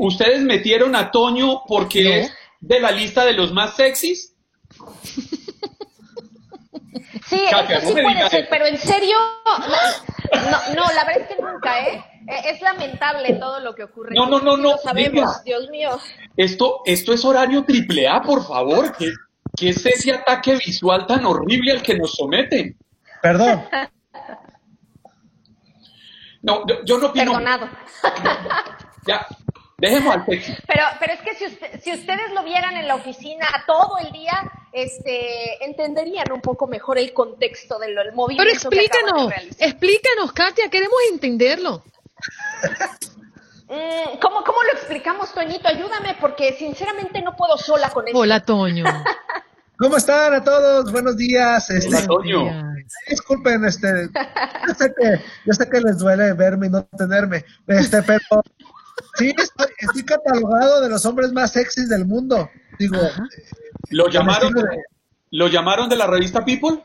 ¿Ustedes 0.00 0.42
metieron 0.42 0.94
a 0.94 1.10
Toño 1.10 1.62
porque 1.66 2.20
es 2.20 2.32
de 2.60 2.78
la 2.78 2.90
lista 2.90 3.24
de 3.24 3.32
los 3.32 3.52
más 3.52 3.74
sexys? 3.76 4.29
Sí, 7.26 7.44
eso 7.44 7.86
sí 7.86 8.02
puede 8.02 8.28
ser, 8.28 8.48
pero 8.50 8.66
en 8.66 8.76
serio, 8.76 9.16
no, 10.32 10.74
no, 10.74 10.92
la 10.92 11.04
verdad 11.04 11.22
es 11.22 11.28
que 11.28 11.42
nunca, 11.42 11.80
¿eh? 11.86 12.04
E, 12.26 12.50
es 12.50 12.60
lamentable 12.60 13.34
todo 13.34 13.60
lo 13.60 13.74
que 13.74 13.84
ocurre. 13.84 14.14
No, 14.14 14.26
no, 14.26 14.40
no, 14.40 14.56
no. 14.56 14.76
sabemos, 14.78 15.42
Dios 15.44 15.68
mío. 15.70 15.98
Esto, 16.36 16.82
esto 16.84 17.12
es 17.12 17.24
horario 17.24 17.64
triple 17.64 18.08
A, 18.08 18.20
por 18.20 18.44
favor. 18.44 18.96
¿Qué, 18.96 19.12
¿Qué 19.56 19.70
es 19.70 19.86
ese 19.86 20.12
ataque 20.12 20.56
visual 20.56 21.06
tan 21.06 21.24
horrible 21.24 21.72
al 21.72 21.82
que 21.82 21.96
nos 21.96 22.14
someten? 22.14 22.76
Perdón. 23.22 23.64
No, 26.42 26.64
yo, 26.84 26.98
no 26.98 27.08
opino. 27.08 27.32
Perdonado. 27.32 27.68
Ya, 29.06 29.26
Dejemos 29.78 30.14
al 30.14 30.24
Pero, 30.26 30.84
pero 31.00 31.12
es 31.14 31.20
que 31.22 31.34
si, 31.34 31.80
si, 31.80 31.92
ustedes 31.92 32.32
lo 32.34 32.44
vieran 32.44 32.76
en 32.76 32.86
la 32.86 32.96
oficina 32.96 33.46
todo 33.66 33.96
el 33.98 34.12
día, 34.12 34.52
este, 34.72 35.64
entenderían 35.64 36.30
un 36.32 36.40
poco 36.40 36.66
mejor 36.66 36.98
el 36.98 37.12
contexto 37.12 37.78
del 37.78 37.96
movimiento. 38.14 38.44
Pero 38.70 38.80
explícanos, 38.80 39.32
explícanos, 39.58 40.32
Katia, 40.32 40.68
queremos 40.68 40.98
entenderlo. 41.12 41.82
Mm, 43.68 44.18
¿cómo, 44.20 44.42
¿Cómo 44.44 44.62
lo 44.64 44.72
explicamos, 44.72 45.32
Toñito? 45.32 45.68
Ayúdame, 45.68 46.16
porque 46.20 46.54
sinceramente 46.54 47.22
no 47.22 47.36
puedo 47.36 47.56
sola 47.56 47.90
con 47.90 48.08
eso. 48.08 48.18
Hola, 48.18 48.44
Toño. 48.44 48.84
¿Cómo 49.78 49.96
están 49.96 50.34
a 50.34 50.44
todos? 50.44 50.92
Buenos 50.92 51.16
días. 51.16 51.70
Este, 51.70 51.88
Hola, 51.88 52.06
Toño. 52.06 52.72
Disculpen, 53.08 53.64
este, 53.64 54.08
yo 54.66 54.74
sé 54.74 54.92
que, 54.96 55.24
yo 55.46 55.52
sé 55.52 55.68
que 55.68 55.80
les 55.80 55.98
duele 55.98 56.32
verme 56.32 56.66
y 56.66 56.70
no 56.70 56.84
tenerme, 56.84 57.44
este, 57.68 58.02
pero 58.02 58.42
Sí, 59.16 59.34
estoy, 59.36 60.02
catalogado 60.04 60.80
de 60.80 60.88
los 60.88 61.04
hombres 61.04 61.32
más 61.32 61.52
sexys 61.52 61.88
del 61.88 62.06
mundo. 62.06 62.48
Digo, 62.78 62.98
¿Lo 63.90 64.08
llamaron, 64.08 64.52
¿Lo 65.30 65.48
llamaron 65.48 65.88
de 65.88 65.96
la 65.96 66.06
revista 66.06 66.44
People? 66.44 66.82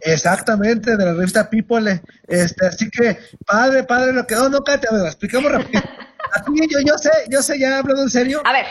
Exactamente, 0.00 0.96
de 0.96 1.04
la 1.04 1.12
revista 1.12 1.50
People. 1.50 2.00
Este, 2.26 2.66
así 2.66 2.90
que, 2.90 3.18
padre, 3.46 3.84
padre, 3.84 4.12
lo 4.12 4.26
que. 4.26 4.34
No, 4.34 4.48
no, 4.48 4.60
Katia, 4.62 4.90
a 4.92 5.06
explicamos 5.06 5.52
rápido. 5.52 5.82
yo, 6.70 6.78
yo 6.86 6.98
sé, 6.98 7.10
yo 7.28 7.42
sé, 7.42 7.58
ya 7.58 7.78
hablando 7.78 8.02
en 8.02 8.10
serio. 8.10 8.42
A 8.44 8.52
ver. 8.52 8.66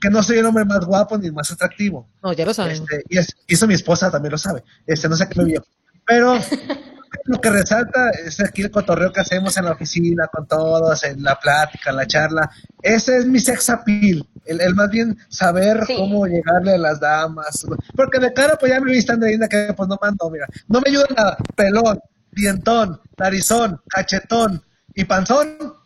Que, 0.00 0.10
no 0.10 0.22
soy 0.22 0.38
el 0.38 0.46
hombre 0.46 0.64
más 0.64 0.84
guapo 0.84 1.18
ni 1.18 1.30
más 1.30 1.50
atractivo. 1.50 2.08
No, 2.22 2.32
ya 2.32 2.44
lo 2.44 2.54
saben. 2.54 2.72
Este, 2.72 3.02
y, 3.08 3.18
eso 3.52 3.66
mi 3.66 3.74
esposa 3.74 4.10
también 4.10 4.32
lo 4.32 4.38
sabe. 4.38 4.62
Este, 4.86 5.08
no 5.08 5.16
sé 5.16 5.28
qué 5.28 5.40
me 5.40 5.46
vio. 5.46 5.64
Pero 6.06 6.38
lo 7.24 7.40
que 7.40 7.50
resalta 7.50 8.10
es 8.10 8.40
aquí 8.40 8.62
el 8.62 8.70
cotorreo 8.70 9.12
que 9.12 9.20
hacemos 9.20 9.56
en 9.56 9.64
la 9.64 9.72
oficina 9.72 10.28
con 10.28 10.46
todos, 10.46 11.02
en 11.04 11.22
la 11.22 11.38
plática, 11.38 11.90
en 11.90 11.96
la 11.96 12.06
charla. 12.06 12.50
Ese 12.82 13.18
es 13.18 13.26
mi 13.26 13.38
sex 13.38 13.70
appeal, 13.70 14.26
el, 14.44 14.74
más 14.74 14.90
bien 14.90 15.16
saber 15.28 15.84
cómo 15.86 16.26
llegarle 16.26 16.74
a 16.74 16.78
las 16.78 17.00
damas. 17.00 17.66
Porque 17.94 18.18
de 18.18 18.32
cara, 18.32 18.56
pues 18.58 18.72
ya 18.72 18.80
me 18.80 18.92
viste 18.92 19.12
Andreina 19.12 19.48
que 19.48 19.72
pues 19.76 19.88
no 19.88 19.98
mando, 20.00 20.30
mira, 20.30 20.46
no 20.68 20.80
me 20.80 20.90
ayuda 20.90 21.06
nada. 21.16 21.36
Pelón, 21.54 22.00
dientón, 22.30 23.00
narizón, 23.16 23.80
cachetón 23.88 24.62
y 24.94 25.04
panzón. 25.04 25.76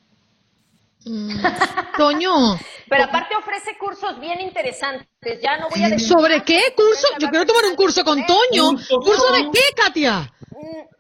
Mm. 1.04 1.42
Toño. 1.96 2.58
Pero 2.88 3.04
aparte 3.04 3.34
ofrece 3.36 3.78
cursos 3.78 4.20
bien 4.20 4.40
interesantes. 4.40 5.40
Ya 5.42 5.56
no 5.58 5.68
voy 5.70 5.82
a 5.82 5.88
decir 5.88 6.08
¿Sobre 6.08 6.42
qué 6.42 6.60
curso? 6.76 7.06
Yo 7.18 7.28
quiero 7.28 7.46
tomar 7.46 7.64
un 7.66 7.76
curso 7.76 8.04
con 8.04 8.18
Toño. 8.26 8.72
¿Curso 8.88 9.32
de 9.32 9.50
qué, 9.52 9.62
Katia? 9.76 10.30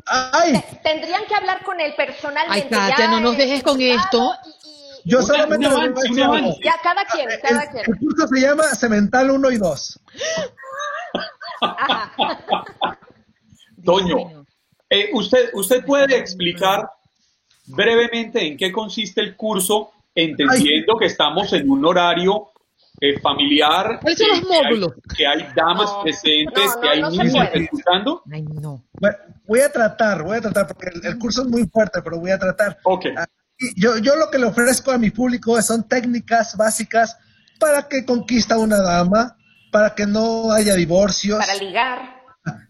Ay. 0.06 0.62
Tendrían 0.82 1.24
que 1.26 1.34
hablar 1.34 1.64
con 1.64 1.80
él 1.80 1.94
personalmente. 1.96 2.68
Ay, 2.74 2.90
Katia, 2.90 3.08
no 3.08 3.20
nos 3.20 3.36
dejes 3.36 3.62
con 3.62 3.80
esto. 3.80 4.32
Yo 5.04 5.22
solamente 5.22 5.68
lo 5.68 5.78
Ya, 6.62 6.74
cada 6.82 7.04
quien, 7.04 7.28
cada 7.42 7.70
quien. 7.70 7.84
El 7.86 7.98
curso 7.98 8.28
se 8.28 8.40
llama 8.40 8.64
Cemental 8.74 9.30
1 9.30 9.50
y 9.50 9.58
2. 9.58 10.00
Toño, 13.84 14.44
eh, 14.90 15.10
usted, 15.14 15.50
¿usted 15.54 15.84
puede 15.84 16.16
explicar 16.16 16.90
brevemente 17.66 18.46
en 18.46 18.56
qué 18.56 18.70
consiste 18.72 19.20
el 19.20 19.36
curso, 19.36 19.92
entendiendo 20.14 20.96
que 20.98 21.06
estamos 21.06 21.52
en 21.52 21.70
un 21.70 21.84
horario 21.84 22.48
eh, 23.00 23.18
familiar. 23.20 23.98
¿Cuáles 24.00 24.18
son 24.18 24.28
los 24.28 24.42
módulos? 24.42 24.92
Que 25.16 25.26
hay, 25.26 25.46
damas 25.54 25.90
presentes, 26.02 26.76
que 26.82 26.88
hay 26.88 27.02
niños 27.02 27.48
escuchando. 27.54 28.22
Ay, 28.30 28.42
no. 28.42 28.84
Voy 29.50 29.60
a 29.62 29.72
tratar, 29.72 30.22
voy 30.22 30.36
a 30.36 30.40
tratar, 30.40 30.68
porque 30.68 30.90
el, 31.02 31.18
curso 31.18 31.42
es 31.42 31.48
muy 31.48 31.66
fuerte, 31.66 32.00
pero 32.02 32.20
voy 32.20 32.30
a 32.30 32.38
tratar. 32.38 32.78
Ok. 32.84 33.06
Ah, 33.16 33.26
yo, 33.74 33.98
yo 33.98 34.14
lo 34.14 34.30
que 34.30 34.38
le 34.38 34.46
ofrezco 34.46 34.92
a 34.92 34.98
mi 34.98 35.10
público 35.10 35.60
son 35.60 35.88
técnicas 35.88 36.56
básicas 36.56 37.18
para 37.58 37.88
que 37.88 38.04
conquista 38.04 38.56
una 38.58 38.80
dama, 38.80 39.36
para 39.72 39.96
que 39.96 40.06
no 40.06 40.52
haya 40.52 40.76
divorcios. 40.76 41.40
Para 41.40 41.56
ligar. 41.56 41.98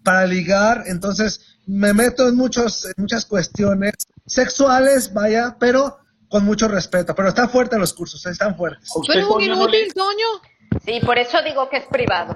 Para 0.03 0.25
ligar, 0.25 0.85
entonces 0.87 1.59
me 1.67 1.93
meto 1.93 2.27
en, 2.27 2.37
muchos, 2.37 2.87
en 2.87 2.95
muchas 2.97 3.27
cuestiones 3.27 3.93
sexuales, 4.25 5.13
vaya, 5.13 5.57
pero 5.61 5.99
con 6.31 6.47
mucho 6.47 6.67
respeto, 6.67 7.15
pero 7.15 7.29
están 7.29 7.51
fuertes 7.51 7.79
los 7.79 7.93
cursos, 7.93 8.25
están 8.25 8.57
fuertes. 8.57 8.89
¿Tú 9.05 9.13
eres 9.13 9.27
un 9.27 9.43
inútil, 9.43 9.93
Toño? 9.93 10.81
Sí, 10.83 11.01
por 11.05 11.19
eso 11.19 11.43
digo 11.43 11.69
que 11.69 11.77
es 11.77 11.85
privado. 11.91 12.35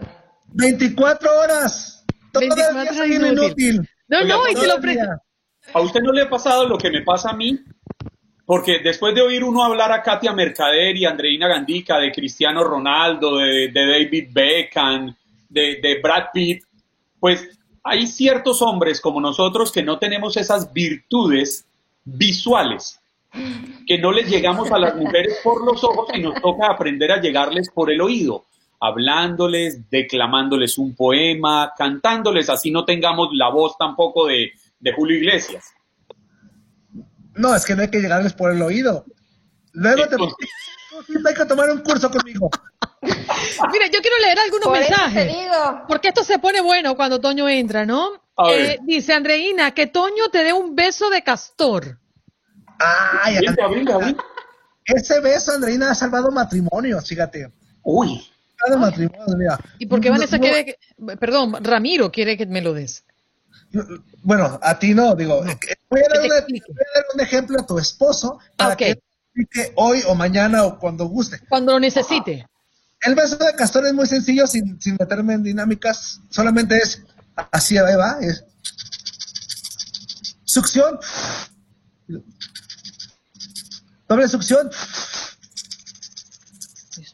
24 0.49 1.41
horas. 1.41 2.05
Todavía 2.31 2.73
24 2.73 2.95
soy 2.95 3.17
un 3.17 3.27
inútil. 3.27 3.89
No, 4.15 4.21
Oiga, 4.21 4.37
no, 4.37 4.49
y 4.49 4.55
te 4.55 4.67
lo. 4.67 4.75
¿A 5.73 5.81
usted 5.81 6.01
no 6.01 6.13
le 6.13 6.23
ha 6.23 6.31
pasado 6.31 6.69
lo 6.69 6.79
que 6.79 6.91
me 6.91 7.03
pasa 7.03 7.31
a 7.31 7.37
mí? 7.37 7.59
Porque 8.47 8.79
después 8.79 9.15
de 9.15 9.23
oír 9.23 9.43
uno 9.43 9.65
hablar 9.65 9.91
a 9.91 10.03
Katia 10.03 10.33
Mercader 10.33 10.97
y 10.97 11.05
Andreina 11.05 11.49
Gandica 11.49 11.99
de 11.99 12.13
Cristiano 12.13 12.63
Ronaldo, 12.63 13.39
de, 13.39 13.71
de 13.73 13.87
David 13.87 14.29
Beckham, 14.31 15.15
de, 15.49 15.81
de 15.83 16.01
Brad 16.01 16.27
Pitt, 16.33 16.63
pues 17.19 17.49
hay 17.83 18.07
ciertos 18.07 18.63
hombres 18.63 19.01
como 19.01 19.21
nosotros 19.21 19.73
que 19.73 19.83
no 19.83 19.99
tenemos 19.99 20.37
esas 20.37 20.73
virtudes 20.73 21.67
visuales, 22.05 23.01
que 23.87 23.99
no 23.99 24.13
les 24.13 24.29
llegamos 24.29 24.71
a 24.71 24.79
las 24.79 24.95
mujeres 24.95 25.41
por 25.43 25.65
los 25.65 25.83
ojos 25.83 26.09
y 26.15 26.21
nos 26.21 26.41
toca 26.41 26.67
aprender 26.67 27.11
a 27.11 27.21
llegarles 27.21 27.71
por 27.71 27.91
el 27.91 28.01
oído, 28.01 28.45
hablándoles, 28.85 29.89
declamándoles 29.91 30.77
un 30.79 30.95
poema, 30.95 31.73
cantándoles, 31.77 32.51
así 32.51 32.71
no 32.71 32.85
tengamos 32.85 33.29
la 33.33 33.49
voz 33.49 33.77
tampoco 33.79 34.27
de, 34.27 34.53
de 34.79 34.93
Julio 34.93 35.17
Iglesias. 35.17 35.73
No, 37.35 37.55
es 37.55 37.65
que 37.65 37.75
no 37.75 37.83
hay 37.83 37.91
que 37.91 38.01
llegarles 38.01 38.35
por 38.35 38.53
el 38.53 38.63
oído. 38.63 39.05
Luego 39.73 40.07
te 40.07 40.17
hay 41.29 41.35
que 41.35 41.45
tomar 41.47 41.71
un 41.71 41.81
curso 41.81 42.11
conmigo. 42.11 42.51
Mira, 43.03 43.87
yo 43.93 44.01
quiero 44.01 44.19
leer 44.23 44.39
algunos 44.39 44.69
Por 44.69 44.79
mensajes. 44.79 45.35
Porque 45.89 46.09
esto 46.09 46.23
se 46.23 46.39
pone 46.39 46.61
bueno 46.61 46.95
cuando 46.95 47.21
Toño 47.21 47.49
entra, 47.49 47.85
¿no? 47.85 48.23
Eh, 48.49 48.79
dice 48.83 49.13
Andreina, 49.13 49.73
que 49.73 49.87
Toño 49.87 50.29
te 50.31 50.45
dé 50.45 50.53
un 50.53 50.75
beso 50.75 51.11
de 51.11 51.23
castor. 51.23 51.99
Ay, 52.79 53.39
Andreina. 53.47 54.15
Ese 54.85 55.21
beso, 55.21 55.53
Andreina, 55.53 55.91
ha 55.91 55.95
salvado 55.95 56.31
matrimonios, 56.31 57.09
fíjate. 57.09 57.51
Uy. 57.83 58.34
Matrimonios, 58.79 59.37
mira. 59.37 59.59
¿Y 59.79 59.87
por 59.87 60.01
qué 60.01 60.11
Vanessa 60.11 60.37
no, 60.39 60.43
quiere 60.43 60.65
que... 60.65 60.79
Perdón, 61.17 61.63
Ramiro 61.63 62.11
quiere 62.11 62.37
que 62.37 62.47
me 62.47 62.61
lo 62.63 62.73
des. 62.75 63.05
Bueno, 64.23 64.59
a 64.63 64.79
ti 64.79 64.95
no, 64.95 65.15
digo. 65.15 65.45
eh, 65.47 65.59
Voy 65.91 66.01
a, 66.01 66.09
dar 66.09 66.21
una- 66.25 66.41
voy 66.41 66.61
a 66.61 66.95
dar 66.95 67.05
un 67.15 67.21
ejemplo 67.21 67.61
a 67.61 67.67
tu 67.67 67.79
esposo 67.79 68.39
para 68.57 68.77
que 68.77 68.91
explique 69.35 69.73
hoy 69.77 70.03
o 70.07 70.15
mañana 70.15 70.65
o 70.65 70.79
cuando 70.79 71.07
guste. 71.07 71.41
Cuando 71.49 71.73
lo 71.73 71.81
necesite. 71.81 72.47
El 73.03 73.15
beso 73.15 73.37
de 73.37 73.53
castor 73.55 73.85
es 73.87 73.93
muy 73.93 74.07
sencillo, 74.07 74.47
sin, 74.47 74.81
sin 74.81 74.97
meterme 74.99 75.35
en 75.35 75.43
dinámicas. 75.43 76.21
Solamente 76.31 76.77
es 76.79 77.03
así, 77.51 77.77
ahí 77.77 77.97
va. 77.97 78.19
Es 78.21 78.45
succión. 80.45 80.99
Doble 84.09 84.29
succión. 84.29 84.71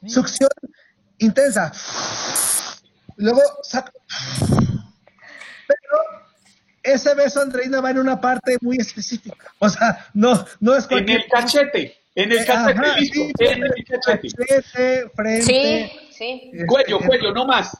Succión 0.06 0.48
intensa. 1.20 1.72
Luego 3.16 3.40
saco. 3.62 3.92
Pero 5.66 5.98
ese 6.82 7.14
beso, 7.14 7.40
Andreina, 7.40 7.80
va 7.80 7.90
en 7.90 7.98
una 7.98 8.20
parte 8.20 8.56
muy 8.60 8.76
específica. 8.78 9.52
O 9.58 9.68
sea, 9.68 10.06
no, 10.14 10.44
no 10.60 10.74
es 10.74 10.84
En 10.84 10.88
cualquier- 10.90 11.20
el 11.22 11.28
cachete, 11.28 11.96
en 12.14 12.32
el 12.32 12.44
cachete, 12.44 12.80
ajá, 12.80 12.96
sí, 12.98 13.32
en 13.38 13.62
el 13.64 13.84
cachete. 13.84 14.28
Cachete, 14.36 15.10
frente. 15.14 15.44
Sí, 15.44 15.92
sí. 16.12 16.50
Cuello, 16.66 16.98
cuello, 17.00 17.32
no 17.32 17.46
más. 17.46 17.76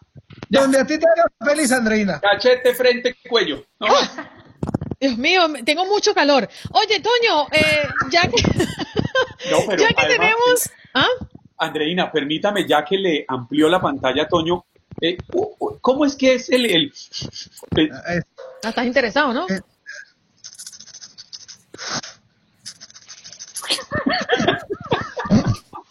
Donde 0.49 0.78
a 0.78 0.86
ti 0.86 0.99
te 0.99 1.07
haga 1.07 1.24
feliz, 1.45 1.72
Andreina. 1.72 2.20
Cachete, 2.20 2.74
frente, 2.74 3.16
cuello. 3.28 3.64
No 3.80 3.88
más. 3.88 4.11
Dios 5.01 5.16
mío, 5.16 5.49
me- 5.49 5.62
tengo 5.62 5.86
mucho 5.86 6.14
calor. 6.14 6.47
Oye, 6.72 7.01
Toño, 7.01 7.47
eh, 7.53 7.88
ya 8.11 8.22
que, 8.22 8.43
No, 9.51 9.59
pero 9.66 9.82
ya 9.82 9.88
que 9.88 9.95
además, 10.03 10.09
tenemos... 10.09 10.70
¿Ah? 10.95 11.07
Andreina, 11.61 12.11
permítame, 12.11 12.67
ya 12.67 12.83
que 12.85 12.97
le 12.97 13.25
amplió 13.29 13.69
la 13.69 13.81
pantalla 13.81 14.23
a 14.23 14.29
Toño, 14.29 14.65
eh, 15.01 15.19
uh, 15.35 15.55
uh, 15.59 15.79
¿cómo 15.81 16.07
es 16.07 16.17
que 16.17 16.35
es 16.35 16.49
el... 16.49 16.65
el- 16.67 16.93
el- 17.77 17.93
Ah, 18.63 18.69
estás 18.71 18.87
interesado, 18.87 19.33
¿no? 19.33 19.47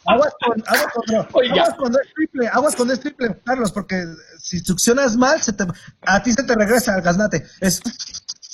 Aguas 0.06 0.34
con, 0.44 0.64
aguas 0.66 0.94
con, 0.94 1.04
no, 1.14 1.20
aguas 1.22 1.76
cuando 1.78 2.00
es 2.02 2.14
triple, 2.16 2.48
aguas 2.48 2.76
cuando 2.76 2.94
es 2.96 3.00
triple, 3.00 3.40
Carlos, 3.46 3.72
porque 3.72 4.06
si 4.40 4.60
succionas 4.60 5.16
mal, 5.16 5.40
se 5.42 5.54
te, 5.54 5.66
a 6.02 6.24
ti 6.24 6.32
se 6.34 6.44
te 6.44 6.56
regresa 6.56 6.96
el 6.96 7.02
gaznate. 7.04 7.46
Es, 7.60 7.82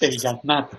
el 0.01 0.19
gaznate. 0.19 0.77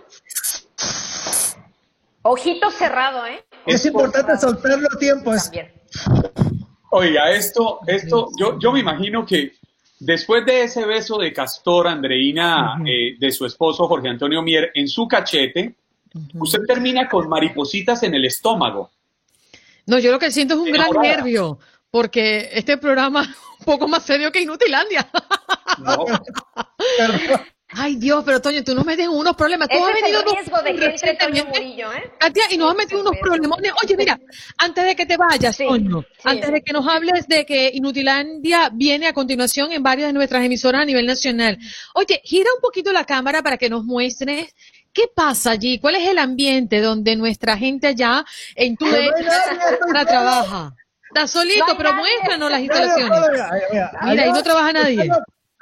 Ojito 2.22 2.70
cerrado, 2.70 3.24
¿eh? 3.26 3.42
es 3.66 3.86
importante 3.86 4.36
soltarlo 4.38 4.88
a 4.94 4.98
tiempo. 4.98 5.32
Es, 5.32 5.50
Oiga, 6.90 7.30
esto, 7.30 7.80
esto, 7.86 8.30
yo, 8.38 8.58
yo 8.58 8.72
me 8.72 8.80
imagino 8.80 9.26
que 9.26 9.52
después 9.98 10.44
de 10.46 10.64
ese 10.64 10.84
beso 10.86 11.18
de 11.18 11.32
Castor, 11.32 11.88
Andreina, 11.88 12.80
eh, 12.86 13.16
de 13.18 13.32
su 13.32 13.44
esposo 13.44 13.86
Jorge 13.86 14.08
Antonio 14.08 14.42
Mier, 14.42 14.70
en 14.74 14.88
su 14.88 15.06
cachete, 15.08 15.74
usted 16.34 16.60
termina 16.66 17.08
con 17.08 17.28
maripositas 17.28 18.02
en 18.02 18.14
el 18.14 18.24
estómago. 18.24 18.90
No, 19.86 19.98
yo 19.98 20.10
lo 20.10 20.18
que 20.18 20.30
siento 20.30 20.54
es 20.54 20.60
un 20.60 20.72
gran 20.72 20.88
Enamorada. 20.88 21.16
nervio, 21.16 21.58
porque 21.90 22.48
este 22.52 22.76
programa 22.76 23.22
es 23.22 23.28
un 23.60 23.64
poco 23.64 23.88
más 23.88 24.04
serio 24.04 24.32
que 24.32 24.42
Inutilandia. 24.42 25.08
Ay, 27.68 27.96
Dios, 27.96 28.22
pero 28.24 28.40
Toño, 28.40 28.62
tú 28.62 28.74
nos 28.76 28.84
metes 28.84 29.08
unos 29.08 29.34
problemas. 29.34 29.68
Tú 29.68 29.74
Ese 29.74 29.84
has 29.84 29.96
es 29.96 30.02
venido 30.02 30.20
el 30.20 30.36
riesgo 30.36 30.62
de 30.62 30.74
que 30.76 30.84
entre 30.84 31.14
Toño 31.14 31.44
Murillo, 31.46 31.92
¿eh? 31.92 32.12
Katia, 32.18 32.44
y 32.50 32.56
nos 32.56 32.70
has 32.70 32.76
metido 32.76 33.00
unos 33.00 33.16
problemones. 33.20 33.72
Oye, 33.82 33.96
mira, 33.96 34.20
antes 34.58 34.84
de 34.84 34.94
que 34.94 35.04
te 35.04 35.16
vayas, 35.16 35.56
Toño, 35.56 36.04
antes 36.22 36.52
de 36.52 36.62
que 36.62 36.72
nos 36.72 36.86
hables 36.86 37.26
de 37.26 37.44
que 37.44 37.72
Inutilandia 37.74 38.70
viene 38.72 39.08
a 39.08 39.12
continuación 39.12 39.72
en 39.72 39.82
varias 39.82 40.08
de 40.08 40.12
nuestras 40.12 40.44
emisoras 40.44 40.82
a 40.82 40.84
nivel 40.84 41.06
nacional. 41.06 41.58
Oye, 41.94 42.20
gira 42.24 42.48
un 42.54 42.60
poquito 42.60 42.92
la 42.92 43.04
cámara 43.04 43.42
para 43.42 43.58
que 43.58 43.68
nos 43.68 43.84
muestres 43.84 44.54
qué 44.92 45.08
pasa 45.12 45.50
allí, 45.50 45.78
cuál 45.80 45.96
es 45.96 46.08
el 46.08 46.18
ambiente 46.18 46.80
donde 46.80 47.16
nuestra 47.16 47.58
gente 47.58 47.88
allá 47.88 48.24
en 48.54 48.76
tu 48.76 48.86
estoy 48.86 49.10
trabaja. 50.06 50.72
Está 51.08 51.26
solito, 51.26 51.76
pero 51.76 51.90
nadie. 51.90 52.00
muéstranos 52.00 52.50
las 52.50 52.60
instalaciones. 52.60 53.20
mira, 54.04 54.22
ahí 54.22 54.32
no 54.32 54.42
trabaja 54.42 54.72
nadie. 54.72 55.10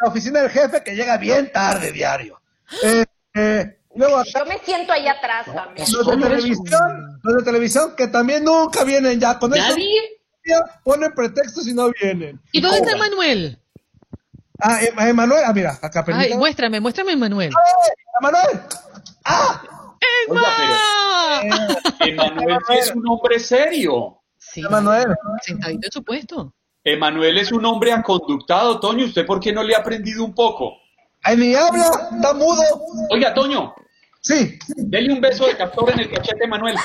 La, 0.01 0.09
oficina 0.09 0.41
del 0.41 0.51
jefe 0.51 0.83
que 0.83 0.95
llega 0.95 1.17
bien 1.17 1.51
tarde 1.53 1.93
diario. 1.93 2.41
Eh, 2.83 3.05
eh, 3.35 3.79
luego 3.95 4.19
acá, 4.19 4.41
Yo 4.41 4.47
me 4.47 4.59
siento 4.59 4.93
ahí 4.93 5.07
atrás 5.07 5.47
también. 5.47 5.87
los 5.93 6.07
de 6.07 6.17
televisión, 6.17 7.21
los 7.23 7.37
de 7.37 7.43
televisión 7.43 7.95
que 7.97 8.09
también 8.09 8.45
nunca 8.45 8.85
vienen 8.85 9.21
ya. 9.21 9.39
Con 9.39 9.55
eso 9.55 9.75
ponen 10.83 11.13
pretextos 11.15 11.67
y 11.67 11.75
no 11.75 11.91
vienen. 11.91 12.41
¿Y 12.53 12.61
dónde 12.61 12.79
está 12.79 12.97
Manuel? 12.97 13.59
Ah, 14.61 14.83
eh, 14.83 14.93
Emanuel, 14.97 15.43
ah, 15.45 15.53
mira, 15.53 15.79
acá 15.83 16.05
Ay, 16.09 16.35
muéstrame, 16.35 16.81
muéstrame 16.81 17.13
a 17.13 17.17
Manuel. 17.17 17.51
Emanuel, 18.21 18.61
Oiga, 20.29 20.49
pero 21.99 22.23
Emanuel 22.23 22.59
sí 22.67 22.75
es 22.79 22.91
un 22.95 23.09
hombre 23.09 23.39
serio. 23.41 24.23
Sí, 24.39 24.61
Emanuel. 24.61 25.07
Sentadito 25.43 25.87
en 25.87 25.93
su 25.93 26.05
puesto. 26.05 26.55
Emanuel 26.85 27.39
es 27.39 27.51
un 27.51 27.65
hombre 27.65 27.93
aconductado, 27.93 28.79
Toño. 28.79 29.07
¿Usted 29.07 29.25
por 29.25 29.41
qué 29.41 29.53
no 29.53 29.63
le 29.63 29.75
ha 29.75 29.79
aprendido 29.79 30.23
un 30.25 30.35
poco? 30.35 30.75
Ay, 31.23 31.37
ni 31.39 31.55
habla, 31.55 31.85
está 32.15 32.35
mudo. 32.35 32.63
Oiga, 33.11 33.33
Toño. 33.33 33.75
Sí. 34.21 34.59
Dele 34.77 35.13
un 35.13 35.21
beso 35.21 35.47
de 35.47 35.57
castor 35.57 35.91
en 35.93 36.01
el 36.01 36.11
cachete, 36.11 36.45
Emanuel. 36.45 36.77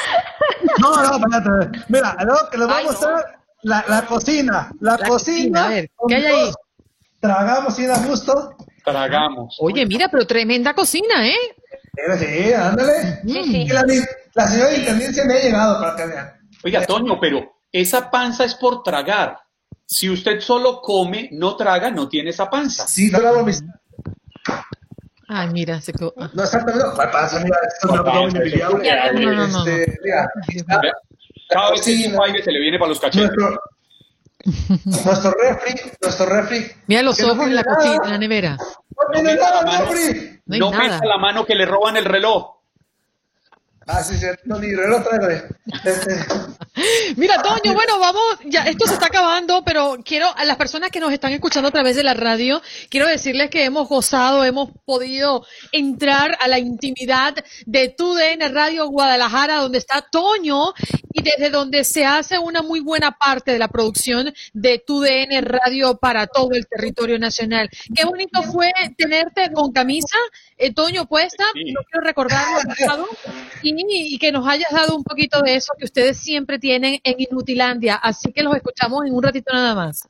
No, 0.82 0.96
no, 0.96 1.18
espérate. 1.18 1.80
Mira, 1.90 2.16
luego 2.24 2.50
que 2.50 2.58
les 2.58 2.68
voy 2.68 2.78
a 2.82 2.84
mostrar 2.84 3.40
la, 3.64 3.86
la 3.88 4.06
cocina. 4.06 4.72
La, 4.80 4.92
La 4.98 4.98
cocina. 5.08 5.10
cocina, 5.10 5.66
a 5.66 5.70
ver, 5.70 5.92
¿qué 6.08 6.16
hay 6.16 6.26
ahí? 6.26 6.52
Tragamos 7.20 7.80
y 7.80 7.86
da 7.86 7.98
gusto. 8.00 8.56
Tragamos. 8.86 9.58
Oye, 9.60 9.86
mira, 9.86 10.08
pero 10.10 10.26
tremenda 10.26 10.74
cocina, 10.74 11.28
¿eh? 11.28 11.36
Sí, 12.18 12.54
ándale. 12.54 13.22
Sí, 13.26 13.44
sí. 13.44 13.62
Y 13.64 13.68
la, 13.68 13.84
la 14.34 14.48
señora 14.48 14.70
de 14.70 14.78
intendencia 14.78 15.26
me 15.26 15.34
ha 15.34 15.42
llegado 15.42 15.80
para 15.82 15.96
que 15.98 16.06
vean. 16.06 16.32
Oiga, 16.64 16.86
Toño, 16.86 17.20
pero 17.20 17.52
esa 17.74 18.10
panza 18.10 18.46
es 18.46 18.56
por 18.56 18.84
tragar. 18.84 19.38
Si 19.92 20.08
usted 20.08 20.40
solo 20.40 20.82
come, 20.82 21.30
no 21.32 21.56
traga, 21.56 21.90
no 21.90 22.08
tiene 22.08 22.30
esa 22.30 22.48
panza. 22.48 22.88
Sí, 22.88 23.10
no 23.10 23.20
la 23.20 23.30
hago 23.30 23.44
mis. 23.44 23.64
Ay, 25.28 25.50
mira, 25.50 25.82
se 25.82 25.94
quedó. 25.94 26.14
ah. 26.20 26.30
No. 26.34 26.44
No, 26.44 26.94
¿cuál 26.94 27.10
pasa? 27.12 27.40
Mira, 27.40 27.58
esto 27.68 27.88
es 27.88 27.88
¿Cuál 27.88 27.98
lo 27.98 28.06
pasa? 28.06 28.22
inevitable. 28.38 28.92
No, 29.14 29.20
no, 29.22 29.34
no, 29.34 29.48
no. 29.48 29.66
Este, 29.66 29.98
mira, 30.04 30.30
Cada 31.50 31.72
vez 31.72 31.82
que 31.82 31.96
tiene 31.96 32.16
un 32.16 32.24
aire 32.24 32.44
se 32.44 32.52
le 32.52 32.60
viene 32.60 32.78
para 32.78 32.90
los 32.90 33.00
cachetes. 33.00 33.32
nuestro, 33.36 33.62
nuestro 34.86 35.32
refri, 35.42 35.76
nuestro 36.02 36.26
refri. 36.28 36.72
Mira 36.86 37.02
los 37.02 37.18
que 37.18 37.24
no 37.24 37.32
ojos 37.34 37.48
en 37.48 37.56
la 37.56 37.64
tiene 37.64 37.76
cocina, 37.76 37.96
nada. 37.96 38.06
en 38.06 38.12
la 38.12 38.18
nevera. 38.20 38.58
No 38.58 39.12
tiene 39.12 39.36
la 39.36 39.42
nada, 39.42 39.62
mano. 39.66 39.86
refri. 39.92 40.42
No 40.46 40.58
No 40.60 40.72
nada. 40.72 40.84
meta 40.84 41.06
la 41.06 41.18
mano 41.18 41.46
que 41.48 41.56
le 41.56 41.66
roban 41.66 41.98
el 41.98 42.06
reloj. 42.06 42.58
Ah, 43.88 44.04
sí, 44.04 44.18
sí. 44.20 44.28
No, 44.46 44.60
ni 44.60 44.76
reloj 44.76 45.04
traigo. 45.04 45.48
Este, 45.84 46.16
Mira, 47.16 47.42
Toño, 47.42 47.74
bueno, 47.74 48.00
vamos, 48.00 48.24
ya 48.46 48.64
esto 48.64 48.88
se 48.88 48.94
está 48.94 49.08
acabando, 49.08 49.64
pero 49.64 49.98
quiero 50.04 50.28
a 50.36 50.46
las 50.46 50.58
personas 50.58 50.90
que 50.90 51.00
nos 51.00 51.12
están 51.12 51.34
escuchando 51.34 51.70
a 51.70 51.72
través 51.72 51.96
de 51.96 52.04
la 52.04 52.14
radio, 52.14 52.62
quiero 52.90 53.08
decirles 53.08 53.50
que 53.50 53.66
hemos 53.66 53.88
gozado, 53.88 54.46
hemos 54.46 54.70
podido 54.86 55.46
entrar 55.72 56.38
a 56.40 56.48
la 56.48 56.60
intimidad 56.60 57.36
de 57.66 57.90
TUDN 57.90 58.54
Radio 58.54 58.88
Guadalajara, 58.88 59.58
donde 59.58 59.78
está 59.78 60.02
Toño 60.02 60.74
y 61.12 61.22
desde 61.22 61.50
donde 61.50 61.84
se 61.84 62.06
hace 62.06 62.40
una 62.40 62.62
muy 62.62 62.80
buena 62.80 63.12
parte 63.12 63.52
de 63.52 63.60
la 63.60 63.68
producción 63.68 64.34
de 64.54 64.80
TUDN 64.80 65.44
Radio 65.44 65.98
para 65.98 66.28
todo 66.28 66.52
el 66.54 66.68
territorio 66.68 67.20
nacional. 67.20 67.70
Qué 67.96 68.06
bonito 68.06 68.42
fue 68.44 68.72
tenerte 68.98 69.52
con 69.52 69.72
camisa, 69.72 70.18
eh, 70.58 70.74
Toño 70.74 71.08
puesta, 71.08 71.44
no 71.56 71.82
quiero 71.90 72.06
recordarlo 72.06 72.60
y, 73.64 73.74
y 74.14 74.20
que 74.20 74.32
nos 74.32 74.48
hayas 74.48 74.72
dado 74.72 74.96
un 74.96 75.04
poquito 75.04 75.42
de 75.42 75.56
eso 75.56 75.74
que 75.78 75.86
ustedes 75.86 76.18
siempre 76.18 76.60
tienen 76.60 76.69
en 76.76 77.00
Inutilandia. 77.04 77.96
Así 77.96 78.32
que 78.32 78.44
los 78.44 78.56
escuchamos 78.56 79.06
en 79.06 79.14
un 79.14 79.24
ratito 79.24 79.54
nada 79.54 79.76
más. 79.76 80.08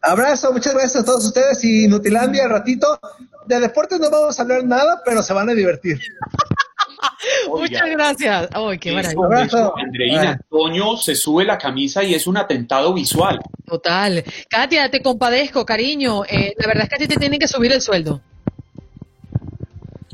Abrazo, 0.00 0.52
muchas 0.52 0.74
gracias 0.74 1.02
a 1.02 1.04
todos 1.04 1.24
ustedes 1.26 1.62
y 1.64 1.84
Inutilandia, 1.84 2.48
ratito. 2.48 3.00
De 3.46 3.60
deportes 3.60 3.98
no 3.98 4.10
vamos 4.10 4.38
a 4.38 4.42
hablar 4.42 4.64
nada, 4.64 5.02
pero 5.04 5.22
se 5.22 5.32
van 5.32 5.48
a 5.48 5.54
divertir. 5.54 5.98
Muchas 7.48 7.88
gracias. 7.90 8.48
Ay, 8.52 8.78
qué 8.78 8.92
maravilla. 8.92 9.72
Andreina, 9.76 10.40
Toño 10.50 10.96
se 10.96 11.14
sube 11.14 11.44
la 11.44 11.58
camisa 11.58 12.02
y 12.02 12.14
es 12.14 12.26
un 12.26 12.36
atentado 12.36 12.92
visual. 12.92 13.40
Total. 13.66 14.24
Katia, 14.48 14.90
te 14.90 15.02
compadezco, 15.02 15.64
cariño. 15.64 16.24
Eh, 16.24 16.54
la 16.56 16.66
verdad 16.66 16.84
es 16.84 16.88
que 16.88 16.94
a 16.96 16.98
ti 16.98 17.08
te 17.08 17.16
tienen 17.16 17.38
que 17.38 17.48
subir 17.48 17.72
el 17.72 17.80
sueldo. 17.80 18.20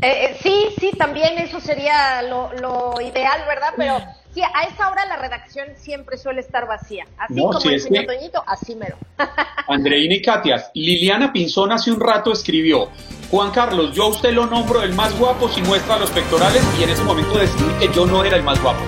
Eh, 0.02 0.26
eh, 0.26 0.36
sí, 0.42 0.66
sí, 0.78 0.92
también 0.98 1.38
eso 1.38 1.60
sería 1.60 2.22
lo, 2.22 2.52
lo 2.54 3.00
ideal, 3.00 3.40
¿verdad? 3.46 3.74
Pero 3.76 3.98
Sí, 4.34 4.42
a 4.42 4.64
esa 4.64 4.90
hora 4.90 5.06
la 5.06 5.16
redacción 5.16 5.68
siempre 5.76 6.18
suele 6.18 6.40
estar 6.40 6.66
vacía. 6.66 7.06
Así 7.16 7.34
como 7.34 7.56
el 7.60 7.80
señor 7.80 8.06
Toñito, 8.06 8.42
así 8.46 8.74
mero. 8.74 8.96
Andreina 9.68 10.14
y 10.14 10.22
Katia, 10.22 10.64
Liliana 10.74 11.32
Pinzón 11.32 11.70
hace 11.70 11.92
un 11.92 12.00
rato 12.00 12.32
escribió, 12.32 12.88
Juan 13.30 13.52
Carlos, 13.52 13.94
yo 13.94 14.04
a 14.04 14.08
usted 14.08 14.32
lo 14.32 14.46
nombro 14.46 14.82
el 14.82 14.92
más 14.92 15.16
guapo 15.16 15.48
si 15.48 15.62
muestra 15.62 15.98
los 15.98 16.10
pectorales 16.10 16.62
y 16.80 16.82
en 16.82 16.90
ese 16.90 17.04
momento 17.04 17.38
decidí 17.38 17.72
que 17.78 17.94
yo 17.94 18.06
no 18.06 18.24
era 18.24 18.36
el 18.36 18.42
más 18.42 18.60
guapo. 18.60 18.82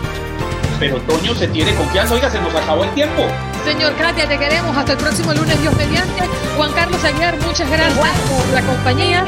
Pero 0.80 1.00
Toño 1.02 1.32
se 1.34 1.46
tiene 1.48 1.74
confianza, 1.76 2.14
oiga, 2.14 2.28
se 2.28 2.40
nos 2.40 2.54
acabó 2.54 2.82
el 2.82 2.90
tiempo. 2.94 3.22
Señor 3.64 3.96
Katia, 3.96 4.28
te 4.28 4.38
queremos 4.38 4.76
hasta 4.76 4.92
el 4.92 4.98
próximo 4.98 5.32
lunes, 5.32 5.60
Dios 5.62 5.74
mediante. 5.76 6.22
Juan 6.56 6.72
Carlos 6.72 7.02
Aguiar, 7.04 7.38
muchas 7.38 7.70
gracias 7.70 8.08
por 8.28 8.48
la 8.52 8.62
compañía. 8.62 9.24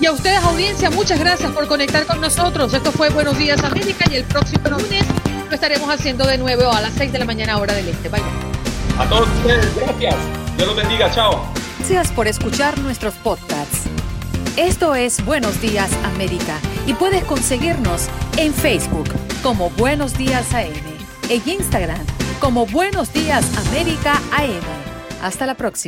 Y 0.00 0.06
a 0.06 0.12
ustedes, 0.12 0.42
audiencia, 0.44 0.90
muchas 0.90 1.18
gracias 1.18 1.50
por 1.52 1.66
conectar 1.66 2.06
con 2.06 2.20
nosotros. 2.20 2.72
Esto 2.72 2.92
fue 2.92 3.10
Buenos 3.10 3.36
Días 3.36 3.62
América 3.64 4.04
y 4.10 4.16
el 4.16 4.24
próximo 4.24 4.68
lunes 4.68 5.04
lo 5.48 5.54
estaremos 5.54 5.90
haciendo 5.90 6.24
de 6.26 6.38
nuevo 6.38 6.70
a 6.70 6.80
las 6.80 6.92
6 6.94 7.10
de 7.10 7.18
la 7.18 7.24
mañana 7.24 7.58
hora 7.58 7.74
del 7.74 7.88
este. 7.88 8.08
Bye. 8.08 8.22
A 8.98 9.08
todos 9.08 9.28
ustedes, 9.28 9.74
gracias. 9.74 10.14
Dios 10.56 10.68
los 10.68 10.76
bendiga. 10.76 11.10
Chao. 11.10 11.42
Gracias 11.78 12.12
por 12.12 12.28
escuchar 12.28 12.78
nuestros 12.78 13.14
podcasts. 13.14 13.84
Esto 14.56 14.94
es 14.94 15.24
Buenos 15.24 15.60
Días 15.60 15.90
América 16.04 16.58
y 16.86 16.94
puedes 16.94 17.24
conseguirnos 17.24 18.08
en 18.36 18.52
Facebook 18.52 19.08
como 19.42 19.70
Buenos 19.70 20.18
Días 20.18 20.52
AM, 20.52 20.72
en 21.28 21.48
Instagram 21.48 22.04
como 22.40 22.66
Buenos 22.66 23.12
Días 23.12 23.46
América 23.68 24.20
AM. 24.32 25.22
Hasta 25.22 25.46
la 25.46 25.54
próxima. 25.54 25.87